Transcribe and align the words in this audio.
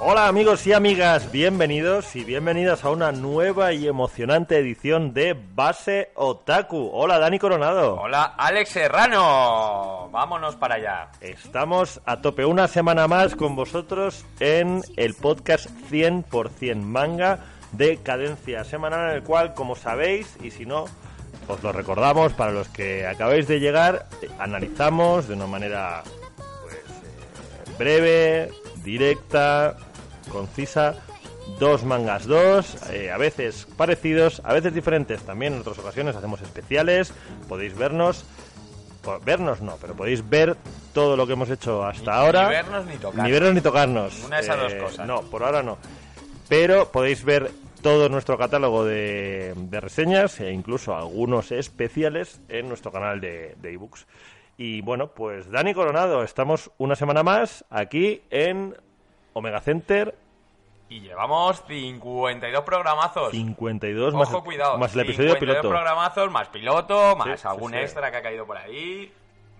Hola 0.00 0.28
amigos 0.28 0.64
y 0.64 0.72
amigas, 0.72 1.32
bienvenidos 1.32 2.14
y 2.14 2.22
bienvenidas 2.22 2.84
a 2.84 2.90
una 2.90 3.10
nueva 3.10 3.72
y 3.72 3.88
emocionante 3.88 4.56
edición 4.56 5.12
de 5.12 5.36
Base 5.54 6.12
Otaku. 6.14 6.90
Hola 6.92 7.18
Dani 7.18 7.40
Coronado. 7.40 7.96
Hola 8.00 8.34
Alex 8.38 8.70
Serrano. 8.70 10.08
Vámonos 10.12 10.54
para 10.54 10.76
allá. 10.76 11.10
Estamos 11.20 12.00
a 12.06 12.20
tope 12.20 12.44
una 12.44 12.68
semana 12.68 13.08
más 13.08 13.34
con 13.34 13.56
vosotros 13.56 14.24
en 14.38 14.82
el 14.96 15.14
podcast 15.14 15.68
100% 15.90 16.76
manga 16.76 17.40
de 17.72 17.96
cadencia 17.96 18.62
semanal 18.62 19.10
en 19.10 19.16
el 19.16 19.24
cual, 19.24 19.52
como 19.52 19.74
sabéis, 19.74 20.36
y 20.40 20.52
si 20.52 20.64
no, 20.64 20.84
os 21.48 21.60
lo 21.64 21.72
recordamos 21.72 22.34
para 22.34 22.52
los 22.52 22.68
que 22.68 23.04
acabáis 23.04 23.48
de 23.48 23.58
llegar, 23.58 24.06
analizamos 24.38 25.26
de 25.26 25.34
una 25.34 25.48
manera 25.48 26.04
pues, 26.62 26.76
eh, 26.76 27.74
breve, 27.76 28.50
directa, 28.84 29.76
concisa, 30.28 30.94
dos 31.58 31.84
mangas 31.84 32.26
dos, 32.26 32.76
eh, 32.90 33.10
a 33.10 33.16
veces 33.18 33.66
parecidos, 33.76 34.40
a 34.44 34.52
veces 34.52 34.74
diferentes. 34.74 35.22
También 35.22 35.54
en 35.54 35.60
otras 35.60 35.78
ocasiones 35.78 36.14
hacemos 36.16 36.40
especiales, 36.42 37.12
podéis 37.48 37.76
vernos. 37.76 38.24
Vernos 39.24 39.62
no, 39.62 39.76
pero 39.80 39.94
podéis 39.94 40.28
ver 40.28 40.56
todo 40.92 41.16
lo 41.16 41.26
que 41.26 41.32
hemos 41.32 41.48
hecho 41.48 41.82
hasta 41.84 42.10
Ni- 42.12 42.16
ahora. 42.18 42.42
ni 42.48 42.50
vernos 42.54 42.86
ni 42.86 42.96
tocarnos. 42.96 43.24
Ni 43.24 43.32
vernos 43.32 43.54
ni 43.54 43.60
tocarnos. 43.62 44.14
Ninguna 44.16 44.36
de 44.36 44.42
esas 44.42 44.60
dos 44.60 44.74
cosas. 44.74 45.06
No, 45.06 45.22
por 45.22 45.42
ahora 45.44 45.62
no. 45.62 45.78
Pero 46.48 46.90
podéis 46.92 47.24
ver 47.24 47.50
todo 47.80 48.08
nuestro 48.10 48.36
catálogo 48.36 48.84
de, 48.84 49.54
de 49.56 49.80
reseñas 49.80 50.38
e 50.40 50.50
incluso 50.52 50.94
algunos 50.94 51.52
especiales 51.52 52.40
en 52.48 52.68
nuestro 52.68 52.92
canal 52.92 53.20
de 53.20 53.54
de 53.62 53.72
ebooks. 53.72 54.06
y 54.58 54.80
bueno, 54.82 55.12
pues 55.12 55.48
Dani 55.50 55.72
Coronado, 55.72 56.22
estamos 56.22 56.70
una 56.76 56.96
semana 56.96 57.22
más 57.22 57.64
aquí 57.70 58.20
en 58.30 58.76
Omega 59.38 59.60
Center 59.60 60.14
Y 60.88 61.00
llevamos 61.00 61.62
52 61.66 62.62
programazos. 62.64 63.30
52 63.30 64.14
Ojo, 64.14 64.18
más, 64.18 64.42
cuidado. 64.42 64.78
más 64.78 64.94
el 64.94 65.00
episodio 65.00 65.30
52 65.34 65.40
piloto. 65.56 65.68
programazos, 65.68 66.30
más 66.30 66.48
piloto, 66.48 67.16
más 67.16 67.40
Sí, 67.40 67.46
algún 67.48 67.72
sí, 67.72 67.78
extra 67.78 68.10
que 68.10 68.16
ha 68.18 68.22
caído 68.22 68.46
por 68.46 68.56
ahí, 68.56 69.12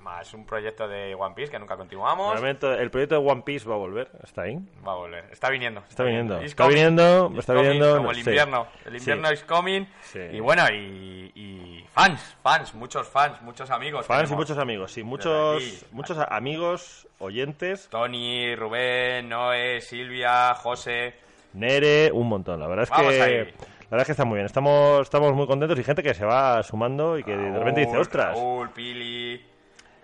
más 0.03 0.33
un 0.35 0.45
proyecto 0.47 0.87
de 0.89 1.15
One 1.15 1.35
Piece 1.35 1.51
que 1.51 1.59
nunca 1.59 1.77
continuamos. 1.77 2.35
El 2.43 2.91
proyecto 2.91 3.21
de 3.21 3.31
One 3.31 3.43
Piece 3.43 3.69
va 3.69 3.75
a 3.75 3.79
volver, 3.79 4.11
está 4.23 4.43
ahí. 4.43 4.59
Va 4.87 4.93
a 4.93 4.97
volver. 4.97 5.25
Está 5.31 5.51
viniendo. 5.51 5.83
Está 5.89 6.05
viniendo. 6.05 6.39
Está 6.41 6.67
viniendo, 6.67 7.33
está 7.39 7.55
coming, 7.55 7.69
viniendo, 7.71 7.97
Como 7.99 8.11
el 8.11 8.17
sí. 8.17 8.21
invierno. 8.23 8.67
El 8.85 8.97
invierno 8.97 9.29
Sí. 9.29 9.35
is 9.35 9.45
coming. 9.45 9.85
Sí. 10.03 10.21
Y 10.33 10.41
bueno, 10.41 10.63
y, 10.73 11.33
y 11.35 11.85
fans, 11.93 12.37
fans, 12.43 12.75
muchos 12.75 13.09
fans, 13.09 13.41
muchos 13.43 13.71
amigos. 13.71 14.07
Fans 14.07 14.31
y 14.31 14.35
muchos 14.35 14.59
amigos, 14.59 14.93
sí, 14.93 15.03
muchos, 15.03 15.85
muchos 15.93 16.19
amigos, 16.29 17.07
oyentes, 17.19 17.89
Tony, 17.91 18.55
Rubén, 18.57 19.29
Noé, 19.29 19.81
Silvia, 19.81 20.55
José. 20.55 21.15
Nere, 21.55 22.11
un 22.13 22.29
montón. 22.29 22.61
La 22.61 22.67
verdad 22.69 22.85
es 22.85 22.91
Vamos 22.91 23.13
que 23.15 23.23
ahí. 23.23 23.37
la 23.39 23.43
verdad 23.91 24.01
es 24.01 24.07
que 24.07 24.13
está 24.13 24.25
muy 24.25 24.35
bien. 24.37 24.47
Estamos, 24.47 25.01
estamos 25.03 25.33
muy 25.35 25.47
contentos 25.47 25.79
y 25.79 25.83
gente 25.85 26.03
que 26.03 26.15
se 26.15 26.25
va 26.25 26.63
sumando 26.63 27.19
y 27.19 27.25
que 27.25 27.37
de 27.37 27.59
repente 27.59 27.81
dice, 27.81 27.97
ostras. 27.97 28.37
Raúl, 28.37 28.71
Pili. 28.71 29.45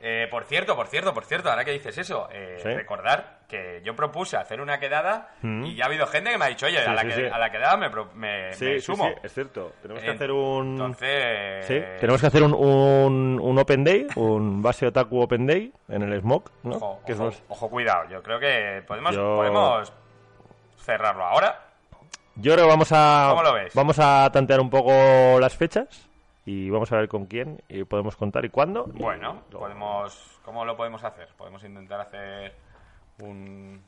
Eh, 0.07 0.29
por 0.31 0.45
cierto, 0.45 0.77
por 0.77 0.87
cierto, 0.89 1.15
por 1.15 1.25
cierto, 1.25 1.49
ahora 1.49 1.65
que 1.65 1.71
dices 1.73 1.97
eso, 1.97 2.29
eh, 2.31 2.59
Sí. 2.63 2.69
recordar 2.75 3.39
que 3.49 3.81
yo 3.83 3.97
propuse 3.97 4.37
hacer 4.37 4.61
una 4.61 4.79
quedada 4.79 5.31
Mm. 5.41 5.65
y 5.65 5.77
ya 5.77 5.85
ha 5.85 5.87
habido 5.87 6.07
gente 6.07 6.31
que 6.31 6.37
me 6.37 6.45
ha 6.45 6.49
dicho, 6.49 6.67
oye, 6.67 6.77
Sí, 6.83 6.87
a, 6.91 6.93
la 6.93 7.01
sí, 7.01 7.09
que- 7.09 7.15
sí. 7.15 7.23
a 7.33 7.39
la 7.39 7.51
quedada 7.51 7.77
me, 7.79 7.89
me- 7.89 8.51
me 8.61 8.81
sumo. 8.83 9.07
sí, 9.09 9.15
es 9.23 9.33
cierto. 9.33 9.73
Tenemos 9.81 10.03
que 10.03 10.11
hacer 10.11 10.31
un 10.31 10.73
Entonces, 10.73 11.67
tenemos 12.01 12.21
que 12.21 12.27
hacer 12.27 12.43
un, 12.43 12.53
un, 12.53 13.41
un 13.41 13.59
Open 13.59 13.83
Day, 13.83 14.07
un 14.17 14.61
base 14.61 14.87
otaku 14.87 15.23
Open 15.23 15.47
Day 15.47 15.73
en 15.89 16.03
el 16.03 16.21
Smoke, 16.21 16.51
¿no? 16.65 16.77
Ojo, 17.49 17.71
cuidado, 17.71 18.07
yo 18.11 18.23
creo 18.23 18.39
que 18.39 18.83
podemos, 18.87 19.15
Yo- 19.15 19.37
podemos 19.37 19.91
cerrarlo 20.77 21.25
ahora. 21.25 21.61
Yo 22.37 22.53
creo 22.53 22.67
que 22.67 22.71
vamos 22.71 22.93
a 22.93 23.29
¿Cómo 23.31 23.43
lo 23.43 23.55
ves? 23.55 23.73
vamos 23.75 23.99
a 23.99 24.29
tantear 24.31 24.61
un 24.61 24.69
poco 24.69 24.93
las 25.41 25.57
fechas 25.57 26.11
y 26.47 26.69
vamos 26.71 26.91
a 26.93 26.97
ver 26.97 27.09
con 27.09 27.27
quién 27.27 27.63
y 27.69 27.85
podemos 27.85 28.17
contar 28.17 28.45
y 28.45 28.51
cuándo. 28.51 28.85
Bueno, 28.87 29.43
podemos, 29.51 30.41
¿cómo 30.45 30.65
lo 30.65 30.77
podemos 30.77 31.03
hacer? 31.05 31.29
Podemos 31.37 31.63
intentar 31.65 32.01
hacer 32.01 32.55
un- 33.23 33.81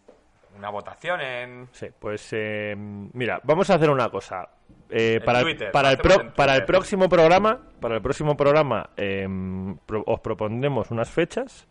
una 0.56 0.70
votación 0.70 1.20
en... 1.20 1.68
Sí, 1.72 1.88
pues 1.98 2.28
eh, 2.32 2.74
mira, 2.76 3.40
vamos 3.44 3.68
a 3.70 3.74
hacer 3.74 3.90
una 3.90 4.08
cosa. 4.08 4.48
Eh, 4.88 5.20
para, 5.24 5.42
Twitter, 5.42 5.66
el, 5.66 5.72
para, 5.72 5.90
el 5.90 5.98
pro- 5.98 6.32
para 6.34 6.54
el 6.56 6.64
próximo 6.64 7.08
programa, 7.08 7.60
para 7.80 7.96
el 7.96 8.02
próximo 8.02 8.36
programa 8.36 8.88
em, 8.96 9.76
pro- 9.84 10.04
os 10.06 10.20
propondremos 10.20 10.90
unas 10.90 11.10
fechas 11.10 11.66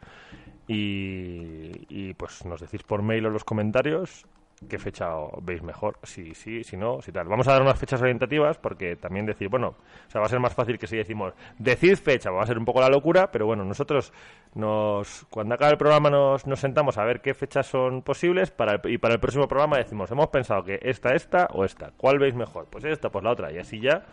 y, 0.67 1.71
y, 1.89 2.13
pues 2.15 2.45
nos 2.45 2.59
decís 2.61 2.83
por 2.83 3.01
mail 3.01 3.25
o 3.25 3.27
en 3.29 3.33
los 3.33 3.43
comentarios 3.43 4.25
qué 4.69 4.79
fecha 4.79 5.09
veis 5.41 5.61
mejor, 5.61 5.99
si 6.03 6.33
sí, 6.33 6.63
si 6.63 6.77
no, 6.77 7.01
si 7.01 7.11
tal. 7.11 7.27
Vamos 7.27 7.47
a 7.47 7.51
dar 7.53 7.61
unas 7.61 7.77
fechas 7.77 8.01
orientativas 8.01 8.57
porque 8.57 8.95
también 8.95 9.25
decir, 9.25 9.49
bueno, 9.49 9.75
o 10.07 10.09
sea, 10.09 10.21
va 10.21 10.27
a 10.27 10.29
ser 10.29 10.39
más 10.39 10.53
fácil 10.53 10.79
que 10.79 10.87
si 10.87 10.95
decimos, 10.97 11.33
decid 11.59 11.97
fecha, 11.97 12.31
va 12.31 12.43
a 12.43 12.47
ser 12.47 12.57
un 12.57 12.65
poco 12.65 12.79
la 12.81 12.89
locura, 12.89 13.29
pero 13.31 13.45
bueno, 13.45 13.63
nosotros 13.65 14.13
nos 14.53 15.25
cuando 15.29 15.55
acabe 15.55 15.73
el 15.73 15.77
programa 15.77 16.09
nos, 16.09 16.47
nos 16.47 16.59
sentamos 16.59 16.97
a 16.97 17.03
ver 17.03 17.21
qué 17.21 17.33
fechas 17.33 17.67
son 17.67 18.01
posibles 18.01 18.51
para 18.51 18.73
el- 18.75 18.91
y 18.91 18.97
para 18.97 19.13
el 19.15 19.19
próximo 19.19 19.47
programa 19.47 19.77
decimos, 19.77 20.09
hemos 20.11 20.27
pensado 20.29 20.63
que 20.63 20.79
esta, 20.81 21.13
esta 21.13 21.47
o 21.51 21.65
esta, 21.65 21.91
¿cuál 21.97 22.19
veis 22.19 22.33
mejor? 22.35 22.67
Pues 22.69 22.85
esta, 22.85 23.09
pues 23.09 23.23
la 23.23 23.31
otra, 23.31 23.51
y 23.51 23.57
así 23.57 23.79
ya 23.79 24.03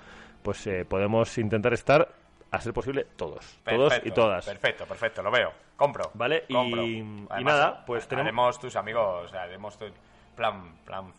pues 0.43 0.67
eh, 0.67 0.85
podemos 0.85 1.39
intentar 1.39 1.73
estar 1.73 2.09
a 2.51 2.61
ser 2.61 2.73
posible 2.73 3.07
todos, 3.17 3.59
todos 3.65 3.95
y 4.05 4.11
todas. 4.11 4.45
Perfecto, 4.45 4.85
perfecto, 4.87 5.23
lo 5.23 5.31
veo. 5.31 5.53
Compro. 5.77 6.11
Vale, 6.15 6.45
y- 6.49 6.53
compro. 6.53 6.83
y 6.83 6.99
Además, 7.31 7.55
nada, 7.55 7.85
pues 7.87 8.07
tenemos- 8.09 8.27
Haremos 8.27 8.59
tus 8.61 8.77
amigos, 8.77 9.25
o 9.25 9.29
sea, 9.29 9.43
haremos 9.45 9.79
tu 9.79 9.87
plan, 10.37 10.75
plan 10.85 11.13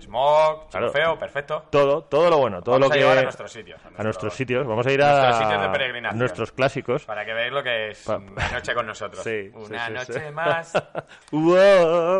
Smog, 0.00 0.68
Claro. 0.70 0.90
feo, 0.92 1.18
perfecto. 1.18 1.64
Todo, 1.68 2.02
todo 2.04 2.30
lo 2.30 2.38
bueno, 2.38 2.62
todo 2.62 2.76
Vamos 2.76 2.86
lo 2.88 2.92
a 2.92 2.94
que 2.94 3.00
llevar 3.00 3.18
a 3.18 3.22
nuestros 3.24 3.50
sitios. 3.52 3.80
a 3.98 4.02
nuestros 4.04 4.32
sitios, 4.32 4.64
vamos 4.64 4.86
a 4.86 4.92
ir 4.92 5.02
a 5.02 5.10
nuestros 5.10 5.38
sitios 5.38 5.60
de 5.62 5.68
peregrinación. 5.70 6.18
nuestros 6.20 6.52
clásicos. 6.52 7.04
Para 7.04 7.24
que 7.24 7.34
veáis 7.34 7.52
lo 7.52 7.64
que 7.64 7.90
es 7.90 8.04
Pa- 8.04 8.16
una 8.18 8.48
noche 8.52 8.74
con 8.74 8.86
nosotros. 8.86 9.24
Sí, 9.24 9.50
una 9.52 9.86
sí, 9.88 9.92
noche 9.92 10.12
sí. 10.12 10.30
más. 10.32 10.72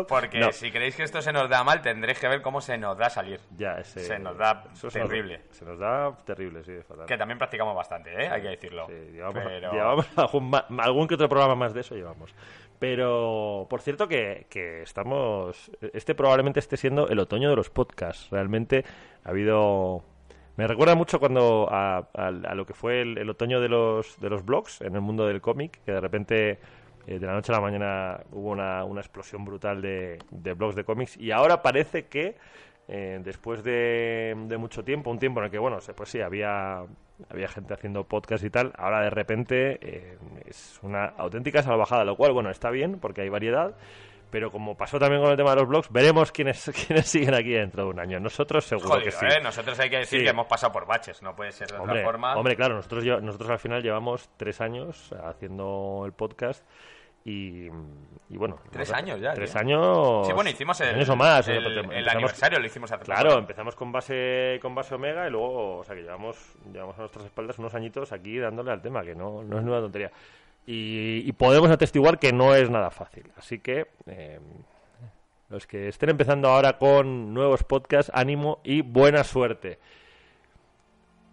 Porque 0.09 0.39
No, 0.39 0.51
si 0.51 0.71
creéis 0.71 0.95
que 0.97 1.03
esto 1.03 1.21
se 1.21 1.31
nos 1.31 1.49
da 1.49 1.63
mal, 1.63 1.81
tendréis 1.81 2.19
que 2.19 2.27
ver 2.27 2.41
cómo 2.41 2.59
se 2.59 2.77
nos 2.77 2.97
da 2.97 3.09
salir. 3.09 3.39
ya, 3.57 3.79
ese- 3.79 4.01
se 4.01 4.19
nos 4.19 4.37
da 4.37 4.65
eso 4.73 4.89
terrible. 4.89 5.39
Nos, 5.47 5.57
se 5.57 5.65
nos 5.65 5.79
da 5.79 6.15
terrible, 6.25 6.63
sí, 6.63 6.73
fatal. 6.87 7.05
Que 7.05 7.17
también 7.17 7.37
practicamos 7.37 7.75
bastante, 7.75 8.11
¿eh? 8.25 8.27
Hay 8.29 8.41
que 8.41 8.49
decirlo. 8.49 8.87
Sí, 8.87 9.11
llevamos, 9.13 9.41
Pero- 9.41 9.71
llevamos 9.73 10.07
algún, 10.17 10.51
algún 10.79 11.07
que 11.07 11.15
otro 11.15 11.29
programa 11.29 11.55
más 11.55 11.73
de 11.73 11.81
eso 11.81 11.95
llevamos. 11.95 12.33
Pero, 12.83 13.65
por 13.69 13.79
cierto, 13.81 14.09
que, 14.09 14.45
que 14.49 14.81
estamos. 14.81 15.71
Este 15.93 16.15
probablemente 16.15 16.59
esté 16.59 16.75
siendo 16.75 17.07
el 17.07 17.17
otoño 17.19 17.49
de 17.49 17.55
los 17.55 17.69
podcasts. 17.69 18.29
Realmente 18.29 18.83
ha 19.23 19.29
habido. 19.29 20.03
Me 20.57 20.67
recuerda 20.67 20.93
mucho 20.93 21.17
cuando 21.17 21.69
a, 21.71 22.09
a- 22.13 22.31
lo 22.31 22.65
que 22.65 22.73
fue 22.73 23.01
el, 23.01 23.17
el 23.17 23.29
otoño 23.29 23.61
de 23.61 23.69
los, 23.69 24.19
de 24.19 24.29
los 24.29 24.43
blogs 24.45 24.81
en 24.81 24.95
el 24.95 25.01
mundo 25.01 25.25
del 25.25 25.39
cómic, 25.39 25.79
que 25.85 25.93
de 25.93 26.01
repente 26.01 26.59
eh, 27.07 27.19
de 27.19 27.25
la 27.25 27.31
noche 27.33 27.53
a 27.53 27.55
la 27.55 27.61
mañana 27.61 28.19
hubo 28.33 28.49
una, 28.51 28.83
una 28.83 28.99
explosión 28.99 29.45
brutal 29.45 29.81
de, 29.81 30.19
de 30.31 30.53
blogs 30.53 30.75
de 30.75 30.83
cómics 30.83 31.15
y 31.17 31.31
ahora 31.31 31.61
parece 31.61 32.07
que 32.07 32.35
eh, 32.87 33.19
después 33.23 33.63
de, 33.63 34.33
de 34.47 34.57
mucho 34.57 34.83
tiempo, 34.83 35.09
un 35.09 35.19
tiempo 35.19 35.39
en 35.39 35.45
el 35.45 35.51
que, 35.51 35.59
bueno, 35.59 35.77
pues 35.95 36.09
sí, 36.09 36.21
había, 36.21 36.83
había 37.29 37.47
gente 37.47 37.73
haciendo 37.73 38.03
podcast 38.05 38.43
y 38.43 38.49
tal, 38.49 38.73
ahora 38.77 39.01
de 39.01 39.09
repente 39.09 39.79
eh, 39.81 40.17
es 40.45 40.79
una 40.83 41.05
auténtica 41.17 41.61
salvajada, 41.63 42.03
lo 42.03 42.15
cual, 42.15 42.33
bueno, 42.33 42.49
está 42.49 42.69
bien 42.71 42.99
porque 42.99 43.21
hay 43.21 43.29
variedad, 43.29 43.75
pero 44.29 44.49
como 44.49 44.75
pasó 44.75 44.97
también 44.97 45.21
con 45.21 45.29
el 45.31 45.37
tema 45.37 45.51
de 45.51 45.57
los 45.57 45.67
blogs, 45.69 45.91
veremos 45.91 46.31
quiénes, 46.31 46.71
quiénes 46.87 47.07
siguen 47.07 47.35
aquí 47.35 47.51
dentro 47.51 47.83
de 47.83 47.89
un 47.91 47.99
año. 47.99 48.19
Nosotros 48.19 48.65
seguro 48.65 48.89
Jodido, 48.89 49.05
que 49.05 49.11
sí. 49.11 49.25
¿eh? 49.27 49.39
Nosotros 49.41 49.79
hay 49.79 49.89
que 49.89 49.97
decir 49.99 50.19
Sí. 50.19 50.25
que 50.25 50.31
hemos 50.31 50.47
pasado 50.47 50.73
por 50.73 50.85
baches, 50.87 51.21
no 51.21 51.35
puede 51.35 51.51
ser 51.51 51.67
de 51.69 51.77
Hombre, 51.77 51.99
otra 51.99 52.03
forma. 52.11 52.35
hombre, 52.35 52.55
claro, 52.55 52.75
nosotros, 52.75 53.05
nosotros 53.21 53.49
al 53.51 53.59
final 53.59 53.81
llevamos 53.83 54.29
tres 54.37 54.59
años 54.59 55.13
haciendo 55.23 56.03
el 56.05 56.13
podcast 56.13 56.65
y, 57.25 57.67
y 58.29 58.37
bueno... 58.37 58.59
Tres 58.71 58.91
años 58.91 59.19
ya, 59.19 59.33
Tres 59.33 59.55
años... 59.55 60.27
Sí, 60.27 60.33
bueno, 60.33 60.49
hicimos 60.49 60.79
el, 60.81 60.95
años 60.95 61.09
o 61.09 61.15
más. 61.15 61.47
el, 61.47 62.09
aniversario, 62.09 62.59
lo 62.59 62.65
hicimos 62.65 62.91
hace 62.91 63.03
Claro, 63.03 63.37
empezamos 63.37 63.75
con 63.75 63.91
base 63.91 64.59
con 64.61 64.75
base 64.75 64.95
Omega 64.95 65.27
y 65.27 65.31
luego, 65.31 65.79
o 65.79 65.83
sea, 65.83 65.95
que 65.95 66.01
llevamos, 66.01 66.37
llevamos 66.71 66.95
a 66.97 67.01
nuestras 67.01 67.25
espaldas 67.25 67.59
unos 67.59 67.73
añitos 67.73 68.11
aquí 68.11 68.37
dándole 68.37 68.71
al 68.71 68.81
tema, 68.81 69.03
que 69.03 69.15
no, 69.15 69.43
no 69.43 69.57
es 69.57 69.63
nueva 69.63 69.81
tontería. 69.81 70.11
Y, 70.65 71.23
y 71.25 71.31
podemos 71.33 71.69
atestiguar 71.69 72.19
que 72.19 72.31
no 72.31 72.55
es 72.55 72.69
nada 72.69 72.89
fácil. 72.89 73.29
Así 73.37 73.59
que 73.59 73.87
eh, 74.05 74.39
los 75.49 75.67
que 75.67 75.87
estén 75.89 76.09
empezando 76.09 76.49
ahora 76.49 76.77
con 76.77 77.33
nuevos 77.33 77.63
podcasts, 77.63 78.11
ánimo 78.15 78.59
y 78.63 78.81
buena 78.81 79.23
suerte. 79.23 79.79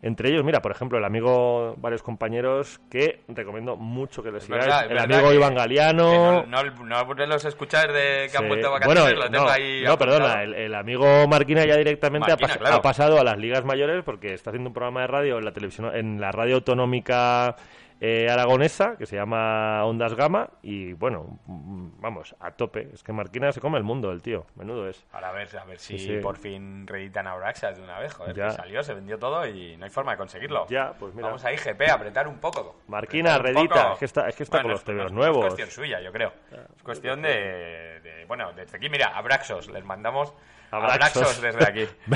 Entre 0.02 0.30
ellos, 0.30 0.42
mira, 0.44 0.62
por 0.62 0.72
ejemplo, 0.72 0.96
el 0.96 1.04
amigo, 1.04 1.74
varios 1.76 2.02
compañeros 2.02 2.80
que 2.90 3.20
recomiendo 3.28 3.76
mucho 3.76 4.22
que 4.22 4.30
les 4.32 4.42
Es 4.42 4.46
sigáis. 4.46 4.90
el 4.90 4.98
amigo 4.98 5.30
Iván 5.30 5.50
que 5.50 5.56
Galeano. 5.56 6.42
no, 6.46 6.46
no, 6.46 6.62
no 6.62 7.26
los 7.26 7.44
escuchar 7.44 7.92
de 7.92 8.28
que 8.30 8.36
han 8.38 8.44
Sí. 8.44 8.48
vuelto 8.48 8.66
de 8.68 8.72
vacaciones, 8.72 9.02
Bueno, 9.04 9.20
lo 9.20 9.30
tengo 9.30 9.44
no, 9.44 9.50
ahí 9.50 9.82
no, 9.84 9.92
apuntado. 9.92 10.18
perdona, 10.20 10.42
el, 10.42 10.54
el 10.54 10.74
amigo 10.74 11.28
Marquina 11.28 11.66
ya 11.66 11.76
directamente 11.76 12.32
ha, 12.32 12.36
pas- 12.38 12.56
claro. 12.56 12.76
ha 12.76 12.80
pasado 12.82 13.20
a 13.20 13.24
las 13.24 13.36
ligas 13.36 13.64
mayores 13.66 14.02
porque 14.02 14.32
está 14.32 14.48
haciendo 14.50 14.70
un 14.70 14.74
programa 14.74 15.02
de 15.02 15.06
radio 15.08 15.38
en 15.38 15.44
la 15.44 15.52
televisión, 15.52 15.94
en 15.94 16.18
la 16.18 16.32
radio 16.32 16.54
autonómica 16.56 17.56
eh, 18.00 18.30
aragonesa 18.30 18.96
que 18.96 19.04
se 19.04 19.16
llama 19.16 19.84
Ondas 19.84 20.14
Gama 20.14 20.48
y 20.62 20.94
bueno, 20.94 21.38
vamos, 21.46 22.34
a 22.40 22.50
tope. 22.52 22.88
Es 22.94 23.02
que 23.02 23.12
Marquina 23.12 23.52
se 23.52 23.60
come 23.60 23.76
el 23.76 23.84
mundo, 23.84 24.10
el 24.10 24.22
tío. 24.22 24.46
Menudo 24.56 24.88
es. 24.88 25.04
Ahora 25.12 25.28
a 25.28 25.32
ver, 25.32 25.48
a 25.58 25.64
ver 25.64 25.78
si 25.78 25.98
Sí, 25.98 26.06
sí. 26.06 26.16
por 26.22 26.36
fin 26.38 26.86
reeditan 26.86 27.26
a 27.26 27.32
Abraxas 27.32 27.76
de 27.76 27.82
una 27.84 27.98
vez. 27.98 28.14
Joder, 28.14 28.34
Ya. 28.34 28.46
que 28.48 28.52
salió, 28.52 28.82
se 28.82 28.94
vendió 28.94 29.18
todo 29.18 29.46
y 29.46 29.76
no 29.76 29.84
hay 29.84 29.90
forma 29.90 30.12
de 30.12 30.18
conseguirlo. 30.18 30.66
Ya, 30.68 30.94
pues 30.98 31.14
mira. 31.14 31.26
Vamos 31.28 31.44
a 31.44 31.52
IGP 31.52 31.82
a 31.90 31.94
apretar 31.94 32.26
un 32.26 32.38
poco. 32.38 32.80
Marquina, 32.88 33.36
redita. 33.38 33.92
Es 33.92 33.98
que 33.98 34.04
está- 34.06 34.28
es 34.28 34.36
que 34.36 34.42
está 34.44 34.62
con 34.62 34.70
los 34.70 34.82
tebeos 34.82 35.12
nuevos. 35.12 35.44
Es 35.44 35.54
cuestión 35.54 35.70
suya, 35.70 36.00
yo 36.00 36.10
creo. 36.12 36.32
Es 36.76 36.82
cuestión 36.82 37.20
de, 37.22 38.00
de- 38.02 38.24
Bueno, 38.26 38.52
desde 38.54 38.76
aquí, 38.78 38.88
mira, 38.88 39.08
Abraxos. 39.16 39.68
Les 39.68 39.84
mandamos 39.84 40.32
Abraxos. 40.70 41.40
Desde 41.42 41.64
aquí. 41.66 41.86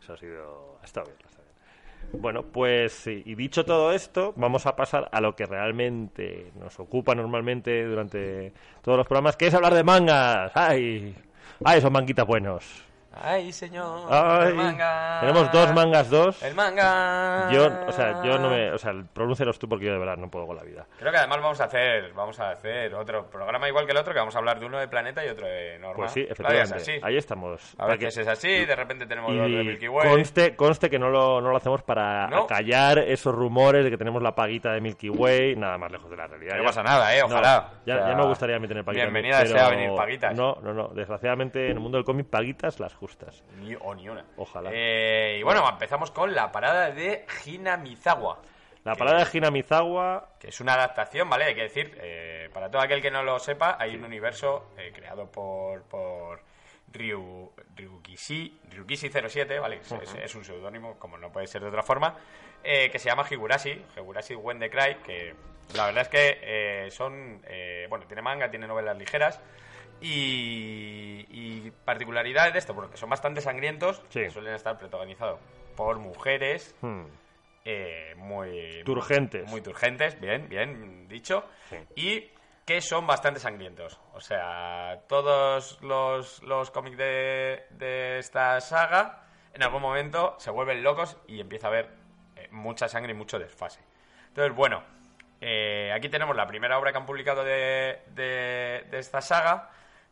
Eso 0.00 0.12
ha 0.12 0.16
sido. 0.16 0.78
Ha 0.80 0.84
estado 0.84 1.06
bien. 1.06 1.29
Bueno, 2.12 2.42
pues 2.42 3.06
y 3.06 3.34
dicho 3.34 3.64
todo 3.64 3.92
esto, 3.92 4.34
vamos 4.36 4.66
a 4.66 4.76
pasar 4.76 5.08
a 5.12 5.20
lo 5.20 5.34
que 5.34 5.46
realmente 5.46 6.52
nos 6.58 6.78
ocupa 6.80 7.14
normalmente 7.14 7.84
durante 7.84 8.52
todos 8.82 8.98
los 8.98 9.06
programas, 9.06 9.36
que 9.36 9.46
es 9.46 9.54
hablar 9.54 9.74
de 9.74 9.84
mangas. 9.84 10.52
¡Ay! 10.54 11.14
¡Ay, 11.64 11.78
esos 11.78 11.90
manguitas 11.90 12.26
buenos! 12.26 12.89
Ay, 13.12 13.52
señor. 13.52 14.06
¡Ay! 14.08 14.48
el 14.48 14.54
manga. 14.54 15.18
Tenemos 15.20 15.50
dos 15.52 15.72
mangas, 15.74 16.08
dos. 16.10 16.42
El 16.44 16.54
manga. 16.54 17.50
Yo, 17.50 17.68
o 17.88 17.92
sea, 17.92 18.22
yo 18.22 18.38
no 18.38 18.50
me. 18.50 18.70
O 18.70 18.78
sea, 18.78 18.92
pronúncialos 19.12 19.58
tú 19.58 19.68
porque 19.68 19.86
yo 19.86 19.92
de 19.92 19.98
verdad 19.98 20.16
no 20.16 20.30
puedo 20.30 20.46
con 20.46 20.54
la 20.56 20.62
vida. 20.62 20.86
Creo 20.98 21.10
que 21.10 21.18
además 21.18 21.40
vamos 21.42 21.60
a 21.60 21.64
hacer 21.64 22.12
vamos 22.12 22.38
a 22.38 22.50
hacer 22.50 22.94
otro 22.94 23.26
programa 23.28 23.68
igual 23.68 23.84
que 23.86 23.92
el 23.92 23.98
otro, 23.98 24.12
que 24.12 24.18
vamos 24.20 24.34
a 24.36 24.38
hablar 24.38 24.60
de 24.60 24.66
uno 24.66 24.78
de 24.78 24.86
Planeta 24.86 25.24
y 25.26 25.28
otro 25.28 25.46
de 25.46 25.78
Norma. 25.80 25.96
Pues 25.96 26.12
sí, 26.12 26.20
Claro, 26.24 26.32
es 26.32 26.40
efectivamente. 26.40 26.76
así. 26.76 27.00
Ahí 27.02 27.16
estamos. 27.16 27.74
A 27.74 27.78
Para 27.78 27.98
que- 27.98 28.04
veces 28.06 28.26
es 28.26 28.28
así, 28.28 28.64
de 28.64 28.76
repente 28.76 29.06
tenemos 29.06 29.34
dos 29.34 29.42
de 29.44 29.50
Y 29.62 29.64
Milky 29.66 29.88
Way. 29.88 30.08
conste, 30.08 30.54
conste 30.56 30.88
que 30.88 30.98
no 30.98 31.10
lo, 31.10 31.40
no 31.40 31.50
lo 31.50 31.56
hacemos 31.56 31.82
para 31.82 32.28
No. 32.28 32.44
acallar 32.44 32.98
esos 33.00 33.34
rumores 33.34 33.84
de 33.84 33.90
que 33.90 33.98
tenemos 33.98 34.22
la 34.22 34.34
paguita 34.36 34.72
de 34.72 34.80
Milky 34.80 35.10
Way, 35.10 35.56
nada 35.56 35.76
más 35.78 35.90
lejos 35.90 36.08
de 36.10 36.16
la 36.16 36.26
realidad. 36.28 36.54
No 36.56 36.62
Ya- 36.62 36.66
pasa 36.66 36.82
nada, 36.84 37.14
¿eh? 37.16 37.20
No, 37.20 37.26
Ojalá. 37.26 37.70
ya, 37.84 37.94
O 37.94 37.98
sea, 37.98 38.08
ya 38.08 38.14
me 38.16 38.24
gustaría 38.26 38.56
a 38.56 38.58
mí 38.60 38.68
tener 38.68 38.84
paguitas. 38.84 39.10
bienvenida 39.12 39.44
sea 39.46 39.68
venir 39.68 39.90
paguitas. 39.96 40.36
No, 40.36 40.56
no, 40.62 40.72
no. 40.72 40.88
Desgraciadamente 40.88 41.66
en 41.66 41.72
el 41.72 41.80
mundo 41.80 41.98
del 41.98 42.04
cómic, 42.04 42.26
paguitas 42.28 42.78
las 42.78 42.94
justas. 43.00 43.42
Ni, 43.58 43.74
o 43.74 43.94
ni 43.94 44.08
una. 44.08 44.24
Ojalá. 44.36 44.70
Eh, 44.72 45.38
y 45.40 45.42
bueno, 45.42 45.66
empezamos 45.68 46.10
con 46.10 46.34
la 46.34 46.52
parada 46.52 46.90
de 46.90 47.24
Hinamizawa. 47.46 48.38
La 48.84 48.94
palabra 48.94 49.24
de 49.24 49.38
Hinamizawa, 49.38 50.28
que 50.38 50.48
es 50.48 50.60
una 50.60 50.74
adaptación, 50.74 51.28
¿vale? 51.28 51.44
Hay 51.46 51.54
que 51.54 51.62
decir, 51.62 51.98
eh, 52.00 52.48
para 52.52 52.70
todo 52.70 52.80
aquel 52.82 53.02
que 53.02 53.10
no 53.10 53.22
lo 53.22 53.38
sepa, 53.38 53.76
hay 53.78 53.94
un 53.96 54.04
universo 54.04 54.70
eh, 54.78 54.90
creado 54.94 55.26
por, 55.30 55.82
por 55.82 56.40
Ryu, 56.92 57.52
Ryukishi, 57.76 58.58
Ryukishi07, 58.70 59.60
¿vale? 59.60 59.76
Es, 59.76 59.92
es- 59.92 60.14
es 60.14 60.34
un 60.34 60.44
seudónimo, 60.44 60.98
como 60.98 61.18
no 61.18 61.30
puede 61.30 61.46
ser 61.46 61.60
de 61.62 61.68
otra 61.68 61.82
forma, 61.82 62.14
eh, 62.64 62.90
que 62.90 62.98
se 62.98 63.08
llama 63.10 63.26
Higurashi, 63.30 63.84
Higurashi 63.96 64.34
When 64.34 64.58
the 64.58 64.70
Cry, 64.70 64.96
que 65.04 65.34
la 65.76 65.86
verdad 65.86 66.02
es 66.02 66.08
que 66.08 66.38
eh, 66.42 66.90
son, 66.90 67.42
eh, 67.46 67.86
bueno, 67.90 68.06
tiene 68.06 68.22
manga, 68.22 68.50
tiene 68.50 68.66
novelas 68.66 68.96
ligeras, 68.96 69.40
y, 70.00 71.26
y 71.28 71.70
particularidades 71.84 72.52
de 72.52 72.58
esto, 72.58 72.74
porque 72.74 72.96
son 72.96 73.10
bastante 73.10 73.40
sangrientos, 73.40 74.02
Sí. 74.08 74.20
que 74.20 74.30
suelen 74.30 74.54
estar 74.54 74.78
protagonizados 74.78 75.40
por 75.76 75.98
mujeres, 75.98 76.74
hmm, 76.80 77.04
eh, 77.64 78.14
muy 78.16 78.82
Turgentes. 78.84 79.48
muy 79.50 79.60
turgentes, 79.60 80.18
bien, 80.20 80.48
bien 80.48 81.08
dicho, 81.08 81.44
Sí. 81.68 81.76
y 81.96 82.30
que 82.64 82.80
son 82.80 83.06
bastante 83.06 83.40
sangrientos. 83.40 84.00
O 84.14 84.20
sea, 84.20 85.00
todos 85.08 85.80
los, 85.82 86.42
los 86.42 86.70
cómics 86.70 86.96
de, 86.96 87.64
de 87.70 88.18
esta 88.18 88.60
saga 88.60 89.24
en 89.52 89.62
algún 89.62 89.82
momento 89.82 90.36
se 90.38 90.50
vuelven 90.50 90.82
locos 90.82 91.16
y 91.26 91.40
empieza 91.40 91.66
a 91.66 91.70
haber 91.70 91.90
eh, 92.36 92.48
mucha 92.52 92.88
sangre 92.88 93.12
y 93.12 93.16
mucho 93.16 93.38
desfase. 93.38 93.80
Entonces, 94.28 94.54
bueno, 94.54 94.84
eh, 95.40 95.90
aquí 95.92 96.08
tenemos 96.08 96.36
la 96.36 96.46
primera 96.46 96.78
obra 96.78 96.92
que 96.92 96.98
han 96.98 97.06
publicado 97.06 97.42
de, 97.42 98.02
de- 98.14 98.86
de 98.90 98.98
esta 98.98 99.20
saga. 99.20 99.70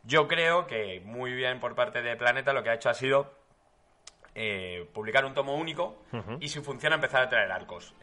Yo 0.09 0.27
creo 0.27 0.67
que 0.67 1.01
muy 1.05 1.33
bien 1.33 1.61
por 1.61 1.75
parte 1.75 2.01
de 2.03 2.17
Planeta 2.17 2.53
lo 2.55 2.63
que 2.63 2.71
ha 2.71 2.75
hecho 2.75 2.89
ha 2.89 2.95
sido 2.95 3.31
eh, 4.35 4.89
publicar 4.93 5.25
un 5.25 5.35
tomo 5.35 5.55
único 5.55 6.03
y 6.41 6.49
si 6.49 6.61
funciona 6.61 6.97
empezar 6.97 7.23
a 7.23 7.29
traer 7.29 7.51
arcos. 7.53 7.95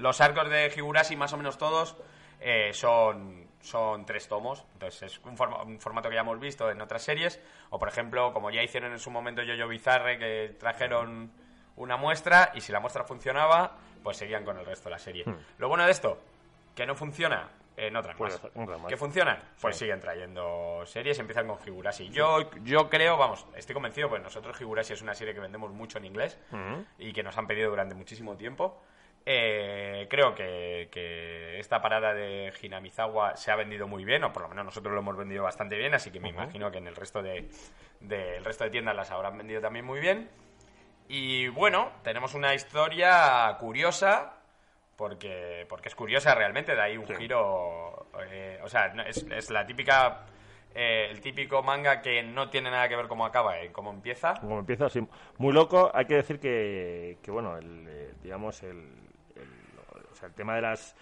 Los 0.00 0.20
arcos 0.20 0.48
de 0.50 0.72
Higurashi, 0.74 1.16
más 1.16 1.32
o 1.32 1.36
menos 1.36 1.56
todos, 1.58 1.96
eh, 2.40 2.72
son, 2.72 3.46
son 3.60 4.04
tres 4.06 4.26
tomos. 4.26 4.64
Entonces 4.72 5.02
es 5.12 5.18
un, 5.24 5.36
forma- 5.36 5.62
un 5.62 5.78
formato 5.78 6.08
que 6.08 6.14
ya 6.16 6.22
hemos 6.22 6.40
visto 6.40 6.70
en 6.70 6.80
otras 6.80 7.02
series. 7.02 7.40
O 7.70 7.78
por 7.78 7.88
ejemplo, 7.88 8.32
como 8.32 8.50
ya 8.50 8.62
hicieron 8.62 8.92
en 8.92 8.98
su 8.98 9.10
momento 9.10 9.42
Yo-Yo 9.42 9.68
Bizarre, 9.68 10.18
que 10.18 10.56
trajeron 10.58 11.30
una 11.76 11.96
muestra 11.96 12.52
y 12.54 12.60
si 12.60 12.72
la 12.72 12.80
muestra 12.80 13.04
funcionaba, 13.04 13.76
pues 14.02 14.16
seguían 14.16 14.44
con 14.44 14.58
el 14.58 14.64
resto 14.66 14.88
de 14.88 14.92
la 14.94 14.98
serie. 14.98 15.24
Lo 15.58 15.68
bueno 15.68 15.84
de 15.84 15.90
esto, 15.92 16.18
que 16.74 16.86
no 16.86 16.94
funciona, 16.94 17.50
no 17.90 18.02
traen 18.02 18.16
Pues 18.18 18.40
más. 18.54 18.68
más. 18.80 18.88
¿Que 18.88 18.96
funcionan? 18.96 19.38
Pues 19.60 19.76
Sí. 19.76 19.84
siguen 19.84 20.00
trayendo 20.00 20.82
series, 20.86 21.18
empiezan 21.18 21.46
con 21.46 21.58
Higurashi. 21.64 22.08
Yo, 22.10 22.50
yo 22.62 22.88
creo, 22.88 23.16
vamos, 23.16 23.46
estoy 23.54 23.74
convencido, 23.74 24.08
pues 24.08 24.22
nosotros 24.22 24.60
Higurashi 24.60 24.94
es 24.94 25.02
una 25.02 25.14
serie 25.14 25.34
que 25.34 25.40
vendemos 25.40 25.70
mucho 25.72 25.98
en 25.98 26.06
inglés 26.06 26.38
y 26.98 27.12
que 27.12 27.22
nos 27.22 27.36
han 27.36 27.46
pedido 27.46 27.70
durante 27.70 27.94
muchísimo 27.94 28.36
tiempo. 28.36 28.82
Eh, 29.28 30.06
creo 30.08 30.34
que, 30.36 30.88
que 30.92 31.58
esta 31.58 31.82
parada 31.82 32.14
de 32.14 32.52
Hinamizawa 32.62 33.36
se 33.36 33.50
ha 33.50 33.56
vendido 33.56 33.88
muy 33.88 34.04
bien, 34.04 34.22
o 34.22 34.32
por 34.32 34.42
lo 34.42 34.48
menos 34.48 34.64
nosotros 34.66 34.94
lo 34.94 35.00
hemos 35.00 35.16
vendido 35.16 35.42
bastante 35.42 35.76
bien, 35.76 35.94
así 35.94 36.12
que 36.12 36.20
me 36.20 36.28
imagino 36.28 36.70
que 36.70 36.78
en 36.78 36.86
el 36.86 36.94
resto 36.94 37.22
de, 37.22 37.48
de- 38.00 38.36
el 38.36 38.44
resto 38.44 38.62
de 38.64 38.70
tiendas 38.70 38.94
las 38.94 39.10
habrán 39.10 39.36
vendido 39.36 39.60
también 39.60 39.84
muy 39.84 39.98
bien. 39.98 40.30
Y 41.08 41.48
bueno, 41.48 41.90
tenemos 42.04 42.34
una 42.34 42.54
historia 42.54 43.56
curiosa, 43.58 44.35
porque, 44.96 45.66
porque 45.68 45.88
es 45.88 45.94
curiosa 45.94 46.34
realmente, 46.34 46.74
de 46.74 46.80
ahí 46.80 46.96
un 46.96 47.06
Sí. 47.06 47.14
giro. 47.16 48.06
eh, 48.30 48.58
o 48.62 48.68
sea, 48.68 48.86
es, 49.06 49.22
es 49.30 49.50
la 49.50 49.66
típica. 49.66 50.26
eh, 50.74 51.08
el 51.10 51.20
típico 51.22 51.62
manga 51.62 52.02
que 52.02 52.22
no 52.22 52.50
tiene 52.50 52.70
nada 52.70 52.86
que 52.88 52.96
ver 52.96 53.06
cómo 53.08 53.24
acaba 53.24 53.62
y 53.64 53.70
cómo 53.70 53.90
empieza. 53.90 54.34
como 54.40 54.58
empieza 54.58 54.86
así, 54.86 55.06
muy 55.38 55.52
loco, 55.54 55.90
hay 55.94 56.04
que 56.04 56.16
decir 56.16 56.38
que, 56.38 57.16
que 57.22 57.30
bueno, 57.30 57.56
el, 57.56 57.86
eh, 57.88 58.12
digamos, 58.22 58.62
el, 58.62 58.78
el- 59.36 60.06
o 60.10 60.14
sea, 60.14 60.28
el 60.28 60.34
tema 60.34 60.54
de 60.56 60.62
las... 60.62 60.94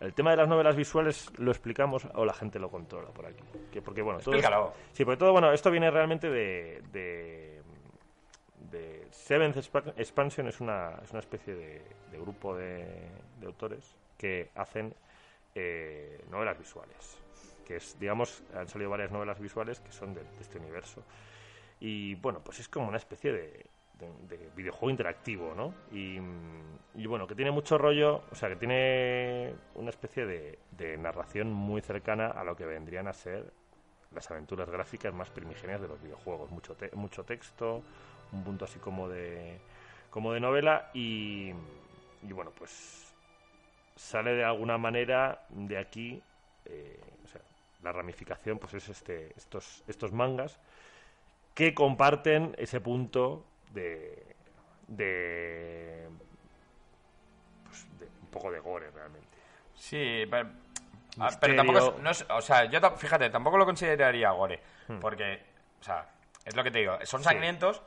El 0.00 0.14
tema 0.14 0.30
de 0.30 0.36
las 0.36 0.46
novelas 0.48 0.76
visuales 0.76 1.28
lo 1.38 1.50
explicamos 1.50 2.06
o 2.14 2.24
la 2.24 2.32
gente 2.32 2.60
lo 2.60 2.70
controla 2.70 3.08
por 3.10 3.26
aquí. 3.26 3.42
Que 3.72 3.82
porque, 3.82 4.00
bueno, 4.00 4.20
todo 4.20 4.34
Explícalo. 4.36 4.72
es- 4.92 4.96
sí, 4.96 5.04
porque 5.04 5.18
todo, 5.18 5.32
bueno, 5.32 5.52
esto 5.52 5.70
viene 5.72 5.90
realmente 5.90 6.30
de, 6.30 6.82
de, 6.92 7.62
de 8.70 9.06
Seventh 9.10 9.56
Expa- 9.56 9.94
Expansion, 9.96 10.48
es 10.48 10.60
una, 10.60 10.98
es 11.02 11.10
una 11.10 11.20
especie 11.20 11.54
de, 11.54 11.82
de 12.10 12.18
grupo 12.18 12.56
de, 12.56 13.10
de 13.40 13.46
autores 13.46 13.94
que 14.16 14.50
hacen 14.54 14.94
eh, 15.54 16.24
novelas 16.30 16.58
visuales. 16.58 17.16
Que 17.64 17.76
es, 17.76 17.98
digamos, 17.98 18.42
han 18.54 18.68
salido 18.68 18.90
varias 18.90 19.10
novelas 19.10 19.38
visuales 19.40 19.80
que 19.80 19.92
son 19.92 20.14
de, 20.14 20.22
este 20.40 20.58
universo. 20.58 21.02
Y 21.80 22.14
bueno, 22.16 22.40
pues 22.42 22.60
es 22.60 22.68
como 22.68 22.88
una 22.88 22.96
especie 22.96 23.32
de, 23.32 23.66
de- 23.98 24.36
de 24.36 24.50
videojuego 24.56 24.90
interactivo, 24.90 25.54
¿no? 25.54 25.72
Y, 25.92 26.18
bueno, 27.06 27.26
que 27.26 27.34
tiene 27.34 27.50
mucho 27.50 27.78
rollo, 27.78 28.22
o 28.30 28.34
sea, 28.34 28.48
que 28.48 28.56
tiene 28.56 29.54
una 29.74 29.90
especie 29.90 30.26
de, 30.26 30.58
de 30.72 30.96
narración 30.98 31.52
muy 31.52 31.80
cercana 31.80 32.28
a 32.28 32.44
lo 32.44 32.56
que 32.56 32.64
vendrían 32.66 33.06
a 33.08 33.12
ser 33.12 33.52
las 34.14 34.30
aventuras 34.30 34.68
gráficas 34.70 35.14
más 35.14 35.30
primigenias 35.30 35.80
de 35.80 35.88
los 35.88 36.02
videojuegos. 36.02 36.50
Mucho, 36.50 36.74
te- 36.74 36.90
mucho 36.94 37.24
texto, 37.24 37.82
un 38.32 38.44
punto 38.44 38.64
así 38.64 38.78
como 38.78 39.08
de, 39.08 39.58
como 40.10 40.32
de 40.32 40.40
novela 40.40 40.90
y, 40.94 41.50
y 42.22 42.32
bueno, 42.32 42.50
pues 42.50 43.12
sale 43.96 44.32
de 44.34 44.44
alguna 44.44 44.78
manera 44.78 45.44
de 45.50 45.78
aquí, 45.78 46.22
eh, 46.66 47.00
o 47.24 47.28
sea, 47.28 47.40
la 47.82 47.92
ramificación 47.92 48.58
pues 48.58 48.74
es 48.74 48.88
este, 48.88 49.32
estos, 49.36 49.82
estos 49.88 50.12
mangas 50.12 50.58
que 51.54 51.74
comparten 51.74 52.54
ese 52.58 52.80
punto 52.80 53.44
de, 53.72 54.24
de, 54.86 56.08
pues, 57.64 57.86
de 57.98 58.06
un 58.22 58.28
poco 58.30 58.50
de 58.50 58.60
gore 58.60 58.90
realmente. 58.90 59.28
Sí, 59.74 60.24
pero, 60.30 60.48
ah, 61.18 61.24
Misterio. 61.24 61.38
pero 61.40 61.56
tampoco 61.56 61.96
es, 61.96 62.02
no 62.02 62.10
es- 62.10 62.26
O 62.30 62.40
sea, 62.40 62.64
yo, 62.66 62.80
fíjate, 62.96 63.30
tampoco 63.30 63.58
lo 63.58 63.64
consideraría 63.64 64.30
gore. 64.30 64.60
Hmm. 64.88 64.98
Porque, 65.00 65.40
o 65.80 65.84
sea, 65.84 66.08
es 66.44 66.54
lo 66.56 66.62
que 66.62 66.70
te 66.70 66.78
digo, 66.80 66.98
son 67.04 67.22
sangrientos, 67.22 67.82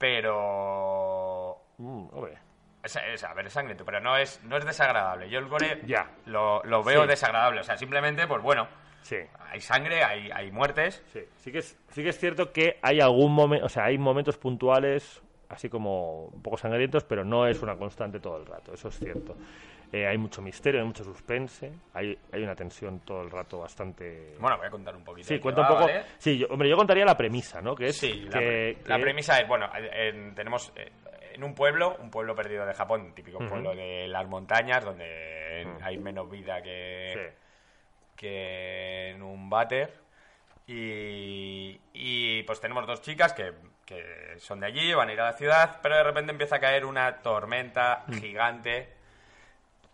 pero. 0.00 1.56
Mm, 1.78 2.06
hombre. 2.12 2.38
Es, 2.82 2.96
es- 2.96 3.24
a 3.24 3.34
ver, 3.34 3.46
es 3.46 3.52
sangriento, 3.52 3.84
pero 3.84 4.00
no 4.00 4.16
es, 4.16 4.42
no 4.44 4.56
es 4.56 4.64
desagradable. 4.64 5.28
Yo 5.28 5.38
el 5.38 5.46
gore 5.48 5.82
Ya. 5.86 6.10
lo, 6.26 6.62
lo 6.64 6.82
veo 6.82 7.02
Sí. 7.02 7.08
desagradable. 7.08 7.60
O 7.60 7.64
sea, 7.64 7.76
simplemente, 7.76 8.26
pues 8.26 8.42
bueno, 8.42 8.66
Sí. 9.02 9.16
hay 9.50 9.60
sangre, 9.60 10.02
hay, 10.02 10.30
hay 10.30 10.50
muertes. 10.50 11.02
Sí, 11.12 11.20
sí 11.36 11.52
que 11.52 11.58
es, 11.58 11.78
sí 11.90 12.02
que 12.02 12.08
es 12.08 12.18
cierto 12.18 12.52
que 12.52 12.78
hay 12.82 13.00
algún 13.00 13.32
momento, 13.34 13.66
o 13.66 13.68
sea, 13.68 13.84
hay 13.84 13.98
momentos 13.98 14.38
puntuales 14.38 15.22
así 15.50 15.68
como 15.68 16.26
un 16.26 16.42
poco 16.42 16.56
sangrientos, 16.56 17.04
pero 17.04 17.24
no 17.24 17.46
es 17.46 17.60
una 17.60 17.76
constante 17.76 18.20
todo 18.20 18.36
el 18.38 18.46
rato, 18.46 18.72
eso 18.72 18.88
es 18.88 18.98
cierto. 18.98 19.36
Eh, 19.92 20.06
hay 20.06 20.18
mucho 20.18 20.40
misterio, 20.40 20.80
hay 20.80 20.86
mucho 20.86 21.02
suspense, 21.02 21.72
hay, 21.94 22.16
hay 22.32 22.42
una 22.44 22.54
tensión 22.54 23.00
todo 23.00 23.22
el 23.22 23.30
rato 23.30 23.58
bastante... 23.58 24.36
Bueno, 24.38 24.56
voy 24.58 24.66
a 24.66 24.70
contar 24.70 24.94
un 24.94 25.02
poquito. 25.02 25.26
sí, 25.26 25.38
cuenta 25.40 25.62
un 25.62 25.66
poco... 25.68 25.80
¿vale? 25.86 26.04
Sí, 26.18 26.38
yo, 26.38 26.46
hombre, 26.48 26.68
yo 26.68 26.76
contaría 26.76 27.04
la 27.04 27.16
premisa, 27.16 27.60
¿no? 27.60 27.74
Que 27.74 27.86
es 27.88 27.96
Sí, 27.98 28.12
la, 28.30 28.38
que, 28.38 28.76
pre- 28.78 28.88
la 28.88 28.96
que- 28.96 29.02
premisa 29.02 29.40
es, 29.40 29.48
bueno, 29.48 29.68
eh, 29.76 30.10
en- 30.14 30.34
tenemos... 30.34 30.72
eh, 30.76 30.92
en 31.34 31.42
un 31.44 31.54
pueblo, 31.54 31.96
un 32.00 32.10
pueblo 32.10 32.34
perdido 32.34 32.66
de 32.66 32.74
Japón, 32.74 33.12
típico 33.14 33.38
pueblo 33.38 33.74
de 33.74 34.06
las 34.08 34.26
montañas, 34.26 34.84
donde 34.84 35.66
hay 35.82 35.96
menos 35.96 36.28
vida 36.30 36.60
que, 36.62 37.32
que 38.16 39.10
en 39.10 39.22
un 39.22 39.48
váter. 39.48 39.92
Y, 40.66 41.80
y 41.94 42.42
pues 42.44 42.60
tenemos 42.60 42.86
dos 42.86 43.00
chicas 43.02 43.32
que, 43.32 43.52
que 43.84 44.38
son 44.38 44.60
de 44.60 44.66
allí, 44.66 44.92
van 44.92 45.08
a 45.08 45.12
ir 45.12 45.20
a 45.20 45.24
la 45.26 45.32
ciudad, 45.32 45.78
pero 45.82 45.96
de 45.96 46.02
repente 46.04 46.32
empieza 46.32 46.56
a 46.56 46.60
caer 46.60 46.84
una 46.84 47.16
tormenta 47.22 48.04
gigante 48.20 48.88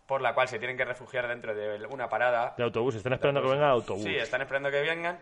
por 0.07 0.21
la 0.21 0.33
cual 0.33 0.47
se 0.47 0.57
tienen 0.57 0.77
que 0.77 0.85
refugiar 0.85 1.27
dentro 1.27 1.53
de 1.53 1.85
una 1.87 2.09
parada. 2.09 2.55
De 2.57 2.63
autobús, 2.63 2.95
están 2.95 3.13
esperando 3.13 3.41
que 3.41 3.49
venga 3.49 3.65
el 3.65 3.71
autobús. 3.71 4.03
Sí, 4.03 4.15
están 4.15 4.41
esperando 4.41 4.71
que 4.71 4.81
vengan. 4.81 5.19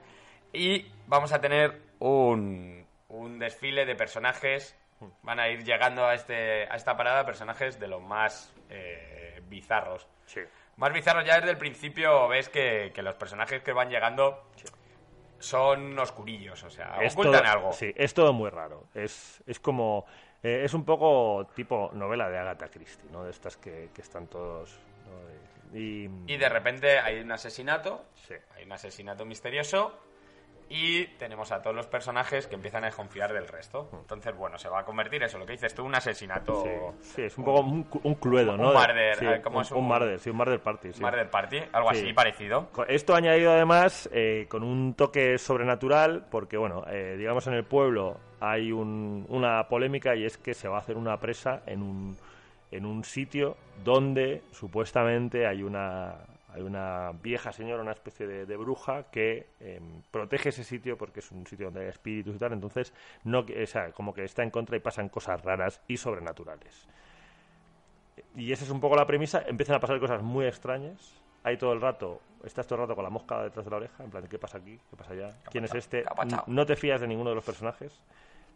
Y 0.53 0.85
vamos 1.07 1.33
a 1.33 1.41
tener 1.41 1.81
un, 1.99 2.85
un 3.09 3.39
desfile 3.39 3.85
de 3.85 3.95
personajes. 3.95 4.77
Van 5.23 5.39
a 5.39 5.49
ir 5.49 5.63
llegando 5.65 6.05
a, 6.05 6.13
este, 6.13 6.63
a 6.69 6.75
esta 6.75 6.95
parada 6.95 7.25
personajes 7.25 7.79
de 7.79 7.87
los 7.87 8.01
más 8.01 8.53
eh, 8.69 9.41
bizarros. 9.49 10.07
Sí. 10.25 10.39
Más 10.77 10.93
bizarros 10.93 11.25
ya 11.25 11.35
desde 11.37 11.51
el 11.51 11.57
principio 11.57 12.27
ves 12.27 12.47
que, 12.49 12.91
que 12.93 13.01
los 13.01 13.15
personajes 13.15 13.61
que 13.63 13.73
van 13.73 13.89
llegando 13.89 14.43
son 15.39 15.97
oscurillos, 15.99 16.63
o 16.63 16.69
sea, 16.69 16.97
Es 17.01 17.13
ocultan 17.13 17.41
todo- 17.43 17.51
algo. 17.51 17.73
Sí, 17.73 17.93
es 17.95 18.13
todo 18.13 18.33
muy 18.33 18.49
raro. 18.49 18.85
Es, 18.93 19.43
es 19.45 19.59
como. 19.59 20.05
Eh, 20.45 20.63
es 20.63 20.73
un 20.73 20.85
poco 20.85 21.47
tipo 21.55 21.89
novela 21.93 22.29
de 22.29 22.37
Agatha 22.37 22.67
Christie, 22.69 23.09
¿no? 23.11 23.23
De 23.23 23.31
estas 23.31 23.57
que, 23.57 23.89
que 23.93 24.01
están 24.01 24.27
todos. 24.27 24.77
¿no? 25.05 25.77
Y, 25.79 26.09
Y 26.27 26.37
de 26.37 26.49
repente 26.49 26.99
hay 26.99 27.19
un 27.19 27.31
asesinato, 27.31 28.05
Sí. 28.13 28.35
hay 28.55 28.63
un 28.65 28.71
asesinato 28.71 29.25
misterioso 29.25 29.91
y 30.67 31.05
tenemos 31.19 31.51
a 31.51 31.61
todos 31.61 31.75
los 31.75 31.85
personajes 31.85 32.47
que 32.47 32.55
empiezan 32.55 32.83
a 32.83 32.87
desconfiar 32.87 33.31
del 33.33 33.47
resto. 33.47 33.87
Entonces, 33.93 34.35
bueno, 34.35 34.57
se 34.57 34.67
va 34.67 34.79
a 34.79 34.85
convertir 34.85 35.21
eso, 35.21 35.37
lo 35.37 35.45
que 35.45 35.51
dices 35.53 35.75
tú, 35.75 35.83
un 35.83 35.93
asesinato... 35.93 36.63
Sí, 36.63 36.69
sí, 37.15 37.21
es 37.23 37.37
un 37.37 37.45
poco 37.45 37.59
un, 37.61 37.87
un 38.03 38.15
cluedo, 38.15 38.57
¿no? 38.57 38.69
un 38.69 38.73
De- 38.73 38.79
murder, 38.79 39.15
sí, 39.17 39.25
eh, 39.27 39.41
¿cómo 39.43 39.57
un, 39.57 39.61
es 39.63 39.71
un 39.71 39.77
un- 39.79 39.85
murder, 39.87 40.19
sí, 40.19 40.29
un 40.31 40.37
murder 40.37 40.59
party. 40.59 40.93
Sí. 40.93 41.01
Murder 41.03 41.29
Party, 41.29 41.59
algo 41.71 41.91
Sí. 41.93 41.97
así 42.01 42.13
parecido. 42.13 42.69
Esto 42.87 43.13
añadido 43.15 43.51
además 43.51 44.09
eh, 44.11 44.47
con 44.49 44.63
un 44.63 44.95
toque 44.95 45.37
sobrenatural, 45.37 46.25
porque 46.31 46.57
bueno, 46.57 46.83
eh, 46.87 47.15
digamos 47.17 47.45
en 47.45 47.53
el 47.53 47.63
pueblo 47.65 48.19
hay 48.39 48.71
un- 48.71 49.25
una 49.29 49.67
polémica 49.69 50.15
y 50.15 50.25
es 50.25 50.37
que 50.37 50.53
se 50.53 50.67
va 50.67 50.77
a 50.77 50.79
hacer 50.79 50.97
una 50.97 51.19
presa 51.19 51.61
en 51.65 51.81
un, 51.81 52.17
en 52.71 52.85
un 52.85 53.03
sitio 53.03 53.57
donde 53.83 54.41
supuestamente 54.51 55.47
hay 55.47 55.63
una, 55.63 56.15
hay 56.53 56.61
una 56.61 57.11
vieja 57.21 57.51
señora, 57.51 57.81
una 57.81 57.91
especie 57.91 58.27
de, 58.27 58.57
bruja 58.57 59.03
que 59.11 59.47
eh, 59.59 59.79
protege 60.11 60.49
ese 60.49 60.63
sitio 60.63 60.97
porque 60.97 61.19
es 61.19 61.31
un 61.31 61.45
sitio 61.47 61.67
donde 61.67 61.81
hay 61.81 61.87
espíritus 61.87 62.35
y 62.35 62.39
tal, 62.39 62.53
entonces 62.53 62.93
no, 63.23 63.39
o 63.39 63.65
sea, 63.67 63.91
como 63.91 64.13
que 64.13 64.23
está 64.23 64.43
en 64.43 64.51
contra 64.51 64.77
y 64.77 64.79
pasan 64.79 65.09
cosas 65.09 65.41
raras 65.43 65.81
y 65.87 65.97
sobrenaturales. 65.97 66.87
Y 68.35 68.51
esa 68.51 68.63
es 68.65 68.69
un 68.69 68.79
poco 68.79 68.95
la 68.95 69.07
premisa. 69.07 69.43
Empiezan 69.47 69.75
a 69.75 69.79
pasar 69.79 69.99
cosas 69.99 70.21
muy 70.21 70.45
extrañas. 70.45 71.13
Hay 71.45 71.57
todo 71.57 71.73
el 71.73 71.79
rato, 71.79 72.21
estás 72.43 72.65
todo 72.65 72.77
el 72.79 72.81
rato 72.87 72.95
con 72.95 73.03
la 73.03 73.11
mosca 73.11 73.43
detrás 73.43 73.63
de 73.63 73.69
la 73.69 73.77
oreja, 73.77 74.03
en 74.03 74.09
plan, 74.09 74.27
¿qué 74.27 74.39
pasa 74.39 74.57
aquí? 74.57 74.79
¿Qué 74.89 74.97
pasa 74.97 75.13
allá? 75.13 75.29
¿Quién 75.51 75.63
es 75.65 75.75
este? 75.75 76.03
No 76.47 76.65
te 76.65 76.75
fías 76.75 76.99
de 76.99 77.07
ninguno 77.07 77.29
de 77.29 77.35
los 77.35 77.45
personajes, 77.45 78.01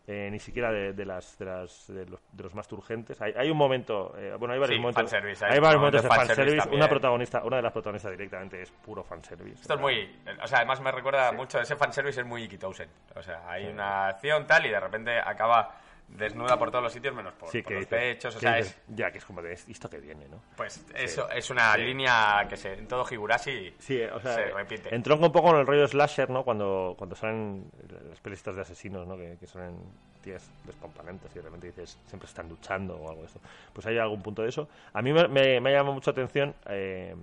eh, 0.07 0.27
ni 0.31 0.39
siquiera 0.39 0.71
de, 0.71 0.93
de 0.93 1.05
las, 1.05 1.37
de, 1.37 1.45
las 1.45 1.85
de, 1.87 2.07
los, 2.07 2.19
de 2.31 2.43
los 2.43 2.55
más 2.55 2.67
turgentes. 2.67 3.21
Hay, 3.21 3.31
hay 3.37 3.51
un 3.51 3.57
momento, 3.57 4.15
eh, 4.17 4.35
bueno, 4.39 4.55
hay 4.55 4.59
varios 4.59 4.77
Sí, 4.77 4.81
momentos, 4.81 5.13
hay 5.13 5.53
hay 5.53 5.59
varios 5.59 5.79
momentos 5.79 6.01
de 6.01 6.09
fanservice. 6.09 6.69
Una 6.69 6.87
protagonista, 6.89 7.43
una 7.43 7.57
de 7.57 7.61
las 7.61 7.71
protagonistas 7.71 8.11
directamente 8.13 8.59
es 8.59 8.71
puro 8.71 9.03
fanservice. 9.03 9.61
Esto 9.61 9.75
es 9.75 9.79
muy... 9.79 10.19
O 10.41 10.47
sea, 10.47 10.57
además 10.57 10.81
me 10.81 10.91
recuerda 10.91 11.31
mucho, 11.31 11.59
ese 11.59 11.75
fanservice 11.75 12.21
es 12.21 12.25
muy 12.25 12.45
Iki 12.45 12.57
Townsend. 12.57 12.91
O 13.15 13.21
sea, 13.21 13.47
hay 13.47 13.67
una 13.67 14.07
acción 14.07 14.47
tal 14.47 14.65
y 14.65 14.69
de 14.69 14.79
repente 14.79 15.19
acaba 15.19 15.75
desnuda 16.17 16.57
por 16.57 16.69
todos 16.71 16.83
los 16.83 16.93
sitios 16.93 17.13
menos 17.15 17.33
por, 17.33 17.49
Sí, 17.49 17.61
por 17.61 17.69
que 17.69 17.73
los 17.75 17.83
dices- 17.85 17.99
pechos. 17.99 18.35
O 18.35 18.39
sea, 18.39 18.55
dices, 18.55 18.71
es... 18.89 18.95
Ya, 18.95 19.11
que 19.11 19.19
es 19.19 19.25
como 19.25 19.41
de 19.41 19.53
esto 19.53 19.89
que 19.89 19.99
viene, 19.99 20.27
¿no? 20.27 20.41
Pues 20.57 20.85
eso 20.95 21.29
es 21.29 21.49
una 21.49 21.75
línea 21.77 22.45
que 22.49 22.57
se, 22.57 22.73
en 22.73 22.87
todo 22.87 23.05
Higurashi 23.09 23.75
o 23.79 24.19
sea, 24.19 24.33
se 24.35 24.45
repite. 24.51 24.93
entronca 24.93 25.25
un 25.27 25.31
poco 25.31 25.49
con 25.51 25.59
el 25.59 25.67
rollo 25.67 25.87
slasher, 25.87 26.29
¿no? 26.29 26.43
Cuando, 26.43 26.95
cuando 26.97 27.15
salen 27.15 27.71
las 28.09 28.19
pelistas 28.19 28.55
de 28.55 28.61
asesinos, 28.61 29.07
¿no? 29.07 29.15
Que, 29.17 29.37
que 29.39 29.47
son 29.47 29.77
tías 30.21 30.49
despampanantes 30.65 31.31
y 31.31 31.35
de 31.35 31.41
repente 31.43 31.67
dices, 31.67 31.97
siempre 32.07 32.27
están 32.27 32.49
luchando 32.49 32.95
o 32.97 33.09
algo 33.09 33.21
de 33.21 33.27
esto. 33.27 33.39
Pues 33.73 33.85
hay 33.87 33.97
algún 33.97 34.21
punto 34.21 34.41
de 34.41 34.49
eso. 34.49 34.67
A 34.93 35.01
mí 35.01 35.13
me, 35.13 35.27
me, 35.29 35.61
me 35.61 35.71
llama 35.71 35.91
mucho 35.91 36.11
atención, 36.11 36.53
eh, 36.65 37.15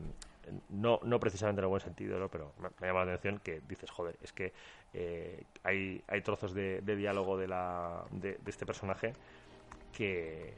no, 0.70 1.00
no 1.02 1.18
precisamente 1.18 1.60
en 1.60 1.64
el 1.64 1.68
buen 1.68 1.80
sentido, 1.82 2.18
¿no? 2.18 2.28
Pero 2.28 2.52
me, 2.60 2.68
me 2.80 2.86
llama 2.86 3.04
la 3.04 3.12
atención 3.14 3.40
que 3.40 3.60
dices, 3.68 3.90
joder, 3.90 4.16
es 4.22 4.32
que 4.32 4.52
eh, 4.98 5.42
hay, 5.62 6.02
hay 6.08 6.20
trozos 6.22 6.54
de, 6.54 6.80
de 6.80 6.96
diálogo 6.96 7.36
de, 7.36 7.46
la, 7.48 8.02
de, 8.10 8.38
de 8.40 8.50
este 8.50 8.64
personaje 8.64 9.12
que, 9.92 10.54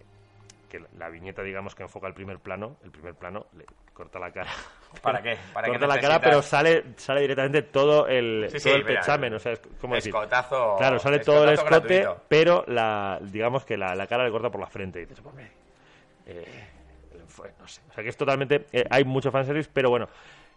que 0.68 0.80
la- 0.96 1.08
viñeta, 1.08 1.42
digamos, 1.42 1.74
que 1.74 1.82
enfoca 1.82 2.06
el 2.06 2.14
primer 2.14 2.38
plano, 2.38 2.76
el 2.84 2.90
primer 2.92 3.14
plano 3.14 3.46
le 3.56 3.64
corta 3.92 4.18
la 4.20 4.30
cara. 4.30 4.50
¿Para 5.02 5.20
qué? 5.22 5.36
¿Para 5.52 5.66
qué 5.66 5.72
corta 5.72 5.86
la 5.88 6.00
cara, 6.00 6.20
pero 6.20 6.40
sale, 6.40 6.84
sale 6.96 7.20
directamente 7.22 7.62
todo 7.62 8.06
el, 8.06 8.46
Sí, 8.50 8.58
todo 8.60 8.74
sí, 8.74 8.78
el 8.78 8.84
mira, 8.84 9.00
pechamen, 9.00 9.34
o 9.34 9.38
sea, 9.40 9.52
es 9.52 9.60
como 9.80 9.96
decir... 9.96 10.14
Escotazo. 10.14 10.76
Claro, 10.78 10.98
sale 11.00 11.18
todo 11.18 11.44
el 11.44 11.50
escote, 11.50 12.00
gratuito. 12.02 12.24
pero 12.28 12.64
la, 12.68 13.18
digamos 13.20 13.64
que 13.64 13.76
la, 13.76 13.94
la 13.96 14.06
cara 14.06 14.24
le 14.24 14.30
corta 14.30 14.50
por 14.50 14.60
la 14.60 14.68
frente. 14.68 15.00
Y 15.00 15.06
dices, 15.06 15.24
"Hombre, 15.26 15.50
eh, 16.26 16.44
no 17.58 17.66
sé. 17.68 17.80
O 17.90 17.92
sea, 17.92 18.02
que 18.04 18.10
es 18.10 18.16
totalmente... 18.16 18.66
eh, 18.72 18.84
hay 18.88 19.04
mucho 19.04 19.30
fanservice, 19.32 19.68
pero 19.72 19.90
bueno... 19.90 20.08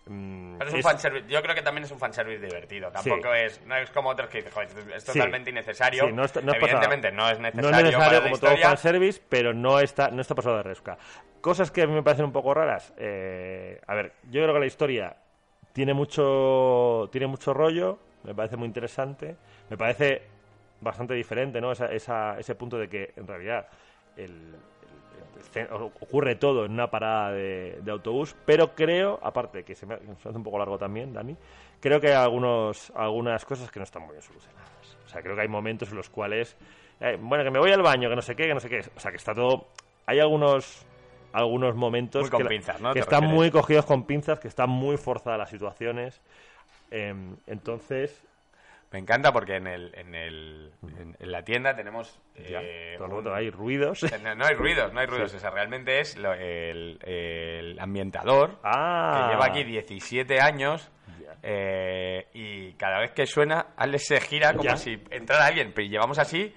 mm, 0.07 0.57
Pero 0.57 0.67
es 0.69 0.73
un 0.73 0.79
es- 0.79 0.85
fanservice. 0.85 1.27
Yo 1.27 1.41
creo 1.41 1.55
que 1.55 1.61
también 1.61 1.83
es 1.85 1.91
un 1.91 1.99
fanservice 1.99 2.39
divertido. 2.45 2.91
Tampoco 2.91 3.33
es, 3.33 3.61
no 3.65 3.75
es 3.75 3.89
como 3.91 4.09
otros 4.09 4.29
que 4.29 4.39
dices, 4.39 4.53
"Joder, 4.53 4.69
es 4.95 5.03
Sí. 5.03 5.13
totalmente 5.13 5.49
innecesario. 5.49 6.07
Sí, 6.07 6.13
no 6.13 6.23
está- 6.25 6.41
no 6.41 6.51
es 6.53 6.57
Evidentemente 6.61 7.11
no 7.11 7.29
es 7.29 7.39
necesario. 7.39 7.69
No 7.71 7.77
es 7.77 7.83
necesario 7.83 8.19
para 8.19 8.23
como 8.29 8.37
todo 8.39 8.57
fanservice, 8.57 9.21
pero 9.29 9.53
no 9.53 9.79
está, 9.79 10.09
no 10.09 10.21
está 10.21 10.35
pasado 10.35 10.57
de 10.57 10.63
resca. 10.63 10.97
Cosas 11.41 11.71
que 11.71 11.81
a 11.83 11.87
mí 11.87 11.93
me 11.93 12.03
parecen 12.03 12.25
un 12.25 12.31
poco 12.31 12.53
raras. 12.53 12.93
eh, 12.97 13.79
a 13.87 13.95
ver, 13.95 14.13
yo 14.29 14.41
creo 14.43 14.53
que 14.53 14.59
la 14.59 14.65
historia 14.67 15.15
tiene 15.73 15.93
mucho, 15.93 17.09
tiene 17.11 17.27
mucho 17.27 17.53
rollo, 17.53 17.97
me 18.23 18.35
parece 18.35 18.57
muy 18.57 18.67
interesante, 18.67 19.35
me 19.69 19.77
parece 19.77 20.21
bastante 20.81 21.13
diferente, 21.13 21.61
¿no? 21.61 21.71
Esa, 21.71 21.91
esa- 21.91 22.37
ese 22.39 22.55
punto 22.55 22.77
de 22.77 22.89
que 22.89 23.13
en 23.15 23.25
realidad 23.27 23.67
el, 24.17 24.55
ocurre 25.71 26.35
todo 26.35 26.65
en 26.65 26.71
una 26.73 26.89
parada 26.89 27.31
de, 27.31 27.79
de 27.81 27.91
autobús, 27.91 28.35
pero 28.45 28.73
creo, 28.75 29.19
aparte 29.23 29.63
que 29.63 29.75
se 29.75 29.85
me, 29.85 29.97
se 30.21 30.29
hace 30.29 30.37
un 30.37 30.43
poco 30.43 30.57
largo 30.57 30.77
también, 30.77 31.13
Dani, 31.13 31.35
creo 31.79 31.99
que 31.99 32.07
hay 32.07 32.13
algunos, 32.13 32.91
algunas 32.95 33.43
cosas 33.45 33.69
que 33.71 33.79
no 33.79 33.83
están 33.83 34.03
muy 34.03 34.11
bien 34.11 34.21
solucionadas. 34.21 34.97
O 35.05 35.09
sea, 35.09 35.21
creo 35.21 35.35
que 35.35 35.41
hay 35.41 35.47
momentos 35.47 35.89
en 35.89 35.97
los 35.97 36.09
cuales, 36.09 36.55
eh, 36.99 37.17
bueno, 37.19 37.43
que 37.43 37.51
me 37.51 37.59
voy 37.59 37.71
al 37.71 37.81
baño, 37.81 38.09
que 38.09 38.15
no 38.15 38.21
sé 38.21 38.35
qué, 38.35 38.43
que 38.47 38.53
no 38.53 38.59
sé 38.59 38.69
qué. 38.69 38.79
O 38.95 38.99
sea, 38.99 39.11
que 39.11 39.17
está 39.17 39.33
todo... 39.33 39.67
Hay 40.05 40.19
algunos 40.19 40.85
algunos 41.33 41.75
momentos 41.75 42.29
que, 42.29 42.43
la- 42.43 42.49
pinzas, 42.49 42.81
¿no? 42.81 42.89
que 42.89 42.95
¿Te 42.95 42.99
están 42.99 43.21
refieres? 43.21 43.35
muy 43.37 43.51
cogidos 43.51 43.85
con 43.85 44.03
pinzas, 44.05 44.39
que 44.39 44.49
están 44.49 44.69
muy 44.69 44.97
forzadas 44.97 45.39
las 45.39 45.49
situaciones. 45.49 46.21
Em, 46.89 47.37
entonces, 47.47 48.21
Me 48.91 48.99
encanta 48.99 49.31
porque 49.31 49.55
en, 49.55 49.67
el, 49.67 49.91
en, 49.95 50.13
el, 50.15 50.73
en, 50.83 51.15
en 51.17 51.31
la 51.31 51.43
tienda 51.43 51.73
tenemos. 51.75 52.19
ya, 52.35 52.59
eh, 52.61 52.95
todo 52.97 53.07
el 53.07 53.13
un- 53.13 53.17
rato 53.25 53.35
hay 53.35 53.49
ruidos. 53.49 54.01
No, 54.23 54.35
no 54.35 54.45
hay 54.45 54.53
ruidos, 54.55 54.91
no 54.93 54.99
hay 54.99 55.05
ruidos. 55.07 55.33
O 55.33 55.39
sea, 55.39 55.49
realmente 55.49 55.99
es 55.99 56.17
lo- 56.17 56.33
el, 56.33 56.99
el 57.03 57.79
ambientador 57.79 58.59
ah, 58.63 59.23
que 59.27 59.33
lleva 59.33 59.45
aquí 59.45 59.63
17 59.63 60.41
años. 60.41 60.91
Eh, 61.43 62.27
y 62.33 62.73
cada 62.73 62.99
vez 62.99 63.11
que 63.13 63.25
suena, 63.25 63.67
Alex 63.75 64.05
se 64.07 64.21
gira 64.21 64.53
como 64.53 64.75
si 64.77 65.01
entrara 65.09 65.45
alguien. 65.47 65.71
Pero 65.73 65.87
llevamos 65.87 66.19
así 66.19 66.53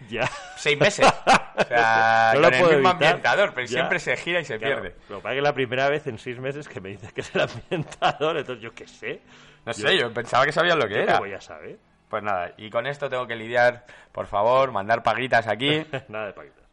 seis 0.56 0.78
meses. 0.78 1.06
O 1.06 1.64
sea, 1.64 2.32
No 2.34 2.40
lo 2.40 2.46
con 2.48 2.54
el 2.54 2.60
puedo 2.60 2.72
mismo 2.74 2.90
evitar. 2.90 2.90
ambientador, 2.90 3.54
pero 3.54 3.66
Ya. 3.66 3.72
siempre 3.72 3.98
se 3.98 4.16
gira 4.16 4.40
y 4.40 4.44
se 4.44 4.58
Claro, 4.58 4.82
pierde. 4.82 4.96
Lo 5.08 5.16
que 5.16 5.22
pasa 5.22 5.28
es 5.30 5.34
que 5.34 5.38
es 5.38 5.44
la 5.44 5.54
primera 5.54 5.88
vez 5.88 6.06
en 6.08 6.18
seis 6.18 6.38
meses 6.38 6.68
que 6.68 6.80
me 6.80 6.90
dices 6.90 7.12
que 7.12 7.20
es 7.22 7.34
el 7.34 7.40
ambientador, 7.70 8.36
entonces 8.38 8.62
yo 8.62 8.74
qué 8.74 8.86
sé. 8.86 9.22
No 9.64 9.72
sé, 9.72 9.96
yo 9.98 10.12
pensaba 10.12 10.44
que 10.44 10.52
sabías 10.52 10.76
lo 10.76 10.86
que 10.86 10.94
Yo 10.96 11.00
era. 11.00 11.18
voy 11.18 11.32
a 11.32 11.40
saber. 11.40 11.78
Pues 12.14 12.22
nada, 12.22 12.52
y 12.58 12.70
con 12.70 12.86
esto 12.86 13.10
tengo 13.10 13.26
que 13.26 13.34
lidiar, 13.34 13.86
por 14.12 14.28
favor, 14.28 14.70
mandar 14.70 15.02
paguitas 15.02 15.48
aquí. 15.48 15.84
Nada 16.08 16.26
de 16.26 16.32
paguitas. 16.32 16.64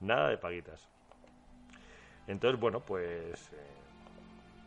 Nada 0.00 0.28
de 0.30 0.36
paguitas. 0.36 0.88
Entonces, 2.26 2.58
bueno, 2.58 2.80
pues... 2.80 3.52
eh, 3.52 3.56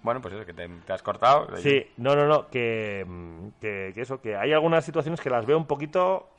Bueno, 0.04 0.22
pues 0.22 0.34
eso, 0.36 0.46
que 0.46 0.54
te, 0.54 0.66
te 0.70 0.94
has 0.94 1.04
cortado. 1.04 1.58
Sí, 1.58 1.92
no, 1.98 2.16
no, 2.16 2.26
no, 2.26 2.48
que, 2.48 3.04
mm, 3.06 3.48
que, 3.60 3.92
que 3.94 4.00
eso, 4.00 4.22
que 4.22 4.38
hay 4.38 4.54
algunas 4.54 4.86
situaciones 4.86 5.20
que 5.20 5.30
las 5.30 5.46
veo 5.46 5.58
un 5.58 5.68
poquito, 5.68 6.30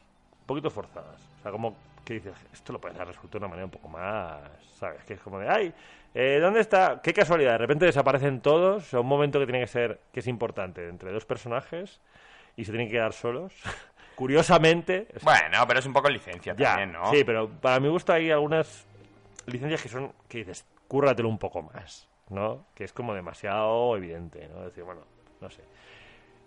un 0.40 0.46
poquito 0.46 0.70
forzadas. 0.70 1.20
O 1.40 1.42
sea, 1.42 1.52
como 1.52 1.76
que 2.06 2.14
dices, 2.14 2.32
esto 2.50 2.72
lo 2.72 2.80
puedes 2.80 2.96
resuelto 2.96 3.28
de 3.32 3.36
una 3.36 3.48
manera 3.48 3.66
un 3.66 3.70
poco 3.70 3.90
más, 3.90 4.40
¿sabes? 4.78 5.04
Que 5.04 5.12
es 5.12 5.20
como 5.20 5.40
de, 5.40 5.50
ay, 5.50 5.74
eh, 6.14 6.38
¿dónde 6.40 6.60
está? 6.60 7.02
Qué 7.02 7.12
casualidad, 7.12 7.52
de 7.52 7.58
repente 7.58 7.84
desaparecen 7.84 8.40
todos, 8.40 8.82
o 8.84 8.86
sea, 8.86 9.00
un 9.00 9.08
momento 9.08 9.38
que 9.38 9.44
tiene 9.44 9.60
que 9.60 9.66
ser, 9.66 10.00
que 10.10 10.20
es 10.20 10.26
importante, 10.26 10.88
entre 10.88 11.12
dos 11.12 11.26
personajes, 11.26 12.00
y 12.58 12.64
se 12.64 12.72
tienen 12.72 12.88
que 12.88 12.92
quedar 12.94 13.12
solos. 13.14 13.54
Curiosamente, 14.14 15.06
o 15.16 15.20
sea, 15.20 15.32
Bueno, 15.40 15.64
pero 15.68 15.78
es 15.78 15.86
un 15.86 15.92
poco 15.92 16.10
licencia 16.10 16.54
ya, 16.56 16.70
también, 16.70 16.92
¿no? 16.92 17.08
sí, 17.10 17.22
pero 17.24 17.48
para 17.48 17.78
mi 17.78 17.88
gusto 17.88 18.12
hay 18.12 18.30
algunas 18.32 18.84
licencias 19.46 19.80
que 19.80 19.88
son, 19.88 20.12
que 20.28 20.38
dices, 20.38 20.66
cúrratelo 20.88 21.28
un 21.28 21.38
poco 21.38 21.62
más, 21.62 22.08
¿no? 22.28 22.66
Que 22.74 22.82
es 22.84 22.92
como 22.92 23.14
demasiado 23.14 23.96
evidente, 23.96 24.48
¿no? 24.48 24.58
Es 24.58 24.64
decir, 24.66 24.82
bueno, 24.82 25.02
no 25.40 25.48
sé. 25.48 25.62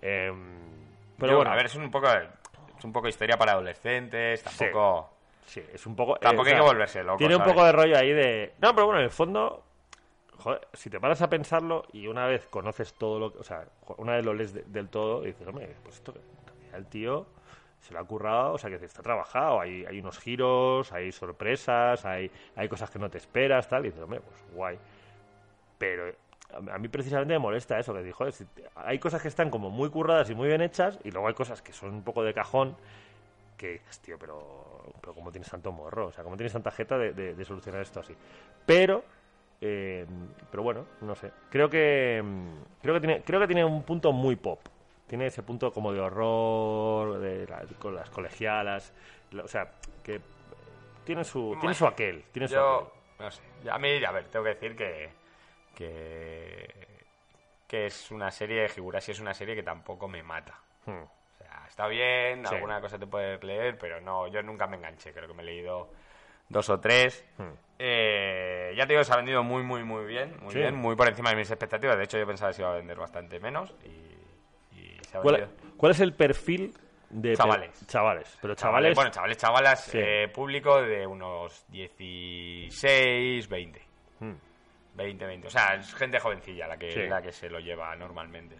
Em, 0.01 0.36
pero 1.18 1.32
Yo, 1.32 1.38
bueno, 1.38 1.51
a 1.51 1.56
ver, 1.56 1.68
es 1.68 1.75
un 1.75 1.89
poco 1.89 2.08
es 2.10 2.84
un 2.84 2.91
poco 2.91 3.08
historia 3.08 3.38
para 3.38 3.53
adolescentes, 3.53 4.44
tampoco 4.44 5.10
Sí, 5.46 5.62
es 5.74 5.86
un 5.86 5.96
poco... 5.96 6.15
eh, 6.15 6.20
Tampoco 6.22 6.44
o 6.44 6.46
hay 6.46 6.51
sea, 6.51 6.60
que 6.62 6.65
volverse 6.68 7.03
loco. 7.03 7.18
Tiene 7.18 7.36
un 7.36 7.41
¿sabes? 7.41 7.53
poco 7.53 7.65
de 7.65 7.72
rollo 7.74 7.98
ahí 7.98 8.12
de... 8.13 8.53
No, 8.60 8.74
pero 8.74 8.86
bueno, 8.86 9.00
en 9.00 9.06
el 9.06 9.12
fondo... 9.12 9.63
Si 10.74 10.89
te 10.89 11.00
paras 11.00 11.21
a 11.21 11.29
pensarlo 11.29 11.86
y 11.93 12.07
una 12.07 12.25
vez 12.27 12.45
conoces 12.48 12.93
todo 12.93 13.19
lo 13.19 13.33
que... 13.33 13.39
O 13.39 13.43
sea, 13.43 13.65
una 13.98 14.15
vez 14.15 14.25
lo 14.25 14.33
lees 14.33 14.53
de- 14.53 14.63
del 14.63 14.89
todo 14.89 15.21
dices, 15.21 15.48
hombre, 15.48 15.75
pues 15.83 15.95
esto... 15.95 16.13
El 16.74 16.86
tío 16.86 17.25
se 17.81 17.93
lo 17.93 18.00
ha 18.00 18.03
currado, 18.05 18.53
o 18.53 18.57
sea, 18.57 18.69
que 18.69 18.83
está 18.86 19.01
trabajado. 19.01 19.60
Hay, 19.60 19.86
hay 19.86 20.00
unos 20.00 20.19
giros, 20.19 20.91
hay 20.93 21.12
sorpresas, 21.12 22.05
hay, 22.05 22.31
hay 22.55 22.69
cosas 22.69 22.89
que 22.89 23.00
no 23.00 23.10
te 23.10 23.17
esperas, 23.17 23.67
tal. 23.67 23.86
Y 23.86 23.89
dices, 23.89 24.01
hombre, 24.03 24.21
pues 24.21 24.43
guay. 24.53 24.77
Pero 25.77 26.13
a 26.71 26.77
mí 26.77 26.88
precisamente 26.89 27.33
me 27.33 27.39
molesta 27.39 27.79
eso, 27.79 27.93
que 27.93 28.03
dijo, 28.03 28.25
hay 28.75 29.00
cosas 29.00 29.21
que 29.21 29.27
están 29.29 29.50
como 29.50 29.69
muy 29.69 29.89
curradas 29.89 30.29
y 30.29 30.36
muy 30.36 30.48
bien 30.48 30.62
hechas, 30.62 31.00
y 31.03 31.12
luego 31.12 31.27
hay 31.27 31.33
cosas 31.33 31.62
que 31.62 31.74
son 31.74 31.89
un 31.93 32.03
poco 32.03 32.24
de 32.24 32.33
cajón, 32.33 32.75
que 33.57 33.74
dices, 33.74 34.00
tío, 34.00 34.17
pero, 34.19 34.83
pero 35.01 35.13
¿cómo 35.13 35.31
tienes 35.31 35.50
tanto 35.50 35.71
morro? 35.71 36.07
O 36.07 36.12
sea, 36.12 36.24
¿cómo 36.24 36.36
tienes 36.38 36.53
tanta 36.53 36.71
jeta 36.71 36.98
de, 36.98 37.13
de- 37.13 37.36
de 37.36 37.45
solucionar 37.45 37.81
esto 37.81 38.00
así? 38.01 38.15
Pero, 38.65 39.03
eh, 39.62 40.06
pero 40.50 40.63
bueno, 40.63 40.86
no 41.01 41.15
sé. 41.15 41.32
Creo 41.50 41.70
que, 41.70 42.24
creo 42.82 42.94
que 42.96 43.00
tiene, 43.00 43.22
creo 43.22 43.39
que 43.39 43.48
tiene 43.48 43.63
un 43.63 43.84
punto 43.84 44.12
muy 44.12 44.36
pop. 44.36 44.60
Tiene 45.08 45.27
ese 45.27 45.44
punto 45.44 45.72
como 45.74 45.91
de 45.94 46.00
horror, 46.00 47.20
de 47.20 47.46
la- 47.48 47.63
con 47.80 47.96
las 47.96 48.10
colegialas, 48.10 48.94
la- 49.32 49.44
o 49.44 49.48
sea, 49.48 49.72
que 50.03 50.20
tiene 51.06 51.24
su, 51.24 51.56
tiene 51.60 51.75
su 51.75 51.86
aquel, 51.86 52.24
tiene 52.32 52.48
su 52.48 52.56
aquel. 52.56 52.65
Yo, 52.70 52.94
no 53.20 53.32
sé. 53.32 53.41
A 53.72 53.77
mí, 53.77 54.03
a 54.03 54.12
ver, 54.12 54.25
tengo 54.25 54.44
que 54.46 54.50
decir 54.56 54.75
que. 54.75 55.10
que. 55.75 56.68
que 57.68 57.86
es 57.88 58.12
una 58.12 58.32
serie 58.32 58.62
de 58.63 58.70
figuras 58.70 59.08
y 59.08 59.12
es 59.12 59.20
una 59.20 59.34
serie 59.34 59.56
que 59.56 59.63
tampoco 59.63 60.08
me 60.08 60.22
mata. 60.24 60.60
Hmm. 60.86 61.03
O 61.03 61.38
sea, 61.38 61.65
está 61.68 61.88
bien, 61.88 62.46
Sí. 62.46 62.56
alguna 62.56 62.82
cosa 62.82 62.98
te 63.00 63.08
puedes 63.08 63.41
leer, 63.44 63.77
pero 63.77 64.01
no, 64.01 64.27
yo 64.27 64.41
nunca 64.44 64.68
me 64.68 64.77
enganché. 64.77 65.13
Creo 65.13 65.27
que 65.27 65.34
me 65.34 65.44
he 65.44 65.46
leído 65.46 65.89
dos 66.51 66.70
o 66.70 66.79
tres. 66.79 67.25
Hmm. 67.38 67.51
Eh, 67.79 68.74
ya 68.77 68.86
te 68.86 68.93
digo, 68.93 69.03
se 69.03 69.12
ha 69.13 69.17
vendido 69.17 69.41
muy, 69.43 69.63
muy, 69.63 69.84
muy 69.84 70.05
bien. 70.05 70.36
Muy 70.41 70.51
Sí. 70.53 70.60
bien, 70.60 70.75
muy 70.75 70.96
por 70.96 71.08
encima 71.08 71.31
de 71.31 71.38
mis 71.38 71.50
expectativas. 71.50 71.98
De 71.98 72.03
hecho, 72.03 72.20
yo 72.20 72.27
pensaba 72.27 72.51
que 72.51 72.55
se 72.58 72.62
iba 72.62 72.72
a 72.72 72.75
vender 72.75 72.98
bastante 72.98 73.39
menos 73.39 73.74
y, 73.84 74.79
y 74.79 74.98
se 75.03 75.17
ha 75.17 75.22
¿Cuál, 75.22 75.91
es 75.91 76.00
el 76.00 76.13
perfil 76.13 76.74
de 77.10 77.36
Chavales. 77.36 77.88
Chavales, 77.88 78.38
pero 78.41 78.53
Chavales, 78.55 78.93
chavales, 78.93 78.96
bueno, 78.96 79.12
chavales, 79.12 79.38
chavalas, 79.38 79.84
Sí. 79.86 79.98
eh, 80.00 80.27
público 80.27 80.79
de 80.81 81.08
unos 81.08 81.65
16, 81.70 83.48
20. 83.50 83.81
Hmm. 84.20 84.34
20, 84.96 85.25
20. 85.25 85.48
O 85.48 85.50
sea, 85.50 85.75
es 85.75 85.93
gente 85.96 86.20
jovencilla 86.20 86.67
la 86.67 86.77
que, 86.77 86.91
Sí. 86.91 87.08
la 87.08 87.22
que 87.22 87.31
se 87.31 87.50
lo 87.50 87.60
lleva 87.60 87.96
normalmente. 87.96 88.58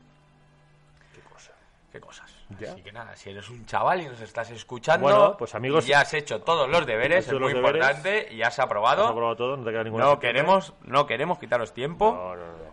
Qué 1.91 2.00
cosa. 2.00 2.25
¿Qué 2.25 2.36
cosas? 2.55 2.60
Ya. 2.60 2.71
Así 2.71 2.81
que 2.81 2.91
nada, 2.91 3.15
si 3.15 3.29
eres 3.29 3.50
un 3.50 3.65
chaval 3.65 4.01
y 4.01 4.05
nos 4.05 4.21
estás 4.21 4.50
escuchando, 4.51 5.03
Bueno, 5.03 5.36
pues, 5.38 5.53
amigos, 5.55 5.86
ya 5.86 6.01
has 6.01 6.13
hecho 6.13 6.41
todos 6.41 6.69
los 6.69 6.86
deberes, 6.86 7.27
es 7.27 7.33
muy 7.33 7.53
deberes, 7.53 7.57
importante, 7.74 8.33
y 8.33 8.41
has 8.41 8.60
aprobado. 8.60 9.05
Has 9.05 9.12
aprobado 9.12 9.36
todo, 9.36 9.57
no 9.57 9.63
te 9.63 9.71
queda 9.71 9.83
ninguna 9.83 10.05
no 10.05 10.19
queremos, 10.19 10.74
no 10.83 11.05
queremos 11.05 11.39
quitaros 11.39 11.74
tiempo. 11.74 12.13
No, 12.13 12.36
no, 12.36 12.45
no. 12.45 12.71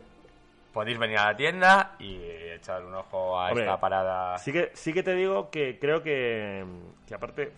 Podéis 0.73 0.99
venir 0.99 1.19
a 1.19 1.27
la 1.27 1.37
tienda 1.37 1.97
y 1.99 2.17
echar 2.55 2.85
un 2.85 2.95
ojo 2.95 3.41
a 3.41 3.49
Hombre, 3.49 3.65
esta 3.65 3.81
parada. 3.81 4.39
Sí 4.39 4.53
que, 4.53 4.71
sí 4.75 4.93
que 4.93 5.03
te 5.03 5.15
digo 5.15 5.51
que 5.51 5.79
creo 5.81 6.03
que, 6.03 6.65
que 7.07 7.15
aparte 7.15 7.53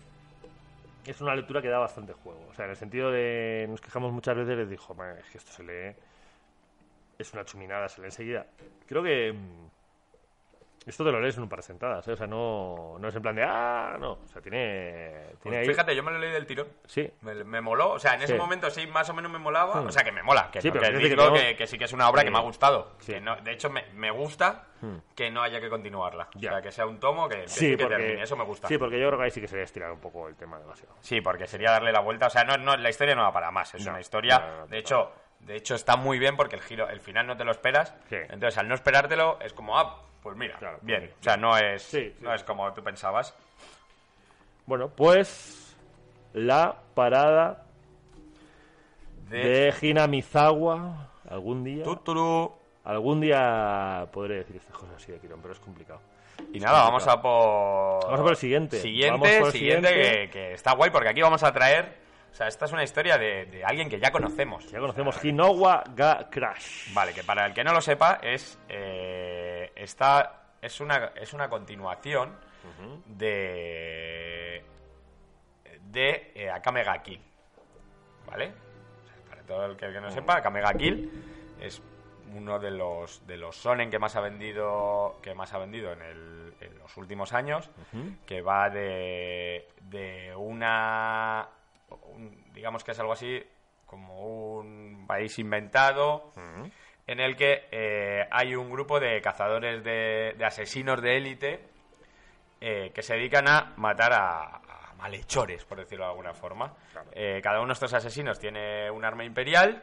es 1.05 1.21
una 1.21 1.35
lectura 1.35 1.61
que 1.61 1.69
da 1.69 1.79
bastante 1.79 2.13
juego. 2.15 2.47
O 2.51 2.55
sea, 2.55 2.65
en 2.67 2.71
el 2.71 2.77
sentido 2.77 3.11
de 3.11 3.67
nos 3.69 3.81
quejamos 3.81 4.13
muchas 4.13 4.37
veces, 4.37 4.57
les 4.57 4.71
dijo, 4.71 4.95
"Man, 4.95 5.17
es 5.19 5.29
que 5.31 5.39
esto 5.39 5.53
se 5.53 5.63
lee, 5.65 5.95
es 7.19 7.33
una 7.35 7.45
chuminada, 7.45 7.89
se 7.89 8.01
lee 8.01 8.07
enseguida. 8.07 8.47
Creo 8.87 9.03
que 9.03 9.33
mm, 9.33 9.67
esto 10.87 11.05
te 11.05 11.13
lo 11.13 11.21
lees 11.21 11.37
en 11.37 11.43
un 11.43 11.49
par 11.49 11.59
de 11.59 11.63
sentadas, 11.65 12.07
¿eh? 12.09 12.13
o 12.13 12.17
sea, 12.17 12.27
no, 12.27 12.97
no 12.99 13.09
es 13.09 13.15
en 13.15 13.23
plan 13.23 13.35
de, 13.37 13.45
ah, 13.45 13.97
no, 13.99 14.13
o 14.13 14.27
sea, 14.27 14.41
tiene, 14.41 15.27
tiene 15.43 15.59
ahí... 15.59 15.65
Pues 15.67 15.77
Fíjate, 15.77 15.95
yo 15.95 16.03
me 16.03 16.11
lo 16.11 16.19
leí 16.19 16.31
del 16.33 16.47
tirón. 16.47 16.69
Sí, 16.87 17.11
Me, 17.21 17.35
me 17.45 17.61
moló, 17.61 17.91
o 17.93 17.99
sea, 17.99 18.15
en 18.15 18.23
ese 18.23 18.33
Sí. 18.35 18.39
momento 18.39 18.71
sí, 18.71 18.87
más 18.87 19.09
o 19.11 19.15
menos 19.15 19.31
me 19.31 19.39
molaba. 19.39 19.81
Hmm. 19.83 19.87
O 19.87 19.93
sea, 19.93 20.03
que 20.03 20.13
me 20.13 20.23
mola, 20.23 20.49
que, 20.51 20.61
Sí, 20.61 20.69
no, 20.69 20.75
pero 20.81 20.99
que 20.99 21.09
digo 21.09 21.33
que 21.57 21.67
sí 21.67 21.77
que 21.79 21.85
es 21.85 21.93
una 21.93 22.09
obra 22.09 22.25
que 22.25 22.31
me 22.31 22.39
ha 22.39 22.43
gustado. 22.43 22.93
Sí. 22.99 23.13
Que 23.13 23.21
no, 23.21 23.37
de 23.37 23.53
hecho, 23.53 23.69
me, 23.71 23.85
me 23.95 24.11
gusta 24.11 24.67
Hmm. 24.81 24.97
que 25.15 25.31
no 25.31 25.43
haya 25.43 25.61
que 25.61 25.69
continuarla. 25.69 26.29
Ya. 26.37 26.49
O 26.49 26.53
sea, 26.55 26.63
que 26.63 26.73
sea 26.73 26.87
un 26.87 26.99
tomo 26.99 27.29
que 27.29 27.47
sí, 27.47 27.77
porque, 27.77 27.97
termine. 27.97 28.23
Eso 28.23 28.35
me 28.35 28.45
gusta. 28.45 28.67
Sí, 28.67 28.79
porque 28.79 28.99
yo 28.99 29.09
creo 29.09 29.19
que 29.19 29.25
ahí 29.27 29.31
sí 29.31 29.41
que 29.43 29.47
se 29.49 29.57
le 29.57 29.63
estirar 29.65 29.93
un 29.93 30.01
poco 30.01 30.27
el 30.27 30.37
tema 30.37 30.59
demasiado. 30.59 30.95
Sí, 31.01 31.21
porque 31.21 31.47
sería 31.47 31.71
darle 31.73 31.93
la 31.93 32.01
vuelta. 32.01 32.29
O 32.29 32.31
sea, 32.31 32.45
no, 32.45 32.57
no, 32.57 32.75
la 32.79 32.89
historia 32.89 33.15
no 33.15 33.21
va 33.23 33.31
para 33.33 33.51
más. 33.51 33.75
Es 33.75 33.85
una 33.85 34.01
historia. 34.01 34.65
de 34.69 34.79
hecho, 34.79 35.13
de 35.41 35.57
hecho 35.57 35.75
está 35.75 35.97
muy 35.97 36.19
bien 36.19 36.35
porque 36.35 36.57
el 36.57 36.63
giro, 36.63 36.89
el 36.89 37.01
final 37.01 37.27
no 37.27 37.37
te 37.37 37.45
lo 37.45 37.51
esperas. 37.51 37.95
Sí. 38.09 38.17
Entonces, 38.31 38.57
al 38.57 38.69
no 38.69 38.75
esperártelo, 38.75 39.39
es 39.43 39.53
como, 39.53 39.79
ah, 39.79 40.01
pues 40.23 40.37
mira, 40.37 40.57
Claro, 40.59 40.79
bien. 40.83 41.11
O 41.21 41.23
sea, 41.23 41.37
no 41.37 41.57
es, 41.57 41.83
Sí, 41.83 42.13
sí, 42.17 42.17
no 42.21 42.35
es 42.35 42.43
como 42.45 42.73
tú 42.73 42.83
pensabas. 42.83 43.35
Bueno, 44.67 44.89
pues 44.89 45.77
la 46.35 46.77
parada 46.95 47.65
De, 49.29 49.39
de 49.39 49.75
Hina 49.81 50.07
Mizawa 50.07 51.09
algún 51.29 51.65
día 51.65 51.83
Tuturu. 51.85 52.53
algún 52.85 53.21
día 53.21 54.07
podré 54.13 54.37
decir 54.37 54.57
estas 54.57 54.77
cosas 54.77 54.97
así 54.97 55.11
de 55.13 55.19
tirón 55.19 55.41
pero 55.41 55.55
es 55.55 55.61
complicado 55.61 56.01
Y 56.53 56.61
nada, 56.61 56.83
vamos 56.85 57.07
a 57.09 57.21
por. 57.21 58.05
Vamos 58.05 58.21
a 58.21 58.23
por 58.23 58.31
el 58.33 58.37
siguiente. 58.37 58.81
Siguiente, 58.81 59.19
por 59.39 59.47
el 59.49 59.53
siguiente, 59.53 59.89
siguiente. 59.89 60.21
Que, 60.27 60.31
que 60.31 60.53
está 60.55 60.75
guay 60.75 60.91
porque 60.91 61.09
aquí 61.09 61.21
vamos 61.23 61.43
a 61.43 61.53
traer. 61.53 62.00
O 62.31 62.35
sea, 62.35 62.47
esta 62.49 62.65
es 62.67 62.73
una 62.73 62.83
historia 62.85 63.19
de, 63.19 63.47
de 63.47 63.65
alguien 63.65 63.89
que 63.91 63.99
ya 64.01 64.11
conocemos. 64.11 64.71
ya 64.71 64.79
conocemos 64.79 65.23
Hinowa 65.25 65.83
ga 65.95 66.29
Crash 66.31 66.93
Vale, 66.95 67.13
que 67.13 67.25
para 67.25 67.47
el 67.47 67.53
que 67.55 67.65
no 67.65 67.73
lo 67.73 67.81
sepa, 67.81 68.19
es. 68.23 68.59
eh, 68.69 69.73
esta 69.75 70.37
es 70.63 70.81
una, 70.81 71.13
es 71.17 71.33
una 71.33 71.49
continuación 71.49 72.37
de. 73.07 74.63
de 75.83 76.33
eh, 76.35 76.51
Akame 76.51 76.85
ga 76.85 77.03
Kill. 77.03 77.21
¿Vale? 78.27 78.47
O 78.47 79.07
sea, 79.07 79.17
para 79.29 79.43
todo 79.43 79.67
el 79.67 79.77
que, 79.77 79.87
el 79.87 79.93
que 79.95 80.01
no 80.01 80.11
sepa, 80.11 80.37
Akame 80.37 80.61
ga 80.61 80.75
Kill 80.75 81.11
es 81.61 81.83
uno 82.35 82.59
de 82.61 82.71
los 82.71 83.27
de 83.27 83.37
los 83.37 83.57
sonen 83.57 83.91
que 83.91 83.99
más 83.99 84.15
ha 84.15 84.21
vendido 84.21 85.19
que 85.21 85.35
más 85.35 85.53
ha 85.53 85.59
vendido 85.59 85.93
en, 85.93 86.01
el- 86.03 86.55
en 86.61 86.79
los 86.79 86.97
últimos 86.97 87.33
años 87.33 87.69
que 88.25 88.41
va 88.41 88.71
de 88.71 89.67
de 89.83 90.33
una 90.37 91.49
un- 91.49 91.60
digamos 92.53 92.85
que 92.85 92.93
es 92.93 92.99
algo 93.01 93.13
así 93.13 93.43
como 93.87 94.57
un 94.59 95.05
país 95.07 95.39
inventado 95.39 96.33
en 97.07 97.19
el 97.21 97.35
que 97.37 97.67
eh, 97.73 98.27
hay 98.31 98.55
un 98.55 98.71
grupo 98.71 99.01
de 99.01 99.21
cazadores 99.21 99.83
de, 99.83 100.35
de 100.39 100.45
asesinos 100.45 101.03
de 101.03 101.17
élite 101.17 101.61
eh, 102.61 102.93
que 102.95 103.03
se 103.03 103.15
dedican 103.15 103.49
a 103.49 103.73
matar 103.77 104.13
a, 104.13 104.57
a 104.57 104.95
malhechores, 104.99 105.65
por 105.65 105.79
decirlo 105.79 106.05
de 106.05 106.11
alguna 106.11 106.35
forma. 106.35 106.75
Eh, 107.13 107.41
cada 107.43 107.59
uno 107.59 107.69
de 107.69 107.73
estos 107.73 107.95
asesinos 107.95 108.39
tiene 108.39 108.91
un 108.91 109.05
arma 109.05 109.25
imperial, 109.25 109.83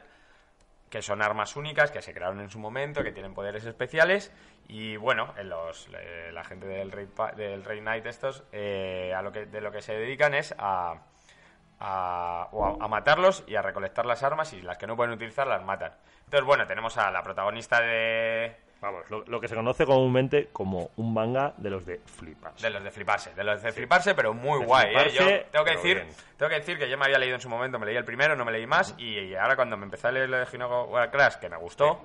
que 0.90 1.02
son 1.02 1.22
armas 1.22 1.56
únicas, 1.58 1.92
que 1.92 2.02
se 2.02 2.14
crearon 2.14 2.40
en 2.40 2.50
su 2.50 2.60
momento, 2.60 3.04
que 3.04 3.12
tienen 3.12 3.34
poderes 3.34 3.66
especiales. 3.66 4.32
Y 4.70 4.96
bueno, 4.96 5.34
en 5.38 5.50
los, 5.50 5.90
eh, 5.98 6.30
la 6.32 6.44
gente 6.46 6.68
del 6.68 6.92
Rey, 6.92 7.08
Pa- 7.08 7.32
del 7.34 7.66
Rey 7.66 7.80
Knight 7.82 8.06
estos, 8.06 8.44
eh, 8.54 9.12
a 9.14 9.22
lo 9.22 9.32
que, 9.32 9.48
de 9.48 9.60
lo 9.60 9.72
que 9.72 9.82
se 9.82 9.94
dedican 9.94 10.34
es 10.34 10.56
a, 10.58 11.02
a, 11.80 12.48
o 12.52 12.66
a- 12.66 12.84
a 12.86 12.88
matarlos 12.88 13.44
y 13.48 13.56
a 13.56 13.62
recolectar 13.62 14.06
las 14.06 14.24
armas 14.24 14.54
y 14.54 14.62
las 14.62 14.78
que 14.78 14.88
no 14.88 14.96
pueden 14.96 15.14
utilizar 15.14 15.48
las 15.48 15.64
matan. 15.64 15.92
Entonces, 16.26 16.46
bueno, 16.46 16.66
tenemos 16.68 16.98
a 16.98 17.10
la 17.12 17.24
protagonista 17.24 17.80
de, 17.82 18.56
vamos 18.82 19.10
lo, 19.10 19.24
lo 19.26 19.40
que 19.40 19.48
se 19.48 19.56
conoce 19.56 19.86
comúnmente 19.86 20.50
como 20.52 20.90
un 20.98 21.14
manga 21.14 21.54
de 21.58 21.70
los 21.70 21.86
de 21.86 22.00
flipas 22.00 22.62
De 22.62 22.70
los 22.70 22.84
de 22.84 22.92
fliparse, 22.92 23.34
de 23.34 23.44
los 23.44 23.62
de 23.62 23.72
fliparse, 23.72 24.14
pero 24.16 24.34
muy 24.34 24.60
De 24.60 24.66
guay, 24.66 24.88
¿eh? 24.88 24.92
Yo 24.94 25.24
fliparse, 25.24 25.46
tengo 25.52 25.66
que 25.66 25.72
decir, 25.72 25.96
bien. 26.04 26.16
tengo 26.38 26.50
que 26.50 26.56
decir 26.56 26.78
que 26.78 26.90
yo 26.90 26.98
me 26.98 27.06
había 27.06 27.18
leído 27.20 27.36
en 27.36 27.42
su 27.42 27.50
momento, 27.50 27.80
me 27.80 27.86
leí 27.86 27.96
el 27.96 28.04
primero, 28.06 28.36
no 28.36 28.44
me 28.44 28.52
leí 28.52 28.68
más, 28.68 28.94
y, 28.98 29.20
y 29.20 29.36
ahora 29.36 29.56
cuando 29.56 29.78
me 29.78 29.86
empecé 29.86 30.08
a 30.08 30.12
leer 30.12 30.30
lo 30.30 30.38
de 30.38 30.48
Hinogo 30.52 30.92
Crash, 31.12 31.36
que 31.36 31.48
me 31.48 31.58
gustó, 31.58 32.02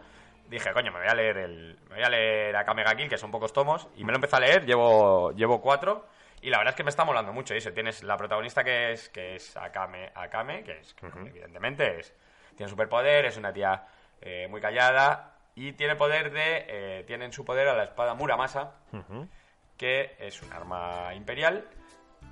dije, 0.49 0.71
coño, 0.73 0.93
me 0.93 0.99
voy 1.01 1.09
a 1.09 1.15
leer 1.15 1.37
el, 1.39 1.79
me 1.89 1.97
voy 1.97 2.05
a 2.05 2.09
leer 2.11 2.55
Akame 2.57 2.85
ga 2.85 2.95
Kill, 2.95 3.09
que 3.09 3.19
son 3.19 3.31
pocos 3.33 3.53
tomos, 3.53 3.89
y 3.97 4.05
me 4.05 4.13
lo 4.13 4.17
empecé 4.17 4.37
a 4.37 4.41
leer, 4.41 4.65
llevo, 4.67 5.33
llevo 5.33 5.61
cuatro, 5.61 6.07
y 6.43 6.51
la 6.51 6.59
verdad 6.59 6.73
es 6.73 6.77
que 6.77 6.85
me 6.85 6.91
está 6.91 7.05
molando 7.05 7.33
mucho, 7.33 7.55
eso, 7.55 7.73
tienes 7.73 8.03
la 8.03 8.17
protagonista 8.17 8.63
que 8.65 8.93
es, 8.93 9.09
que 9.09 9.37
es 9.37 9.57
Akame, 9.57 10.11
Akame, 10.15 10.65
que 10.65 10.79
es, 10.81 10.95
evidentemente 11.27 12.01
es, 12.01 12.13
tiene 12.57 12.69
superpoder, 12.69 13.25
es 13.25 13.37
una 13.37 13.53
tía 13.53 13.87
eh, 14.21 14.49
muy 14.51 14.61
callada, 14.61 15.37
y 15.55 15.73
tiene 15.73 15.97
poder 15.97 16.33
de, 16.33 16.65
eh, 16.69 17.05
tiene 17.07 17.27
en 17.27 17.33
su 17.33 17.45
poder 17.45 17.69
a 17.69 17.75
la 17.75 17.85
espada 17.85 18.15
Muramasa, 18.15 18.73
Ujú. 18.93 19.29
que 19.77 20.17
es 20.19 20.43
un 20.43 20.53
arma 20.53 21.15
imperial 21.15 21.65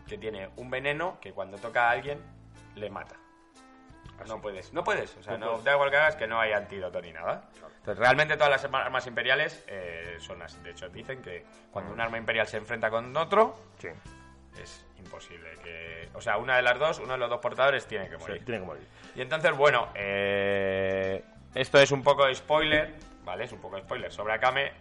que 0.08 0.18
tiene 0.18 0.50
un 0.56 0.70
veneno 0.70 1.18
que 1.20 1.32
cuando 1.32 1.56
toca 1.58 1.88
a 1.88 1.90
alguien 1.92 2.20
le 2.74 2.90
mata. 2.90 3.16
No 4.28 4.40
puedes, 4.40 4.72
no 4.72 4.84
puedes, 4.84 5.16
o 5.16 5.22
sea, 5.22 5.36
No 5.38 5.56
no, 5.56 5.62
da 5.62 5.72
igual 5.74 5.90
que 5.90 5.96
hagas 5.96 6.16
que 6.16 6.26
no 6.26 6.40
hay 6.40 6.52
antídoto 6.52 7.00
ni 7.00 7.12
nada. 7.12 7.48
Entonces, 7.78 7.98
realmente 7.98 8.36
todas 8.36 8.50
las 8.50 8.64
arma- 8.64 8.84
armas 8.84 9.06
imperiales 9.06 9.64
eh, 9.66 10.16
son 10.20 10.42
así. 10.42 10.58
De 10.60 10.70
hecho, 10.70 10.88
dicen 10.90 11.22
que 11.22 11.44
cuando 11.70 11.92
un 11.92 12.00
arma 12.00 12.18
imperial 12.18 12.46
se 12.46 12.58
enfrenta 12.58 12.90
con 12.90 13.16
otro, 13.16 13.54
sí, 13.78 13.88
es 14.62 14.86
imposible 14.98 15.50
que... 15.62 16.08
O 16.14 16.20
sea, 16.20 16.36
una 16.36 16.56
de 16.56 16.62
las 16.62 16.78
dos, 16.78 16.98
uno 16.98 17.12
de 17.14 17.18
los 17.18 17.30
dos 17.30 17.40
portadores 17.40 17.86
tiene 17.86 18.08
que 18.08 18.16
sí, 18.16 18.20
morir. 18.20 18.44
tiene 18.44 18.60
que 18.60 18.66
morir 18.66 18.86
Y 19.14 19.22
entonces, 19.22 19.52
bueno, 19.56 19.88
eh, 19.94 21.24
esto 21.54 21.78
es 21.78 21.90
un 21.92 22.02
poco 22.02 22.26
de 22.26 22.34
spoiler, 22.34 22.94
¿vale? 23.24 23.44
Es 23.44 23.52
un 23.52 23.60
poco 23.60 23.76
de 23.76 23.82
spoiler 23.82 24.12
sobre 24.12 24.34
Akame, 24.34 24.72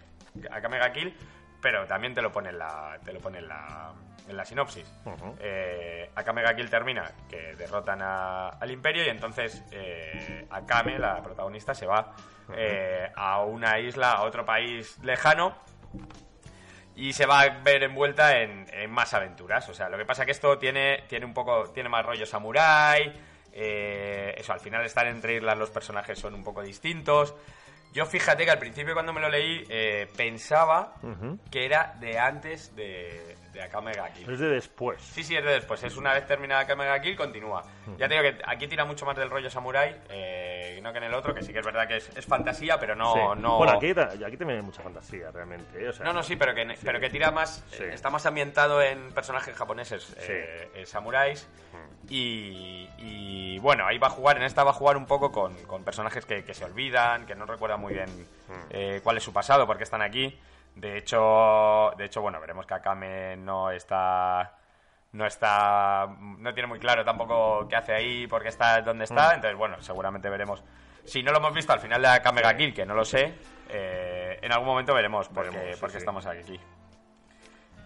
Akame 0.52 0.78
ga 0.80 0.92
Kill, 0.92 1.16
pero 1.62 1.86
también 1.88 2.14
te 2.14 2.22
lo 2.22 2.32
pone 2.32 2.50
en 2.50 2.60
la, 2.60 3.00
te 3.06 3.14
lo 3.14 3.20
pone 3.20 3.40
en 3.40 3.48
la, 3.48 3.94
en 4.30 4.38
la 4.38 4.46
sinopsis. 4.46 4.86
Eh, 5.40 6.10
Akame 6.16 6.42
ga 6.42 6.56
Kill 6.56 6.70
termina 6.70 7.12
que 7.30 7.56
derrotan 7.56 8.02
a- 8.02 8.50
al 8.50 8.72
Imperio 8.72 9.04
y 9.06 9.10
entonces 9.10 9.64
eh, 9.72 10.46
Akame, 10.50 10.98
la 11.00 11.22
protagonista, 11.22 11.74
se 11.74 11.86
va 11.86 12.14
eh, 12.56 13.10
a 13.16 13.42
una 13.44 13.80
isla, 13.80 14.12
a 14.14 14.22
otro 14.24 14.46
país 14.46 14.98
lejano 15.04 15.56
y 16.96 17.14
se 17.14 17.26
va 17.26 17.42
a 17.42 17.50
ver 17.64 17.84
envuelta 17.84 18.40
en, 18.42 18.66
en 18.74 18.92
más 18.92 19.14
aventuras. 19.14 19.68
O 19.70 19.74
sea, 19.74 19.88
lo 19.90 19.98
que 19.98 20.06
pasa 20.06 20.26
que 20.26 20.32
esto 20.32 20.58
tiene, 20.58 21.04
tiene 21.08 21.26
un 21.26 21.34
poco, 21.34 21.70
tiene 21.72 21.90
más 21.90 22.06
rollo 22.06 22.26
samurai. 22.26 23.14
eh, 23.54 24.36
eso, 24.38 24.54
al 24.54 24.60
final 24.60 24.86
estar 24.86 25.08
entre 25.08 25.36
islas 25.38 25.58
los 25.58 25.70
personajes 25.70 26.20
son 26.20 26.34
un 26.34 26.44
poco 26.44 26.62
distintos. 26.62 27.34
Yo 27.94 28.06
fíjate 28.06 28.46
que 28.46 28.52
al 28.52 28.60
principio 28.60 28.94
cuando 28.94 29.14
me 29.14 29.22
lo 29.22 29.30
leí 29.30 29.64
eh, 29.70 30.08
pensaba 30.16 30.94
que 31.50 31.66
era 31.66 31.96
de 32.00 32.20
antes 32.20 32.76
de, 32.76 33.36
de 33.60 33.66
Akame 33.66 33.92
ga 33.92 34.10
Kill. 34.14 34.30
Es 34.32 34.40
de 34.40 34.48
después. 34.50 35.02
Sí, 35.02 35.24
sí, 35.24 35.36
es 35.36 35.44
de 35.44 35.52
después. 35.52 35.84
Es 35.84 35.98
una 35.98 36.14
vez 36.14 36.26
terminada 36.26 36.62
Akame 36.62 36.86
ga 36.86 37.00
Kill, 37.02 37.16
continúa. 37.18 37.64
Ya 37.98 38.08
te 38.08 38.16
digo 38.16 38.24
que 38.24 38.42
aquí 38.46 38.68
tira 38.68 38.86
mucho 38.86 39.06
más 39.06 39.18
del 39.18 39.30
rollo 39.30 39.50
samurai, 39.50 39.96
eh, 40.10 40.80
no 40.82 40.92
que 40.92 41.00
en 41.00 41.04
el 41.06 41.14
otro, 41.14 41.34
que 41.34 41.42
sí 41.44 41.52
que 41.52 41.60
es 41.60 41.66
verdad 41.66 41.88
que 41.88 41.98
es, 41.98 42.10
es 42.16 42.26
fantasía, 42.26 42.80
pero 42.80 42.96
no... 42.96 43.14
Sí. 43.14 43.20
no... 43.42 43.58
Bueno, 43.58 43.74
aquí, 43.74 43.90
aquí 43.90 44.38
también 44.38 44.60
hay 44.60 44.66
mucha 44.66 44.82
fantasía, 44.82 45.30
realmente. 45.32 45.84
¿eh? 45.84 45.90
O 45.90 45.94
sea, 45.94 46.06
No, 46.06 46.14
no, 46.14 46.24
sí, 46.24 46.36
pero 46.38 46.56
que, 46.56 46.78
pero 46.84 47.00
que 47.00 47.10
tira 47.10 47.32
más. 47.32 47.64
Sí. 47.72 47.84
eh, 47.84 47.94
Está 47.94 48.10
más 48.10 48.26
ambientado 48.26 48.82
en 48.82 49.12
personajes 49.12 49.56
japoneses, 49.56 50.16
eh, 50.20 50.70
eh, 50.76 50.86
samuráis. 50.86 51.48
Y, 52.08 52.90
y, 52.98 53.60
bueno, 53.60 53.86
ahí 53.86 53.98
va 54.00 54.08
a 54.08 54.12
jugar, 54.12 54.38
en 54.38 54.44
esta 54.44 54.64
va 54.64 54.72
a 54.72 54.74
jugar 54.74 54.98
un 54.98 55.06
poco 55.06 55.32
con, 55.32 55.54
con 55.66 55.84
personajes 55.84 56.26
que, 56.26 56.44
que 56.44 56.54
se 56.54 56.66
olvidan, 56.66 57.26
que 57.28 57.36
no 57.36 57.46
recuerdan 57.46 57.80
muy 57.80 57.94
bien 57.94 58.10
eh, 58.72 59.02
cuál 59.04 59.18
es 59.18 59.24
su 59.24 59.32
pasado, 59.32 59.68
por 59.68 59.78
qué 59.78 59.84
están 59.84 60.02
aquí. 60.02 60.38
De 60.80 60.98
hecho, 60.98 61.92
de 61.98 62.06
hecho, 62.06 62.22
bueno, 62.22 62.40
veremos 62.40 62.66
que 62.66 62.74
Akame 62.74 63.36
no 63.38 63.72
está. 63.72 64.56
No 65.12 65.26
está. 65.26 66.08
No 66.20 66.54
tiene 66.54 66.68
muy 66.68 66.80
claro 66.80 67.04
tampoco 67.04 67.68
qué 67.68 67.76
hace 67.76 67.94
ahí, 67.94 68.28
por 68.28 68.42
qué 68.44 68.50
está 68.50 68.82
donde 68.82 69.04
está. 69.06 69.34
Entonces, 69.34 69.58
bueno, 69.58 69.82
seguramente 69.82 70.30
veremos. 70.30 70.64
Si 71.04 71.24
no 71.24 71.32
lo 71.32 71.40
hemos 71.40 71.54
visto 71.54 71.74
al 71.74 71.80
final 71.80 72.02
de 72.02 72.08
Akame 72.08 72.42
ga 72.42 72.56
Kill, 72.56 72.74
que 72.74 72.86
no 72.86 72.94
lo 72.94 73.04
sé, 73.04 73.34
eh, 73.70 74.38
en 74.42 74.52
algún 74.52 74.68
momento 74.68 74.94
veremos 74.94 75.28
por 75.30 75.50
qué, 75.50 75.58
Veremos, 75.58 75.80
sí, 75.80 75.90
sí. 75.90 75.98
estamos 75.98 76.26
aquí. 76.28 76.60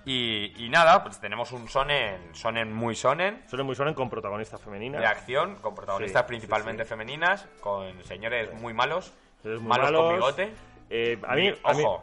Y, 0.06 0.65
y 0.65 0.69
nada, 0.69 1.01
pues 1.01 1.17
tenemos 1.21 1.53
un 1.53 1.69
sonen, 1.69 2.36
sonen 2.36 2.73
muy 2.73 2.93
sonen, 2.93 3.41
Suelen 3.47 3.65
muy 3.65 3.75
sonen 3.75 3.93
con 3.93 4.10
protagonista 4.10 4.58
femenina. 4.58 4.99
de 4.99 5.06
acción, 5.06 5.56
con 5.62 5.73
protagonistas 5.73 6.23
Sí, 6.23 6.27
principalmente 6.27 6.84
femeninas, 6.84 7.47
con 7.62 8.03
señores 8.03 8.53
muy 8.56 8.73
malos, 8.73 9.13
muy 9.45 9.60
malos, 9.60 9.91
con 9.93 10.13
bigote. 10.15 10.53
Eh, 10.89 11.17
a 11.25 11.36
mí, 11.36 11.45
Y, 11.47 11.60
a 11.63 11.73
mí- 11.73 11.84
ojo, 11.86 12.01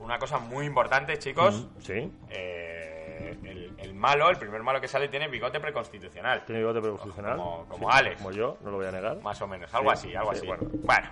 una 0.00 0.18
cosa 0.18 0.38
muy 0.38 0.66
importante, 0.66 1.18
chicos. 1.18 1.66
Mm, 1.76 1.80
Sí, 1.80 2.12
eh, 2.30 3.36
el, 3.44 3.74
el 3.78 3.94
malo, 3.94 4.28
el 4.30 4.36
primer 4.36 4.62
malo 4.62 4.80
que 4.80 4.88
sale, 4.88 5.08
tiene 5.08 5.28
bigote 5.28 5.60
preconstitucional. 5.60 6.44
tiene 6.44 6.60
bigote 6.60 6.80
preconstitucional. 6.80 7.36
Como- 7.36 7.64
como 7.68 7.90
Sí, 7.90 7.96
Alex. 7.98 8.16
Como 8.18 8.30
yo, 8.32 8.58
no 8.62 8.70
lo 8.70 8.76
voy 8.78 8.86
a 8.86 8.92
negar. 8.92 9.20
Más 9.22 9.40
o 9.42 9.46
menos, 9.46 9.72
algo 9.74 9.90
Sí, 9.90 10.08
así, 10.08 10.14
algo 10.16 10.32
sí, 10.32 10.38
así. 10.38 10.46
bueno. 10.46 10.62
bueno, 10.84 11.08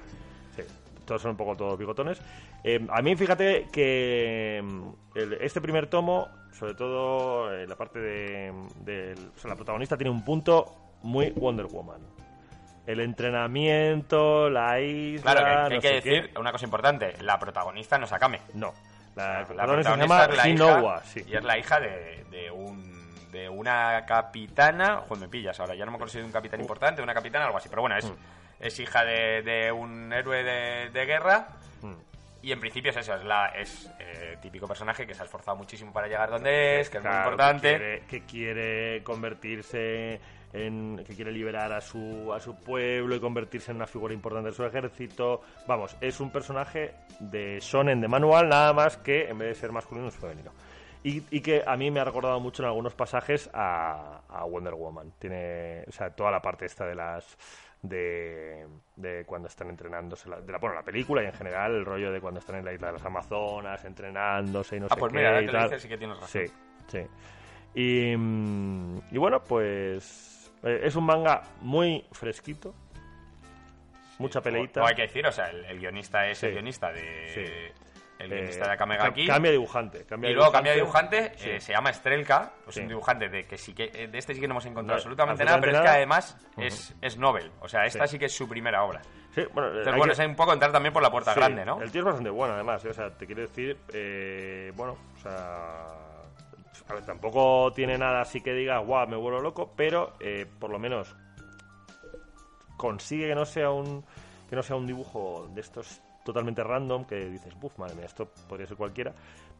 Sí, 0.57 0.63
todos 1.07 1.23
son 1.23 1.33
un 1.33 1.37
poco 1.37 1.57
todos 1.57 1.79
bigotones. 1.79 2.21
Eh, 2.65 2.87
a 2.91 3.03
mí, 3.03 3.17
fíjate 3.17 3.67
que 3.73 4.61
mm, 4.63 4.89
el- 5.15 5.33
este 5.41 5.61
primer 5.61 5.87
tomo, 5.89 6.29
sobre 6.53 6.75
todo 6.75 7.53
eh, 7.55 7.67
la 7.67 7.77
parte 7.77 7.99
de, 7.99 8.53
del- 8.81 9.31
o 9.35 9.39
sea, 9.39 9.49
la 9.51 9.57
protagonista 9.57 9.97
tiene 9.97 10.11
un 10.11 10.25
punto 10.25 10.75
muy 11.03 11.31
Wonder 11.31 11.67
Woman. 11.67 12.01
El 12.87 13.01
entrenamiento, 13.01 14.51
la 14.51 14.81
isla. 14.81 15.33
claro, 15.35 15.69
que, 15.69 15.69
que 15.69 15.75
hay 15.75 15.81
que 15.81 16.09
decir 16.11 16.31
qué. 16.33 16.39
una 16.41 16.53
cosa 16.53 16.65
importante, 16.65 17.15
la 17.23 17.39
protagonista 17.39 17.99
no 17.99 18.07
es 18.07 18.13
Akame. 18.13 18.41
No. 18.55 18.73
La, 19.15 19.41
La 19.41 19.45
protagonista 19.47 19.93
se 19.93 19.99
protagonista 19.99 20.07
llama 20.07 20.25
es 20.25 20.37
la 20.37 20.49
hija, 20.49 21.01
sí. 21.05 21.25
y 21.29 21.37
es 21.37 21.45
la 21.45 21.59
hija 21.59 21.81
de, 21.81 22.25
de 22.31 22.51
un 22.51 23.03
de 23.31 23.49
una 23.49 24.05
capitana, 24.07 24.97
joder, 25.09 25.23
me 25.23 25.29
pillas 25.29 25.59
ahora, 25.59 25.75
ya 25.75 25.85
no 25.87 25.91
me 25.91 25.97
acuerdo 25.97 26.13
si 26.13 26.19
de 26.19 26.25
un 26.25 26.33
capitán 26.33 26.61
importante, 26.61 26.97
de 27.01 27.03
una 27.05 27.15
capitana, 27.15 27.47
algo 27.47 27.57
así, 27.57 27.69
pero 27.71 27.81
bueno, 27.83 27.97
es, 27.97 28.05
Mm. 28.11 28.15
es 28.61 28.79
hija 28.81 29.05
de, 29.05 29.41
de 29.43 29.73
un 29.73 30.13
héroe 30.13 30.43
de, 30.43 30.91
de 30.91 31.07
guerra 31.07 31.49
Mm. 31.81 31.95
y 32.43 32.53
en 32.53 32.61
principio 32.61 32.91
es 32.91 32.97
eso, 32.99 33.15
es 33.15 33.25
la 33.25 33.47
es 33.49 33.91
eh, 34.01 34.37
típico 34.43 34.67
personaje 34.69 35.07
que 35.07 35.15
se 35.15 35.23
ha 35.23 35.25
esforzado 35.25 35.57
muchísimo 35.57 35.93
para 35.95 36.09
llegar 36.09 36.29
donde 36.31 36.81
es, 36.81 36.91
que 36.91 36.99
es 36.99 37.05
muy 37.05 37.13
importante. 37.15 37.71
Que 37.73 37.79
quiere, 37.79 38.03
que 38.07 38.23
quiere 38.27 39.03
convertirse 39.03 40.21
en. 40.53 41.03
que 41.07 41.15
quiere 41.15 41.33
liberar 41.33 41.73
a 41.73 41.81
su, 41.81 42.33
a 42.33 42.41
su 42.41 42.55
pueblo 42.57 43.15
y 43.15 43.21
convertirse 43.21 43.71
en 43.71 43.77
una 43.79 43.87
figura 43.87 44.15
importante 44.15 44.51
de 44.51 44.55
su 44.57 44.65
ejército. 44.65 45.43
Vamos, 45.67 45.97
es 46.01 46.21
un 46.21 46.31
personaje 46.31 46.95
de 47.21 47.59
shonen 47.61 48.01
de 48.01 48.09
manual, 48.09 48.49
nada 48.49 48.73
más 48.73 48.97
que 48.99 49.29
en 49.29 49.39
vez 49.39 49.49
de 49.49 49.55
ser 49.55 49.73
masculino 49.73 50.09
es 50.09 50.17
femenino. 50.17 50.53
Y, 51.05 51.23
y 51.37 51.41
que 51.41 51.65
a 51.67 51.77
mí 51.77 51.91
me 51.91 51.99
ha 51.99 52.05
recordado 52.05 52.39
mucho 52.39 52.63
en 52.63 52.69
algunos 52.69 52.95
pasajes 52.95 53.51
a, 53.53 54.21
a 54.29 54.45
Wonder 54.45 54.75
Woman. 54.75 55.13
Tiene, 55.19 55.83
o 55.89 55.93
sea, 55.93 56.11
toda 56.11 56.31
la 56.31 56.41
parte 56.41 56.67
esta 56.67 56.87
de 56.87 56.95
las 56.95 57.37
de, 57.83 58.65
de 58.95 59.25
cuando 59.25 59.49
están 59.49 59.69
entrenándose, 59.71 60.29
la, 60.29 60.41
de 60.41 60.53
la, 60.53 60.59
bueno, 60.59 60.77
la 60.77 60.85
película 60.85 61.21
y 61.21 61.27
en 61.27 61.33
general 61.33 61.75
el 61.75 61.85
rollo 61.85 62.13
de 62.13 62.21
cuando 62.21 62.39
están 62.39 62.55
en 62.55 62.65
la 62.65 62.73
isla 62.73 62.87
de 62.87 62.93
las 62.93 63.05
Amazonas, 63.05 63.85
entrenándose 63.85 64.77
y 64.77 64.81
no 64.81 64.87
Ah, 64.89 64.95
sé 64.95 65.01
pues 65.01 65.13
qué 65.13 65.19
mira, 65.19 65.43
y 65.43 65.47
que 65.47 65.51
tal. 65.53 65.63
dices 65.65 65.83
sí 65.83 65.89
que 65.89 65.99
tienes 65.99 66.21
razón. 66.21 66.47
Sí, 66.47 66.53
sí. 66.87 67.01
Y, 67.75 68.17
mm, 68.17 68.99
y 69.11 69.19
bueno, 69.19 69.43
pues 69.43 70.32
eh, 70.63 70.81
es 70.85 70.95
un 70.97 71.05
manga 71.05 71.43
muy 71.61 72.05
fresquito, 72.13 72.75
mucha 74.19 74.41
peleita. 74.41 74.81
O, 74.81 74.85
o 74.85 74.87
hay 74.89 74.95
que 74.95 75.03
decir, 75.03 75.27
o 75.27 75.33
sea, 75.33 75.47
el, 75.51 75.65
el 75.65 75.79
guionista 75.79 76.27
es 76.29 76.43
el 76.43 76.53
guionista 76.53 76.93
de 76.93 77.29
Sí. 77.35 77.41
el 78.19 78.33
Eh, 78.33 78.37
guionista 78.37 78.67
de 78.67 78.73
Akame 78.73 78.97
ca- 78.97 79.05
ga 79.05 79.15
Kill. 79.15 79.27
Cambia 79.27 79.51
de 79.51 79.57
dibujante. 79.59 80.05
Cambia 80.05 80.29
y 80.29 80.33
de 80.33 80.37
luego 80.37 80.53
cambia 80.53 80.73
de 80.73 80.79
dibujante, 80.79 81.33
Sí. 81.37 81.51
eh, 81.51 81.61
se 81.61 81.73
llama 81.73 81.93
Strelka, 81.93 82.53
pues 82.65 82.77
un 82.77 82.87
dibujante 82.89 83.29
de 83.29 83.45
que 83.45 83.59
sí 83.59 83.75
que 83.75 83.91
eh, 83.93 84.07
de 84.07 84.19
este 84.19 84.35
sí 84.35 84.41
que 84.41 84.47
no 84.47 84.53
hemos 84.53 84.67
encontrado 84.67 84.97
No, 84.97 85.01
absolutamente 85.01 85.45
nada, 85.45 85.61
pero 85.61 85.73
es 85.73 85.81
que 85.81 85.89
además 85.89 86.37
es, 86.57 86.95
es 87.01 87.17
novel, 87.19 87.51
o 87.61 87.69
sea, 87.69 87.85
esta 87.85 88.07
sí. 88.07 88.19
Que 88.19 88.27
es 88.27 88.37
su 88.37 88.49
primera 88.49 88.85
obra. 88.85 89.03
Sí, 89.35 89.43
bueno, 89.55 89.69
eh, 89.69 89.79
Entonces, 89.79 89.97
bueno, 89.97 90.15
que- 90.15 90.23
es 90.23 90.29
un 90.29 90.37
poco 90.37 90.53
entrar 90.53 90.71
también 90.71 90.93
por 90.93 91.03
la 91.03 91.11
puerta 91.11 91.33
Sí, 91.35 91.41
grande, 91.41 91.65
¿no? 91.65 91.81
El 91.83 91.91
tío 91.91 92.03
es 92.03 92.05
bastante 92.05 92.31
bueno, 92.31 92.55
además. 92.55 92.85
¿eh? 92.85 92.91
O 92.91 92.95
sea, 92.95 93.11
te 93.11 93.27
quiero 93.27 93.41
decir, 93.43 93.77
eh, 93.93 94.71
bueno, 94.77 94.99
o 95.17 95.19
sea, 95.19 95.87
a 96.89 96.95
ver, 96.95 97.05
tampoco 97.05 97.73
tiene 97.75 97.97
nada 97.99 98.21
así 98.21 98.41
que 98.41 98.53
diga, 98.53 98.79
guau, 98.79 99.07
me 99.09 99.17
vuelvo 99.17 99.41
loco, 99.41 99.73
pero 99.77 100.15
eh, 100.21 100.47
por 100.59 100.71
lo 100.71 100.79
menos 100.79 101.15
consigue 102.77 103.29
que 103.29 103.35
no 103.35 103.47
sea 103.47 103.71
un 103.71 104.05
que 104.49 104.57
no 104.57 104.63
sea 104.63 104.77
un 104.77 104.87
dibujo 104.87 105.49
de 105.55 105.61
estos 105.61 106.01
totalmente 106.25 106.63
random 106.63 107.05
que 107.05 107.17
dices, 107.31 107.55
buf, 107.59 107.79
madre 107.79 107.95
mía, 107.95 108.07
esto 108.07 108.29
podría 108.49 108.67
ser 108.67 108.77
cualquiera. 108.77 109.13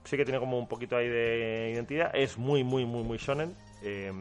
Sí 0.05 0.17
que 0.17 0.25
tiene 0.25 0.39
como 0.41 0.59
un 0.59 0.67
poquito 0.67 0.97
ahí 0.97 1.09
de 1.09 1.71
identidad. 1.73 2.11
Es 2.15 2.37
muy, 2.37 2.63
muy, 2.65 2.85
muy, 2.85 3.03
muy 3.03 3.19
shonen. 3.19 3.57
eh, 3.83 4.13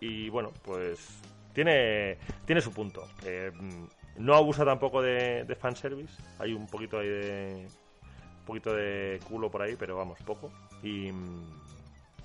y 0.00 0.28
bueno, 0.28 0.52
pues 0.62 1.20
tiene, 1.52 2.18
tiene 2.44 2.60
su 2.60 2.72
punto. 2.72 3.08
Eh, 3.24 3.50
no 4.16 4.34
abusa 4.34 4.64
tampoco 4.64 5.02
de, 5.02 5.44
de 5.44 5.54
fanservice. 5.56 6.22
Hay 6.38 6.52
un 6.52 6.66
poquito 6.66 6.98
ahí 6.98 7.08
de. 7.08 7.66
Un 8.40 8.44
poquito 8.44 8.72
de 8.74 9.20
culo 9.28 9.50
por 9.50 9.62
ahí, 9.62 9.76
pero 9.78 9.96
vamos, 9.96 10.18
poco. 10.24 10.50
Y, 10.82 11.12
mm, 11.12 11.67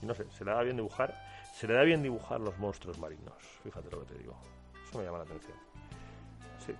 y 0.04 0.06
no 0.06 0.14
sé, 0.14 0.30
se 0.32 0.44
le 0.44 0.52
da 0.52 0.62
bien 0.62 0.76
dibujar. 0.76 1.16
Se 1.54 1.68
le 1.68 1.74
da 1.74 1.84
bien 1.84 2.04
dibujar 2.04 2.42
los 2.42 2.58
monstruos 2.58 3.00
marinos. 3.00 3.36
Fíjate 3.64 3.90
lo 3.90 4.02
que 4.02 4.14
te 4.14 4.20
digo. 4.20 4.36
Eso 4.84 4.98
me 4.98 5.06
llama 5.06 5.20
la 5.20 5.24
atención. 5.24 5.58
Sí. 6.66 6.76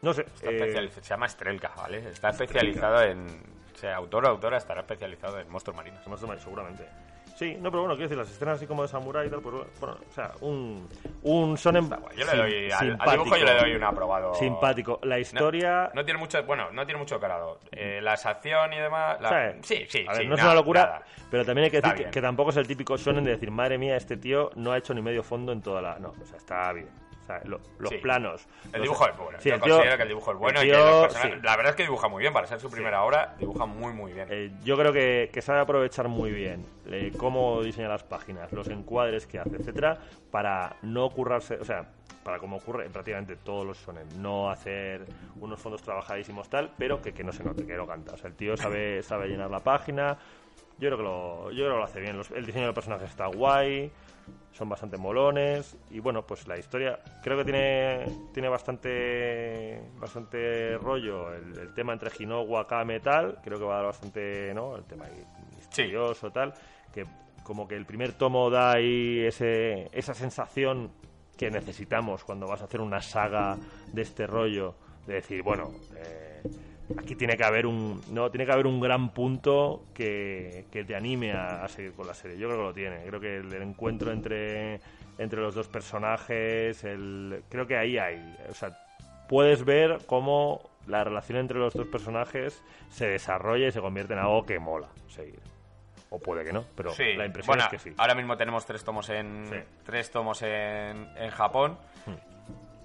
No 0.00 0.14
sé. 0.14 0.24
Eh, 0.42 0.90
se 0.90 1.00
llama 1.02 1.28
Strelka, 1.28 1.72
¿vale? 1.76 2.08
Está 2.08 2.30
especializado 2.30 3.02
en... 3.02 3.26
O 3.74 3.76
sea, 3.76 3.96
autor 3.96 4.24
o 4.24 4.28
autora 4.28 4.56
estará 4.56 4.80
especializado 4.80 5.38
en 5.38 5.50
monstruos 5.50 5.76
marinos. 5.76 6.06
Monstruos 6.06 6.28
marinos, 6.28 6.44
seguramente. 6.44 6.88
Sí, 7.40 7.54
no, 7.58 7.70
pero 7.70 7.80
bueno, 7.84 7.94
quiero 7.94 8.10
decir, 8.10 8.18
las 8.18 8.30
escenas 8.30 8.56
así 8.56 8.66
como 8.66 8.82
de 8.82 8.88
samurai 8.88 9.26
y 9.26 9.30
tal, 9.30 9.40
pues 9.40 9.54
bueno, 9.80 9.96
o 10.10 10.12
sea, 10.14 10.32
un, 10.42 10.86
un 11.22 11.54
guay. 11.54 12.16
Yo 12.16 12.24
le 12.26 12.30
sim- 12.32 12.36
doy... 12.36 12.70
Al, 12.70 12.96
al 13.00 13.10
dibujo 13.12 13.36
yo 13.38 13.44
le 13.46 13.54
doy 13.54 13.74
un 13.76 13.82
aprobado... 13.82 14.34
Simpático. 14.34 15.00
La 15.04 15.18
historia... 15.18 15.90
No, 15.94 16.04
tiene 16.04 16.20
mucho... 16.20 16.42
Bueno, 16.44 16.70
no 16.70 16.84
tiene 16.84 16.98
mucho 17.00 17.18
calado. 17.18 17.58
Eh, 17.72 17.98
la 18.02 18.12
acción 18.12 18.74
y 18.74 18.76
demás... 18.78 19.18
la- 19.22 19.54
sí, 19.62 19.86
sí, 19.88 20.04
A 20.06 20.12
ver, 20.12 20.20
sí, 20.22 20.28
no 20.28 20.34
es 20.34 20.42
una 20.42 20.54
locura, 20.54 20.82
nada. 20.84 21.02
pero 21.30 21.46
también 21.46 21.64
hay 21.64 21.70
que 21.70 21.80
decir 21.80 22.10
que, 22.10 22.20
tampoco 22.20 22.50
es 22.50 22.58
el 22.58 22.66
típico 22.66 22.98
shonen 22.98 23.24
de 23.24 23.30
decir, 23.30 23.50
madre 23.50 23.78
mía, 23.78 23.96
este 23.96 24.18
tío 24.18 24.50
no 24.56 24.72
ha 24.72 24.76
hecho 24.76 24.92
ni 24.92 25.00
medio 25.00 25.22
fondo 25.22 25.52
en 25.52 25.62
toda 25.62 25.80
la... 25.80 25.98
No, 25.98 26.10
o 26.20 26.26
sea, 26.26 26.36
está 26.36 26.70
bien. 26.74 26.90
O 27.22 27.26
sea, 27.32 27.40
lo- 27.44 27.60
los 27.78 27.88
Sí. 27.90 27.96
planos... 27.98 28.46
El 28.66 28.72
los- 28.72 28.82
dibujo 28.82 29.08
es 29.08 29.16
bueno. 29.16 29.38
Sí, 29.40 29.48
Yo 29.48 29.54
el 29.54 29.60
tío- 29.62 29.74
considero 29.76 29.96
que 29.96 30.02
el 30.02 30.08
dibujo 30.08 30.32
es 30.32 30.36
bueno 30.38 30.60
el 30.60 30.66
y 30.66 30.70
que 30.70 30.76
tío, 30.76 31.10
sí. 31.10 31.28
La 31.42 31.56
verdad 31.56 31.70
es 31.70 31.76
que 31.76 31.82
dibuja 31.84 32.08
muy 32.08 32.20
bien. 32.20 32.32
Para 32.34 32.46
ser 32.46 32.60
su 32.60 32.70
primera 32.70 33.02
obra, 33.04 33.34
dibuja 33.38 33.64
muy, 33.66 33.92
muy 33.94 34.12
bien. 34.12 34.26
Eh, 34.30 34.50
yo 34.62 34.76
creo 34.76 34.92
que, 34.92 35.30
que 35.32 35.40
sabe 35.40 35.60
aprovechar 35.60 36.08
muy 36.08 36.32
bien 36.32 36.66
eh, 36.86 37.12
cómo 37.16 37.62
diseña 37.62 37.88
las 37.88 38.02
páginas, 38.04 38.52
los 38.52 38.68
encuadres 38.68 39.26
que 39.26 39.38
hace, 39.38 39.56
etcétera, 39.56 39.98
para 40.30 40.76
no 40.82 41.10
currarse, 41.10 41.54
o 41.56 41.64
sea, 41.64 41.90
para 42.24 42.38
como 42.38 42.56
ocurre 42.56 42.84
en 42.86 42.92
prácticamente 42.92 43.36
todos 43.36 43.66
los 43.66 43.78
sonen, 43.78 44.06
no 44.20 44.50
hacer 44.50 45.06
unos 45.40 45.58
fondos 45.60 45.82
trabajadísimos 45.82 46.48
tal, 46.50 46.72
pero 46.76 47.00
que, 47.00 47.12
que 47.12 47.24
no 47.24 47.32
se 47.32 47.42
note, 47.42 47.64
que 47.66 47.74
no 47.76 47.86
canta. 47.86 48.12
O 48.12 48.16
sea, 48.16 48.28
el 48.28 48.36
tío 48.36 48.56
sabe, 48.56 49.02
sabe 49.04 49.28
llenar 49.28 49.50
la 49.50 49.60
página, 49.60 50.18
Yo 50.78 50.88
creo 50.88 50.96
que 50.98 51.02
lo, 51.04 51.50
yo 51.50 51.64
creo 51.64 51.72
que 51.72 51.78
lo 51.78 51.84
hace 51.84 52.00
bien. 52.00 52.16
Los- 52.16 52.30
el 52.30 52.44
diseño 52.46 52.66
del 52.66 52.74
personaje 52.74 53.04
está 53.06 53.26
guay, 53.26 53.90
son 54.52 54.68
bastante 54.68 54.96
molones 54.98 55.76
y 55.90 55.98
bueno, 56.00 56.22
pues 56.26 56.46
la 56.46 56.58
historia 56.58 56.98
creo 57.22 57.38
que 57.38 57.44
tiene 57.44 58.04
tiene 58.34 58.48
bastante 58.48 59.80
bastante 59.98 60.76
rollo 60.78 61.32
el, 61.34 61.56
el 61.58 61.74
tema 61.74 61.92
entre 61.92 62.10
Hinogu, 62.18 62.56
Akame 62.58 62.96
y 62.96 63.00
tal. 63.00 63.38
Creo 63.42 63.58
que 63.58 63.64
va 63.64 63.74
a 63.74 63.76
dar 63.78 63.86
bastante, 63.86 64.52
¿no? 64.54 64.76
El 64.76 64.84
tema 64.84 65.06
misterioso 65.70 66.30
tal, 66.32 66.52
que 66.92 67.06
como 67.44 67.66
que 67.66 67.76
el 67.76 67.86
primer 67.86 68.12
tomo 68.12 68.50
da 68.50 68.72
ahí 68.72 69.20
ese, 69.20 69.88
esa 69.92 70.14
sensación 70.14 70.90
que 71.36 71.50
necesitamos 71.50 72.24
cuando 72.24 72.46
vas 72.46 72.60
a 72.60 72.64
hacer 72.64 72.80
una 72.80 73.00
saga 73.00 73.56
de 73.92 74.02
este 74.02 74.26
rollo 74.26 74.74
de 75.06 75.14
decir 75.14 75.42
bueno 75.42 75.70
eh, 75.96 76.42
aquí 76.98 77.14
tiene 77.14 77.36
que 77.36 77.44
haber 77.44 77.66
un 77.66 78.02
no 78.10 78.30
tiene 78.30 78.44
que 78.44 78.52
haber 78.52 78.66
un 78.66 78.78
gran 78.78 79.14
punto 79.14 79.84
que, 79.94 80.66
que 80.70 80.84
te 80.84 80.94
anime 80.94 81.32
a, 81.32 81.64
a 81.64 81.68
seguir 81.68 81.92
con 81.92 82.06
la 82.06 82.14
serie. 82.14 82.36
Yo 82.36 82.48
creo 82.48 82.58
que 82.58 82.64
lo 82.64 82.74
tiene. 82.74 83.04
Creo 83.06 83.20
que 83.20 83.36
el, 83.38 83.52
el 83.52 83.62
encuentro 83.62 84.12
entre 84.12 84.80
entre 85.18 85.40
los 85.40 85.54
dos 85.54 85.68
personajes 85.68 86.84
el 86.84 87.42
creo 87.48 87.66
que 87.66 87.76
ahí 87.76 87.96
hay. 87.96 88.36
O 88.50 88.54
sea 88.54 88.76
puedes 89.28 89.64
ver 89.64 90.00
cómo 90.06 90.68
la 90.86 91.04
relación 91.04 91.38
entre 91.38 91.58
los 91.58 91.72
dos 91.72 91.86
personajes 91.86 92.62
se 92.90 93.06
desarrolla 93.06 93.68
y 93.68 93.72
se 93.72 93.80
convierte 93.80 94.12
en 94.12 94.18
algo 94.18 94.44
que 94.44 94.58
mola 94.58 94.88
seguir 95.08 95.49
o 96.10 96.18
puede 96.18 96.44
que 96.44 96.52
no 96.52 96.64
pero 96.74 96.90
Sí, 96.90 97.14
la 97.14 97.24
impresión 97.26 97.56
bueno, 97.56 97.64
es 97.64 97.70
que 97.70 97.78
sí 97.90 97.94
ahora 97.96 98.14
mismo 98.14 98.36
tenemos 98.36 98.66
tres 98.66 98.84
tomos 98.84 99.08
en 99.10 99.46
Sí. 99.46 99.56
tres 99.84 100.10
tomos 100.10 100.42
en, 100.42 101.08
en 101.16 101.30
Japón. 101.30 101.78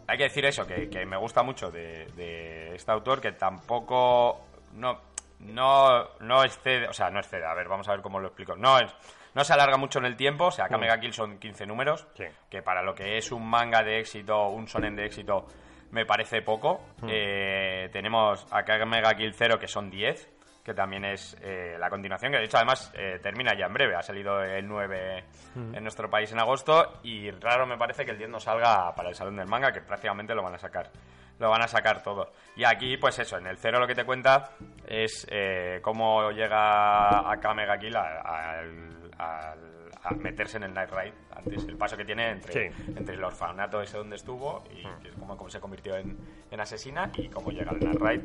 Hay 0.07 0.17
que 0.17 0.23
decir 0.25 0.45
eso, 0.45 0.67
que, 0.67 0.87
que 0.89 1.03
me 1.05 1.17
gusta 1.17 1.41
mucho 1.41 1.71
de, 1.71 2.05
de 2.15 2.75
este 2.75 2.91
autor, 2.91 3.19
que 3.19 3.31
tampoco 3.31 4.45
no, 4.73 4.99
no, 5.39 6.07
no 6.19 6.43
excede, 6.43 6.87
o 6.87 6.93
sea, 6.93 7.09
no 7.09 7.19
excede, 7.19 7.43
a 7.45 7.55
ver, 7.55 7.67
vamos 7.67 7.87
a 7.89 7.93
ver 7.93 8.01
cómo 8.01 8.19
lo 8.19 8.27
explico. 8.27 8.55
No 8.55 8.77
es, 8.77 8.93
no 9.33 9.43
se 9.43 9.53
alarga 9.53 9.77
mucho 9.77 9.97
en 9.97 10.05
el 10.05 10.15
tiempo, 10.15 10.45
o 10.45 10.51
sea, 10.51 10.67
Kamega 10.69 10.99
Kill 10.99 11.11
son 11.13 11.39
15 11.39 11.65
números, 11.65 12.07
Sí. 12.13 12.25
que 12.51 12.61
para 12.61 12.83
lo 12.83 12.93
que 12.93 13.17
es 13.17 13.31
un 13.31 13.49
manga 13.49 13.81
de 13.81 13.99
éxito, 13.99 14.49
un 14.49 14.67
sonen 14.67 14.95
de 14.95 15.05
éxito, 15.05 15.47
me 15.89 16.05
parece 16.05 16.43
poco. 16.43 16.81
Eh, 17.07 17.89
tenemos 17.91 18.45
a 18.51 18.63
Kamega 18.63 19.15
Kill 19.15 19.33
0, 19.33 19.57
que 19.57 19.67
son 19.67 19.89
10, 19.89 20.29
que 20.65 20.73
también 20.73 21.05
es 21.05 21.37
eh, 21.41 21.77
la 21.79 21.89
continuación, 21.91 22.31
que 22.31 22.39
de 22.39 22.45
hecho 22.45 22.57
además 22.57 22.91
eh, 22.95 23.19
termina 23.21 23.55
ya 23.55 23.67
en 23.67 23.73
breve, 23.73 23.95
ha 23.95 24.01
salido 24.01 24.41
el 24.43 24.67
9 24.67 25.23
en 25.55 25.83
nuestro 25.83 26.09
país 26.09 26.31
en 26.31 26.39
agosto 26.39 26.99
y 27.03 27.29
raro 27.31 27.67
me 27.67 27.77
parece 27.77 28.03
que 28.03 28.11
el 28.11 28.17
10 28.17 28.29
no 28.31 28.39
salga 28.39 28.93
para 28.95 29.09
el 29.09 29.15
Salón 29.15 29.35
del 29.37 29.47
Manga, 29.47 29.71
que 29.71 29.81
prácticamente 29.81 30.33
lo 30.33 30.41
van 30.41 30.55
a 30.55 30.57
sacar. 30.57 30.89
Lo 31.37 31.49
van 31.49 31.61
a 31.61 31.67
sacar 31.67 32.01
todos. 32.01 32.29
Y 32.55 32.63
aquí, 32.63 32.95
pues 32.97 33.19
eso, 33.19 33.37
en 33.37 33.45
el 33.45 33.57
cero 33.57 33.77
lo 33.79 33.85
que 33.85 33.93
te 33.93 34.05
cuenta 34.05 34.51
es 34.87 35.27
eh, 35.29 35.79
cómo 35.83 36.31
llega 36.31 37.29
a 37.29 37.37
Kamega 37.41 37.77
Kill 37.77 37.95
a, 37.95 38.21
al- 38.21 39.11
al- 39.17 39.75
a 40.01 40.11
meterse 40.13 40.57
en 40.57 40.63
el 40.63 40.73
Night 40.73 40.89
Ride. 40.91 41.13
Antes, 41.35 41.65
el 41.67 41.77
paso 41.77 41.97
que 41.97 42.05
tiene 42.05 42.29
entre, 42.31 42.53
Sí. 42.71 42.83
entre 42.95 43.15
el 43.15 43.23
orfanato 43.23 43.81
ese 43.81 43.97
donde 43.97 44.15
estuvo 44.15 44.63
y 44.71 44.83
como, 45.19 45.35
como 45.35 45.49
se 45.49 45.59
convirtió 45.59 45.95
en, 45.97 46.17
en 46.55 46.61
asesina 46.61 47.11
y 47.15 47.29
cómo 47.29 47.51
llega 47.51 47.71
al 47.71 47.79
Night 47.79 47.99
Ride. 47.99 48.23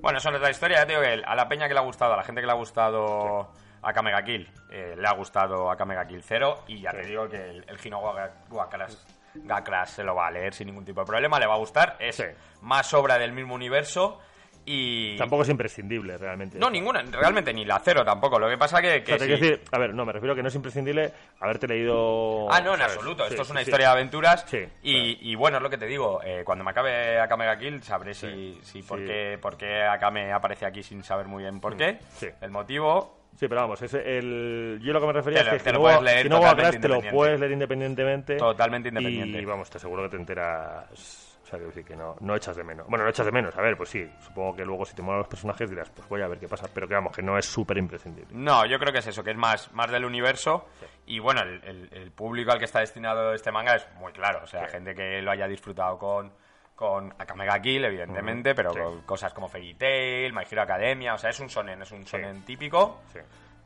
Bueno, 0.00 0.18
eso 0.18 0.30
no 0.30 0.36
es 0.36 0.42
la 0.42 0.50
historia. 0.50 0.78
Ya 0.78 0.86
te 0.86 0.92
digo 0.92 1.02
que 1.02 1.22
a 1.24 1.34
la 1.34 1.48
peña 1.48 1.66
que 1.66 1.74
le 1.74 1.80
ha 1.80 1.82
gustado, 1.82 2.14
a 2.14 2.16
la 2.16 2.22
gente 2.22 2.40
que 2.40 2.46
le 2.46 2.52
ha 2.52 2.56
gustado 2.56 3.50
a 3.82 3.92
Kamega 3.92 4.22
Kill, 4.22 4.48
eh, 4.70 4.94
le 4.96 5.08
ha 5.08 5.12
gustado 5.12 5.70
a 5.70 5.76
Kamega 5.76 6.06
Kill 6.06 6.22
0 6.22 6.64
y 6.68 6.80
ya 6.80 6.92
te 6.92 7.04
digo 7.04 7.28
que 7.28 7.36
el, 7.36 7.64
el 7.66 7.78
Hino 7.84 8.00
Gakras, 8.50 9.04
Gakras 9.34 9.90
se 9.90 10.04
lo 10.04 10.14
va 10.14 10.28
a 10.28 10.30
leer 10.30 10.54
sin 10.54 10.68
ningún 10.68 10.84
tipo 10.84 11.00
de 11.00 11.06
problema, 11.06 11.40
le 11.40 11.46
va 11.46 11.54
a 11.54 11.58
gustar. 11.58 11.96
Es 11.98 12.22
más 12.60 12.94
obra 12.94 13.18
del 13.18 13.32
mismo 13.32 13.54
universo 13.54 14.20
y... 14.64 15.16
tampoco 15.16 15.42
es 15.42 15.48
imprescindible 15.48 16.16
realmente 16.18 16.58
No, 16.58 16.70
ninguna, 16.70 17.02
realmente 17.02 17.52
ni 17.52 17.64
la 17.64 17.78
cero 17.80 18.04
tampoco. 18.04 18.38
Lo 18.38 18.48
que 18.48 18.58
pasa 18.58 18.80
que... 18.80 18.98
O 18.98 19.04
que 19.04 19.06
sea, 19.06 19.18
te 19.18 19.26
quiero 19.26 19.36
sí- 19.42 19.50
decir, 19.50 19.60
a 19.72 19.78
ver, 19.78 19.94
no, 19.94 20.04
me 20.04 20.12
refiero 20.12 20.32
a 20.32 20.36
que 20.36 20.42
no 20.42 20.48
es 20.48 20.54
imprescindible 20.54 21.12
haberte 21.40 21.66
leído... 21.68 22.50
Ah, 22.50 22.60
no, 22.60 22.74
en 22.74 22.80
¿sabes? 22.80 22.96
absoluto. 22.96 23.24
Sí, 23.24 23.30
Esto 23.30 23.42
es 23.42 23.50
una 23.50 23.60
sí. 23.60 23.64
historia 23.70 23.86
de 23.88 23.92
aventuras. 23.92 24.44
Sí, 24.48 24.64
y, 24.82 25.30
y 25.32 25.34
bueno, 25.34 25.56
es 25.58 25.62
lo 25.62 25.70
que 25.70 25.78
te 25.78 25.86
digo. 25.86 26.20
eh, 26.24 26.42
cuando 26.44 26.64
me 26.64 26.70
acabe 26.70 27.18
Akame 27.18 27.46
Kill, 27.58 27.82
sabré 27.82 28.14
si, 28.14 28.58
si 28.62 28.82
por, 28.82 29.04
qué, 29.04 29.38
por 29.40 29.56
qué 29.56 29.82
Akame 29.82 30.32
aparece 30.32 30.66
aquí 30.66 30.82
sin 30.82 31.02
saber 31.02 31.26
muy 31.26 31.42
bien 31.42 31.60
por 31.60 31.76
qué. 31.76 31.98
Sí. 32.16 32.28
El 32.40 32.50
motivo. 32.50 33.20
Sí, 33.34 33.48
pero 33.48 33.62
vamos, 33.62 33.80
ese, 33.80 34.18
el, 34.18 34.78
yo 34.82 34.92
lo 34.92 35.00
que 35.00 35.06
me 35.06 35.12
refería 35.14 35.42
Te 35.42 35.56
es 35.56 35.62
que 35.62 35.70
te 35.70 35.72
lo 35.72 35.78
no, 35.78 35.84
puedes 35.84 36.02
leer 36.02 36.22
si 36.24 36.28
no 36.28 36.40
te 36.80 36.88
lo 36.88 37.00
puedes 37.10 37.40
leer 37.40 37.52
independientemente. 37.52 38.36
Totalmente 38.36 38.90
independiente. 38.90 39.40
Y 39.40 39.44
vamos, 39.44 39.70
te 39.70 39.78
aseguro 39.78 40.02
que 40.02 40.10
te 40.10 40.16
enteras... 40.16 41.31
Sea, 41.58 41.84
que 41.84 41.96
no, 41.96 42.16
no 42.20 42.34
echas 42.36 42.56
de 42.56 42.64
menos. 42.64 42.86
Bueno, 42.88 43.04
no 43.04 43.10
echas 43.10 43.26
de 43.26 43.32
menos, 43.32 43.56
a 43.56 43.60
ver, 43.60 43.76
pues 43.76 43.90
sí. 43.90 44.08
Supongo 44.20 44.54
que 44.56 44.64
luego 44.64 44.84
si 44.84 44.94
te 44.94 45.02
molan 45.02 45.18
los 45.20 45.28
personajes 45.28 45.68
dirás, 45.68 45.90
pues 45.90 46.08
voy 46.08 46.22
a 46.22 46.28
ver 46.28 46.38
qué 46.38 46.48
pasa. 46.48 46.66
Pero 46.72 46.88
que 46.88 46.94
vamos, 46.94 47.14
que 47.14 47.22
no 47.22 47.36
es 47.38 47.44
súper 47.46 47.76
imprescindible. 47.78 48.34
No, 48.34 48.64
yo 48.66 48.78
creo 48.78 48.92
que 48.92 49.00
es 49.00 49.06
eso, 49.06 49.22
que 49.22 49.30
es 49.32 49.36
más, 49.36 49.70
más 49.72 49.90
del 49.90 50.04
universo. 50.04 50.66
Y 51.06 51.18
bueno, 51.18 51.42
el, 51.42 51.62
el- 51.64 51.88
el 51.92 52.10
público 52.12 52.52
al 52.52 52.58
que 52.58 52.64
está 52.64 52.80
destinado 52.80 53.32
este 53.34 53.50
manga 53.52 53.74
es 53.74 53.86
muy 53.96 54.12
claro. 54.12 54.40
O 54.44 54.46
sea, 54.46 54.66
Sí. 54.66 54.72
gente 54.72 54.94
que 54.94 55.20
lo 55.20 55.30
haya 55.30 55.46
disfrutado 55.46 55.98
con, 55.98 56.32
con 56.74 57.12
Akame 57.18 57.44
ga 57.46 57.60
Kill, 57.60 57.84
evidentemente, 57.84 58.54
pero 58.54 58.72
Sí. 58.72 58.78
con 58.78 59.02
cosas 59.02 59.32
como 59.34 59.48
Fairy 59.48 59.74
Tail, 59.74 60.32
My 60.32 60.42
Hero 60.50 60.62
Academia. 60.62 61.14
O 61.14 61.18
sea, 61.18 61.30
es 61.30 61.38
un 61.40 61.50
sonen, 61.50 61.82
es 61.82 61.90
un 61.92 62.06
sonen 62.06 62.44
típico. 62.44 63.02
Sí. 63.12 63.18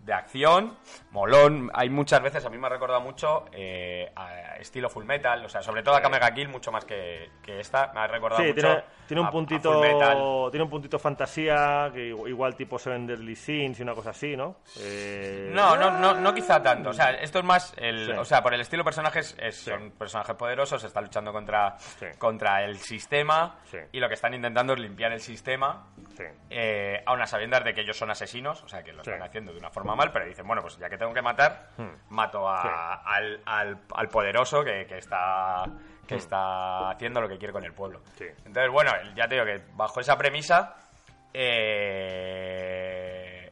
De 0.07 0.13
acción, 0.15 0.79
molón. 1.11 1.71
Hay 1.75 1.91
muchas 1.91 2.23
veces, 2.23 2.45
a 2.45 2.49
mí 2.49 2.57
me 2.59 2.69
ha 2.69 2.71
recordado 2.71 3.01
mucho 3.01 3.45
eh, 3.53 4.11
a 4.15 4.57
estilo 4.57 4.89
Full 4.89 5.05
Metal, 5.05 5.45
o 5.45 5.49
sea, 5.49 5.63
sobre 5.63 5.83
todo 5.83 5.97
a 5.97 6.01
Kamega 6.01 6.31
Kill, 6.33 6.49
mucho 6.49 6.71
más 6.71 6.85
que, 6.85 7.29
que 7.43 7.59
esta. 7.61 7.91
Me 7.93 8.01
ha 8.01 8.07
recordado 8.07 8.41
Sí, 8.43 8.49
mucho. 8.51 8.61
tiene, 8.61 8.85
tiene 9.09 9.21
un 9.21 9.27
a- 9.27 9.31
puntito 9.31 10.51
tiene 10.51 10.63
un 10.65 10.71
puntito 10.71 10.99
fantasía, 10.99 11.91
que 11.93 12.07
igual, 12.07 12.55
tipo 12.55 12.79
Seven 12.79 13.07
Deadly 13.07 13.35
Sins 13.35 13.81
y 13.81 13.83
una 13.83 13.95
cosa 13.95 14.11
así, 14.11 14.37
¿no? 14.37 14.61
Eh, 14.81 15.51
No, 15.53 15.77
no, 15.77 15.91
no, 15.99 16.15
no 16.15 16.33
quizá 16.35 16.63
tanto. 16.63 16.91
O 16.91 16.93
sea, 16.93 17.11
esto 17.11 17.41
es 17.41 17.45
más 17.45 17.75
el, 17.77 18.07
Sí. 18.07 18.13
o 18.13 18.25
sea, 18.25 18.43
por 18.43 18.55
el 18.55 18.61
estilo 18.61 18.85
personajes 18.85 19.37
es- 19.41 19.57
son 19.57 19.91
personajes 19.91 20.37
poderosos, 20.37 20.85
está 20.85 21.01
luchando 21.01 21.33
contra, 21.33 21.77
Sí. 21.79 22.07
contra 22.19 22.63
el 22.65 22.77
sistema 22.79 23.57
Sí. 23.65 23.79
y 23.91 23.99
lo 23.99 24.07
que 24.09 24.15
están 24.15 24.35
intentando 24.35 24.75
es 24.75 24.79
limpiar 24.79 25.11
el 25.13 25.21
sistema. 25.21 25.89
Sí. 26.17 26.25
Eh, 26.51 27.03
a 27.05 27.13
unas 27.13 27.29
sabiendas 27.29 27.65
de 27.65 27.75
que 27.75 27.81
ellos 27.81 27.97
son 27.99 28.11
asesinos, 28.11 28.63
o 28.63 28.69
sea, 28.69 28.83
que 28.85 28.93
lo 28.93 29.03
Sí. 29.03 29.11
están 29.11 29.27
haciendo 29.27 29.53
de 29.53 29.59
una 29.59 29.71
forma 29.71 29.96
mal, 29.97 30.13
pero 30.13 30.27
dicen, 30.27 30.47
bueno, 30.47 30.63
pues 30.63 30.77
ya 30.79 30.89
que 30.89 30.97
tengo 30.99 31.13
que 31.15 31.23
matar, 31.23 31.71
mato 32.11 32.49
a- 32.49 32.63
Hmm. 32.63 32.63
Sí. 32.63 32.69
al, 33.07 33.41
al- 33.47 33.79
al 33.95 34.09
poderoso 34.09 34.63
que, 34.63 34.87
que 34.87 34.99
está 34.99 35.65
que 36.07 36.15
Hmm. 36.15 36.19
está 36.19 36.91
haciendo 36.91 37.21
lo 37.21 37.29
que 37.29 37.37
quiere 37.39 37.53
con 37.53 37.65
el 37.65 37.73
pueblo. 37.73 38.01
Sí. 38.17 38.27
Entonces, 38.45 38.71
bueno, 38.71 38.93
ya 39.17 39.27
te 39.27 39.35
digo 39.35 39.45
que 39.45 39.61
bajo 39.75 39.99
esa 40.01 40.17
premisa, 40.17 40.77
eh, 42.17 43.51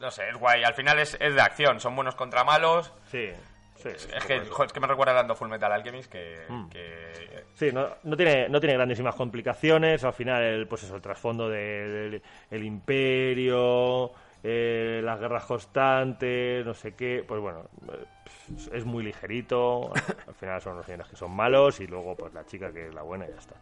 no 0.00 0.10
sé, 0.10 0.28
es 0.28 0.36
guay. 0.36 0.64
Al 0.64 0.74
final 0.74 0.98
es, 0.98 1.16
es 1.20 1.34
de 1.34 1.40
acción, 1.40 1.80
son 1.80 1.94
buenos 1.94 2.14
contra 2.14 2.44
malos. 2.44 2.92
Sí, 3.06 3.30
sí. 3.76 3.88
Es, 3.88 4.08
es 4.12 4.24
que, 4.24 4.36
es 4.36 4.72
que 4.72 4.80
me 4.80 4.86
recuerda 4.86 5.12
dando 5.14 5.34
Full 5.34 5.48
Metal 5.48 5.72
Alchemist 5.72 6.10
que, 6.10 6.44
Mm. 6.48 6.68
que 6.70 7.44
Sí, 7.54 7.70
no, 7.72 7.88
no 8.02 8.16
tiene, 8.16 8.48
no 8.50 8.60
tiene 8.60 8.74
grandísimas 8.74 9.14
complicaciones. 9.14 10.04
Al 10.04 10.12
final, 10.12 10.42
el, 10.42 10.66
pues 10.68 10.82
eso, 10.82 10.94
el 10.96 11.00
trasfondo 11.02 11.48
de- 11.48 11.88
del 11.88 12.22
el 12.50 12.64
imperio, 12.64 14.12
eh, 14.48 15.00
las 15.02 15.18
guerras 15.18 15.44
constantes, 15.44 16.64
no 16.64 16.72
sé 16.72 16.94
qué. 16.94 17.24
Pues 17.26 17.40
bueno, 17.40 17.68
es 18.72 18.84
muy 18.84 19.02
ligerito. 19.02 19.90
Al 20.28 20.34
final 20.34 20.60
son 20.60 20.76
los 20.76 20.86
señores 20.86 21.08
que 21.08 21.16
son 21.16 21.34
malos 21.34 21.80
y 21.80 21.86
luego 21.88 22.14
pues 22.16 22.32
la 22.32 22.44
chica 22.46 22.72
que 22.72 22.86
es 22.88 22.94
la 22.94 23.02
buena 23.02 23.26
y 23.26 23.30
ya 23.30 23.38
está. 23.38 23.56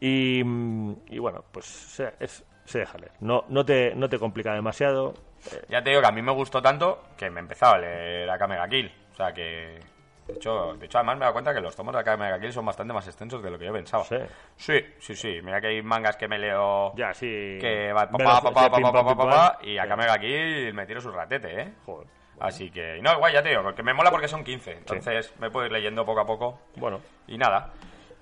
Y, 0.00 0.40
y 0.40 1.18
bueno, 1.20 1.44
pues 1.52 1.66
se, 1.66 2.14
es, 2.18 2.44
deja 2.72 2.98
leer. 2.98 3.12
No, 3.20 3.44
no, 3.48 3.64
te, 3.64 3.94
no 3.94 4.08
te 4.08 4.18
complica 4.18 4.52
demasiado. 4.52 5.14
Eh, 5.52 5.62
Ya 5.68 5.82
te 5.84 5.90
digo 5.90 6.02
que 6.02 6.08
a 6.08 6.12
mí 6.12 6.20
me 6.20 6.32
gustó 6.32 6.60
tanto 6.60 7.04
que 7.16 7.30
me 7.30 7.38
empezaba 7.40 7.76
a 7.76 7.78
leer 7.78 8.28
a 8.28 8.36
Kamega 8.36 8.68
Kill. 8.68 8.92
O 9.12 9.16
sea 9.16 9.32
que. 9.32 9.78
De 10.26 10.34
hecho, 10.34 10.74
de 10.74 10.86
hecho, 10.86 10.98
además 10.98 11.16
me 11.16 11.20
he 11.20 11.24
dado 11.24 11.32
cuenta 11.34 11.54
que 11.54 11.60
los 11.60 11.76
tomos 11.76 11.94
de 11.94 12.02
Kamega 12.02 12.40
Kill 12.40 12.52
son 12.52 12.64
bastante 12.64 12.94
más 12.94 13.06
extensos 13.06 13.42
de 13.42 13.50
lo 13.50 13.58
que 13.58 13.66
yo 13.66 13.72
pensaba. 13.72 14.04
Sí. 14.04 14.16
Sí, 14.56 14.80
sí, 14.98 15.14
sí. 15.14 15.40
Mira 15.42 15.60
que 15.60 15.66
hay 15.68 15.82
mangas 15.82 16.16
que 16.16 16.28
me 16.28 16.38
leo. 16.38 16.94
ya, 16.96 17.12
sí. 17.12 17.58
Que 17.60 17.92
va 17.92 18.08
pa, 18.10 18.16
Velos, 18.16 18.40
pa, 18.40 18.50
pa, 18.52 18.64
sí, 18.64 18.70
pa, 18.70 18.76
pim, 18.76 18.82
pa, 18.84 18.92
pam, 18.92 19.04
pa, 19.04 19.08
pim, 19.10 19.18
pa, 19.18 19.24
pam. 19.24 19.30
pa, 19.30 19.58
y 19.62 19.76
a 19.78 19.86
Kamega 19.86 20.18
Kill 20.18 20.72
me 20.74 20.86
tiro 20.86 21.00
su 21.00 21.10
ratete, 21.12 21.60
¿eh? 21.60 21.72
Joder. 21.84 22.06
Así 22.40 22.70
que. 22.70 23.00
No, 23.02 23.12
igual 23.14 23.32
ya 23.32 23.42
te 23.42 23.50
digo, 23.50 23.62
porque 23.62 23.82
me 23.82 23.94
mola 23.94 24.10
porque 24.10 24.28
son 24.28 24.42
15. 24.42 24.72
Entonces 24.72 25.32
me 25.38 25.50
puedo 25.50 25.66
ir 25.66 25.72
leyendo 25.72 26.04
poco 26.04 26.20
a 26.20 26.26
poco. 26.26 26.58
Bueno, 26.76 27.00
Y 27.26 27.38
nada. 27.38 27.70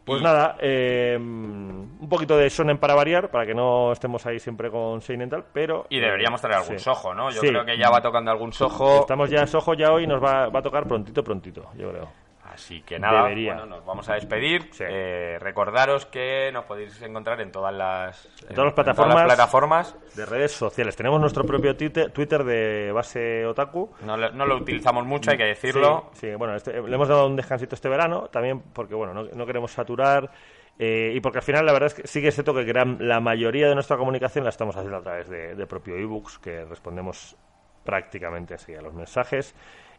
Pues 0.04 0.20
nada, 0.20 0.56
eh, 0.60 1.16
un 1.16 2.08
poquito 2.10 2.36
de 2.36 2.48
shonen 2.48 2.78
para 2.78 2.94
variar, 2.94 3.30
para 3.30 3.46
que 3.46 3.54
no 3.54 3.92
estemos 3.92 4.26
ahí 4.26 4.40
siempre 4.40 4.68
con 4.70 5.00
seinen 5.00 5.30
tal, 5.30 5.44
pero... 5.52 5.86
Y 5.90 6.00
deberíamos 6.00 6.40
traer 6.40 6.56
algún 6.56 6.78
sí. 6.78 6.84
sojo, 6.84 7.14
¿no? 7.14 7.30
Yo 7.30 7.40
Sí. 7.40 7.48
creo 7.48 7.64
que 7.64 7.78
ya 7.78 7.88
va 7.88 8.02
tocando 8.02 8.30
algún 8.32 8.52
sojo. 8.52 9.00
Estamos 9.00 9.30
ya 9.30 9.40
en 9.42 9.46
Soho 9.46 9.74
ya 9.74 9.92
hoy, 9.92 10.06
nos 10.08 10.22
va, 10.22 10.48
va 10.48 10.58
a 10.58 10.62
tocar 10.62 10.88
prontito, 10.88 11.22
prontito, 11.22 11.70
yo 11.76 11.90
creo. 11.90 12.08
Así 12.54 12.82
que 12.82 12.98
nada, 12.98 13.22
Debería. 13.24 13.54
bueno, 13.54 13.66
nos 13.76 13.84
vamos 13.86 14.08
a 14.08 14.14
despedir. 14.14 14.68
Sí. 14.72 14.84
Eh, 14.86 15.38
recordaros 15.40 16.06
que 16.06 16.50
nos 16.52 16.64
podéis 16.64 17.00
encontrar 17.02 17.40
en 17.40 17.50
todas 17.52 17.72
las, 17.74 18.24
en- 18.42 18.54
todas 18.54 18.56
las 18.58 18.66
en 18.68 18.74
plataformas. 18.74 19.24
plataformas. 19.24 19.96
De 20.16 20.26
redes 20.26 20.52
sociales. 20.52 20.94
Tenemos 20.96 21.20
nuestro 21.20 21.44
propio 21.44 21.76
Twitter, 21.76 22.44
de 22.44 22.92
base 22.92 23.46
otaku. 23.46 23.90
No, 24.02 24.16
lo- 24.16 24.30
no 24.32 24.46
lo 24.46 24.56
utilizamos 24.56 25.04
mucho, 25.06 25.30
hay 25.30 25.38
que 25.38 25.44
decirlo. 25.44 26.10
Sí, 26.14 26.28
sí, 26.30 26.34
bueno, 26.36 26.54
este- 26.56 26.80
le 26.82 26.94
hemos 26.94 27.08
dado 27.08 27.26
un 27.26 27.36
descansito 27.36 27.74
este 27.74 27.88
verano, 27.88 28.28
también 28.28 28.60
porque, 28.72 28.94
bueno, 28.94 29.14
no, 29.14 29.24
no 29.24 29.46
queremos 29.46 29.72
saturar 29.72 30.30
eh, 30.78 31.12
y 31.14 31.20
porque 31.20 31.38
al 31.38 31.44
final 31.44 31.66
la 31.66 31.72
verdad 31.72 31.88
es 31.88 31.94
que 31.94 32.06
sí 32.08 32.20
que 32.22 32.28
es 32.28 32.34
cierto 32.34 32.54
que 32.54 32.64
gran- 32.64 32.96
la 33.00 33.20
mayoría 33.20 33.68
de 33.68 33.74
nuestra 33.74 33.96
comunicación 33.96 34.44
la 34.44 34.50
estamos 34.50 34.74
haciendo 34.76 34.96
a 34.98 35.02
través 35.02 35.28
de, 35.28 35.54
de 35.54 35.66
propio 35.66 35.96
ebooks, 35.96 36.38
que 36.38 36.64
respondemos 36.64 37.36
prácticamente 37.84 38.54
enseguida 38.54 38.82
los 38.82 38.94
mensajes. 38.94 39.54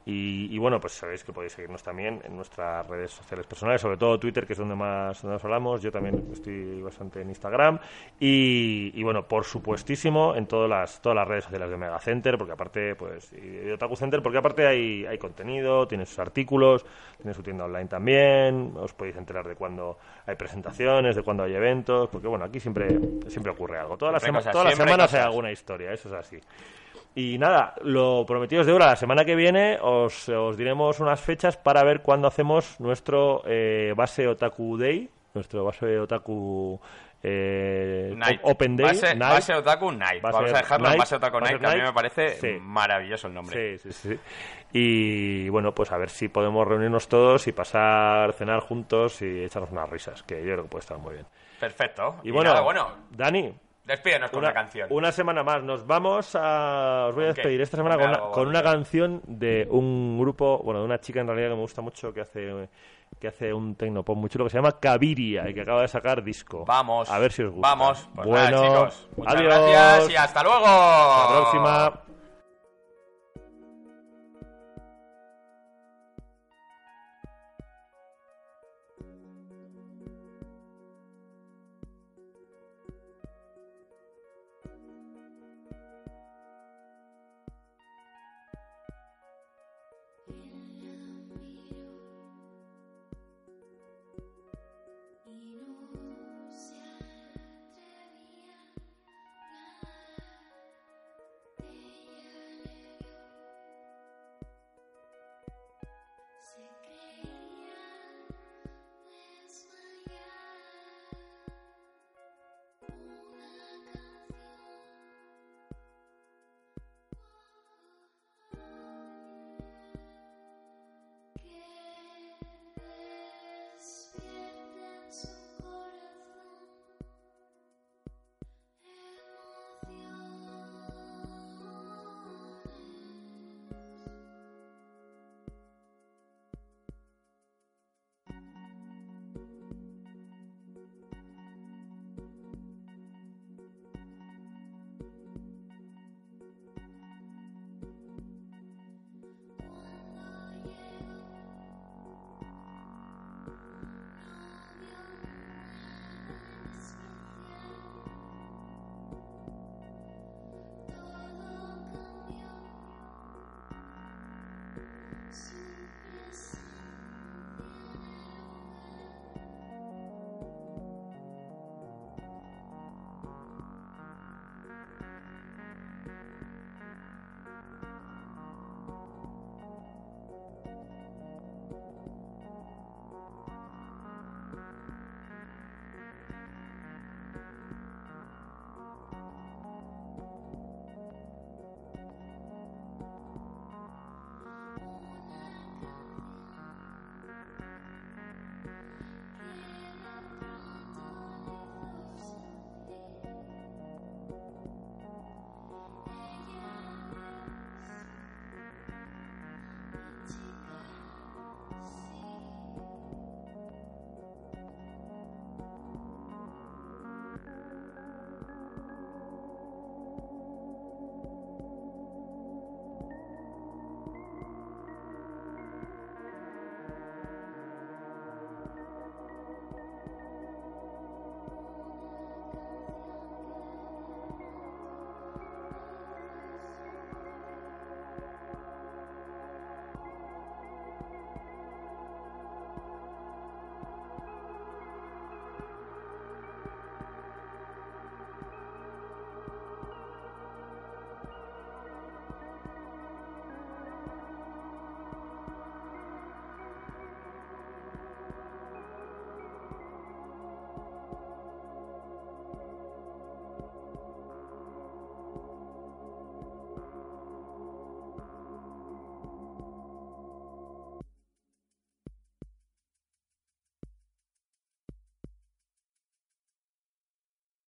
Y, 0.06 0.54
y, 0.54 0.58
bueno, 0.58 0.80
pues 0.82 0.94
sabéis 0.94 1.24
que 1.24 1.32
podéis 1.32 1.54
seguirnos 1.54 1.82
también 1.82 2.22
en 2.26 2.36
nuestras 2.36 2.86
redes 2.88 3.12
sociales 3.12 3.46
personales, 3.48 3.80
sobre 3.82 3.96
todo 3.96 4.20
Twitter, 4.20 4.46
que 4.46 4.52
es 4.54 4.60
donde 4.60 4.76
más 4.76 5.22
donde 5.22 5.36
nos 5.36 5.44
hablamos. 5.46 5.82
Yo 5.82 5.92
también 5.92 6.30
estoy 6.34 6.82
bastante 6.82 7.22
en 7.22 7.30
Instagram. 7.30 7.80
Y, 8.20 8.92
y 8.94 9.04
bueno, 9.04 9.28
por 9.28 9.46
supuestísimo, 9.46 10.36
en 10.36 10.46
todas 10.46 10.70
las, 10.70 11.02
todas 11.02 11.16
las 11.16 11.28
redes 11.28 11.46
sociales 11.46 11.70
de 11.70 11.78
Mega 11.78 12.00
Center, 12.00 12.38
porque 12.38 12.54
aparte, 12.54 12.96
pues, 12.96 13.32
y 13.34 13.40
de 13.40 13.74
Otaku 13.74 13.96
Center, 13.96 14.22
porque 14.22 14.38
aparte 14.40 14.68
hay, 14.68 15.06
hay 15.06 15.18
contenido, 15.18 15.88
tiene 15.88 16.06
sus 16.06 16.20
artículos, 16.20 16.86
tiene 17.18 17.34
su 17.34 17.42
tienda 17.42 17.64
online 17.66 17.88
también. 17.88 18.74
Os 18.76 18.94
podéis 18.94 19.16
enterar 19.16 19.48
de 19.48 19.56
cuando 19.56 19.98
hay 20.26 20.36
presentaciones, 20.36 21.16
de 21.16 21.24
cuando 21.24 21.44
hay 21.44 21.54
eventos, 21.56 22.10
porque 22.10 22.28
bueno, 22.28 22.44
aquí 22.46 22.60
siempre, 22.60 22.88
siempre 23.28 23.52
ocurre 23.54 23.80
algo. 23.80 23.96
Todas 23.98 24.14
las, 24.14 24.24
sema- 24.24 24.40
todas 24.52 24.66
las 24.66 24.76
semanas 24.76 25.14
hay 25.14 25.22
alguna 25.22 25.52
historia, 25.52 25.94
eso 25.94 26.10
es 26.10 26.16
así. 26.16 26.38
Y 27.16 27.38
nada, 27.38 27.76
lo 27.84 28.26
prometido 28.26 28.62
es 28.62 28.68
de 28.68 28.74
hora. 28.74 28.88
La 28.88 28.96
semana 28.96 29.24
que 29.24 29.36
viene 29.36 29.78
os, 29.82 30.28
os 30.30 30.58
diremos 30.58 31.00
unas 31.00 31.22
fechas 31.22 31.58
para 31.58 31.84
ver 31.84 32.02
cuándo 32.02 32.28
hacemos 32.28 32.80
nuestro 32.80 33.44
eh, 33.46 33.94
base 33.96 34.28
Otaku 34.28 34.78
Day, 34.78 35.10
nuestro 35.34 35.64
base 35.64 36.00
Otaku 36.00 36.80
eh, 37.22 38.14
Night. 38.18 38.42
Open 38.44 38.76
Day. 38.76 38.88
Base, 38.88 39.16
Night. 39.16 39.34
Base 39.34 39.54
Otaku 39.54 39.92
Night. 39.92 40.26
A 40.26 40.32
Vamos 40.32 40.52
a 40.52 40.58
dejarlo 40.58 40.88
Night, 40.88 41.00
Base 41.00 41.16
Otaku 41.16 41.40
Night, 41.40 41.60
que 41.60 41.68
a 41.68 41.76
mí 41.76 41.82
me 41.82 41.94
parece 41.94 42.30
Sí. 42.32 42.58
maravilloso 42.60 43.28
el 43.28 43.34
nombre. 43.34 43.78
Sí, 43.78 43.92
sí, 43.92 44.10
sí. 44.10 44.20
Y 44.74 45.50
bueno, 45.50 45.72
pues 45.74 45.92
a 45.92 45.98
ver 45.98 46.10
si 46.10 46.30
podemos 46.30 46.68
reunirnos 46.68 47.08
todos 47.08 47.48
y 47.48 47.52
pasar, 47.52 48.34
cenar 48.34 48.60
juntos 48.62 49.22
y 49.22 49.44
echarnos 49.44 49.72
unas 49.72 49.88
risas, 49.90 50.24
que 50.24 50.38
yo 50.38 50.54
creo 50.54 50.64
que 50.64 50.70
puede 50.70 50.82
estar 50.82 50.98
muy 50.98 51.14
bien. 51.14 51.26
Perfecto. 51.60 52.16
Y, 52.24 52.32
bueno, 52.32 52.50
nada, 52.50 52.64
bueno, 52.64 52.88
Dani, 53.12 53.54
despídenos 53.86 54.32
con 54.32 54.40
una, 54.40 54.54
canción. 54.54 54.88
una 54.92 55.12
semana 55.12 55.44
más. 55.44 55.64
Nos 55.64 55.86
vamos 55.86 56.36
a. 56.36 57.08
Os 57.10 57.16
voy 57.16 57.26
a 57.26 57.28
despedir 57.28 57.62
esta 57.62 57.78
semana 57.78 57.98
con 57.98 58.10
una, 58.10 58.20
con 58.20 58.48
una 58.48 58.64
canción 58.64 59.22
de 59.28 59.68
un 59.70 60.20
grupo, 60.20 60.60
bueno, 60.64 60.80
de 60.80 60.86
una 60.86 61.00
chica 61.00 61.22
en 61.22 61.28
realidad 61.28 61.50
que 61.50 61.56
me 61.56 61.62
gusta 61.62 61.82
mucho 61.82 62.14
que 62.14 62.22
hace 62.22 62.70
que 63.20 63.28
hace 63.28 63.54
un 63.54 63.76
tecnopop 63.76 64.18
muy 64.18 64.30
chulo 64.30 64.46
que 64.46 64.50
se 64.50 64.58
llama 64.58 64.80
Caviria 64.80 65.50
y 65.50 65.54
que 65.54 65.62
acaba 65.62 65.82
de 65.82 65.88
sacar 65.88 66.24
disco. 66.24 66.66
Vamos. 66.66 67.10
A 67.10 67.20
ver 67.20 67.32
si 67.32 67.44
os 67.44 67.52
gusta. 67.52 67.68
Vamos. 67.68 68.10
Pues 68.16 68.28
bueno, 68.28 68.50
nada, 68.50 68.68
chicos. 68.68 69.10
Muchas 69.18 69.36
adiós. 69.36 69.48
gracias 69.48 70.10
y 70.10 70.16
hasta 70.16 70.44
luego. 70.44 70.66
Hasta 70.66 71.34
la 71.34 71.42
próxima. 71.42 72.13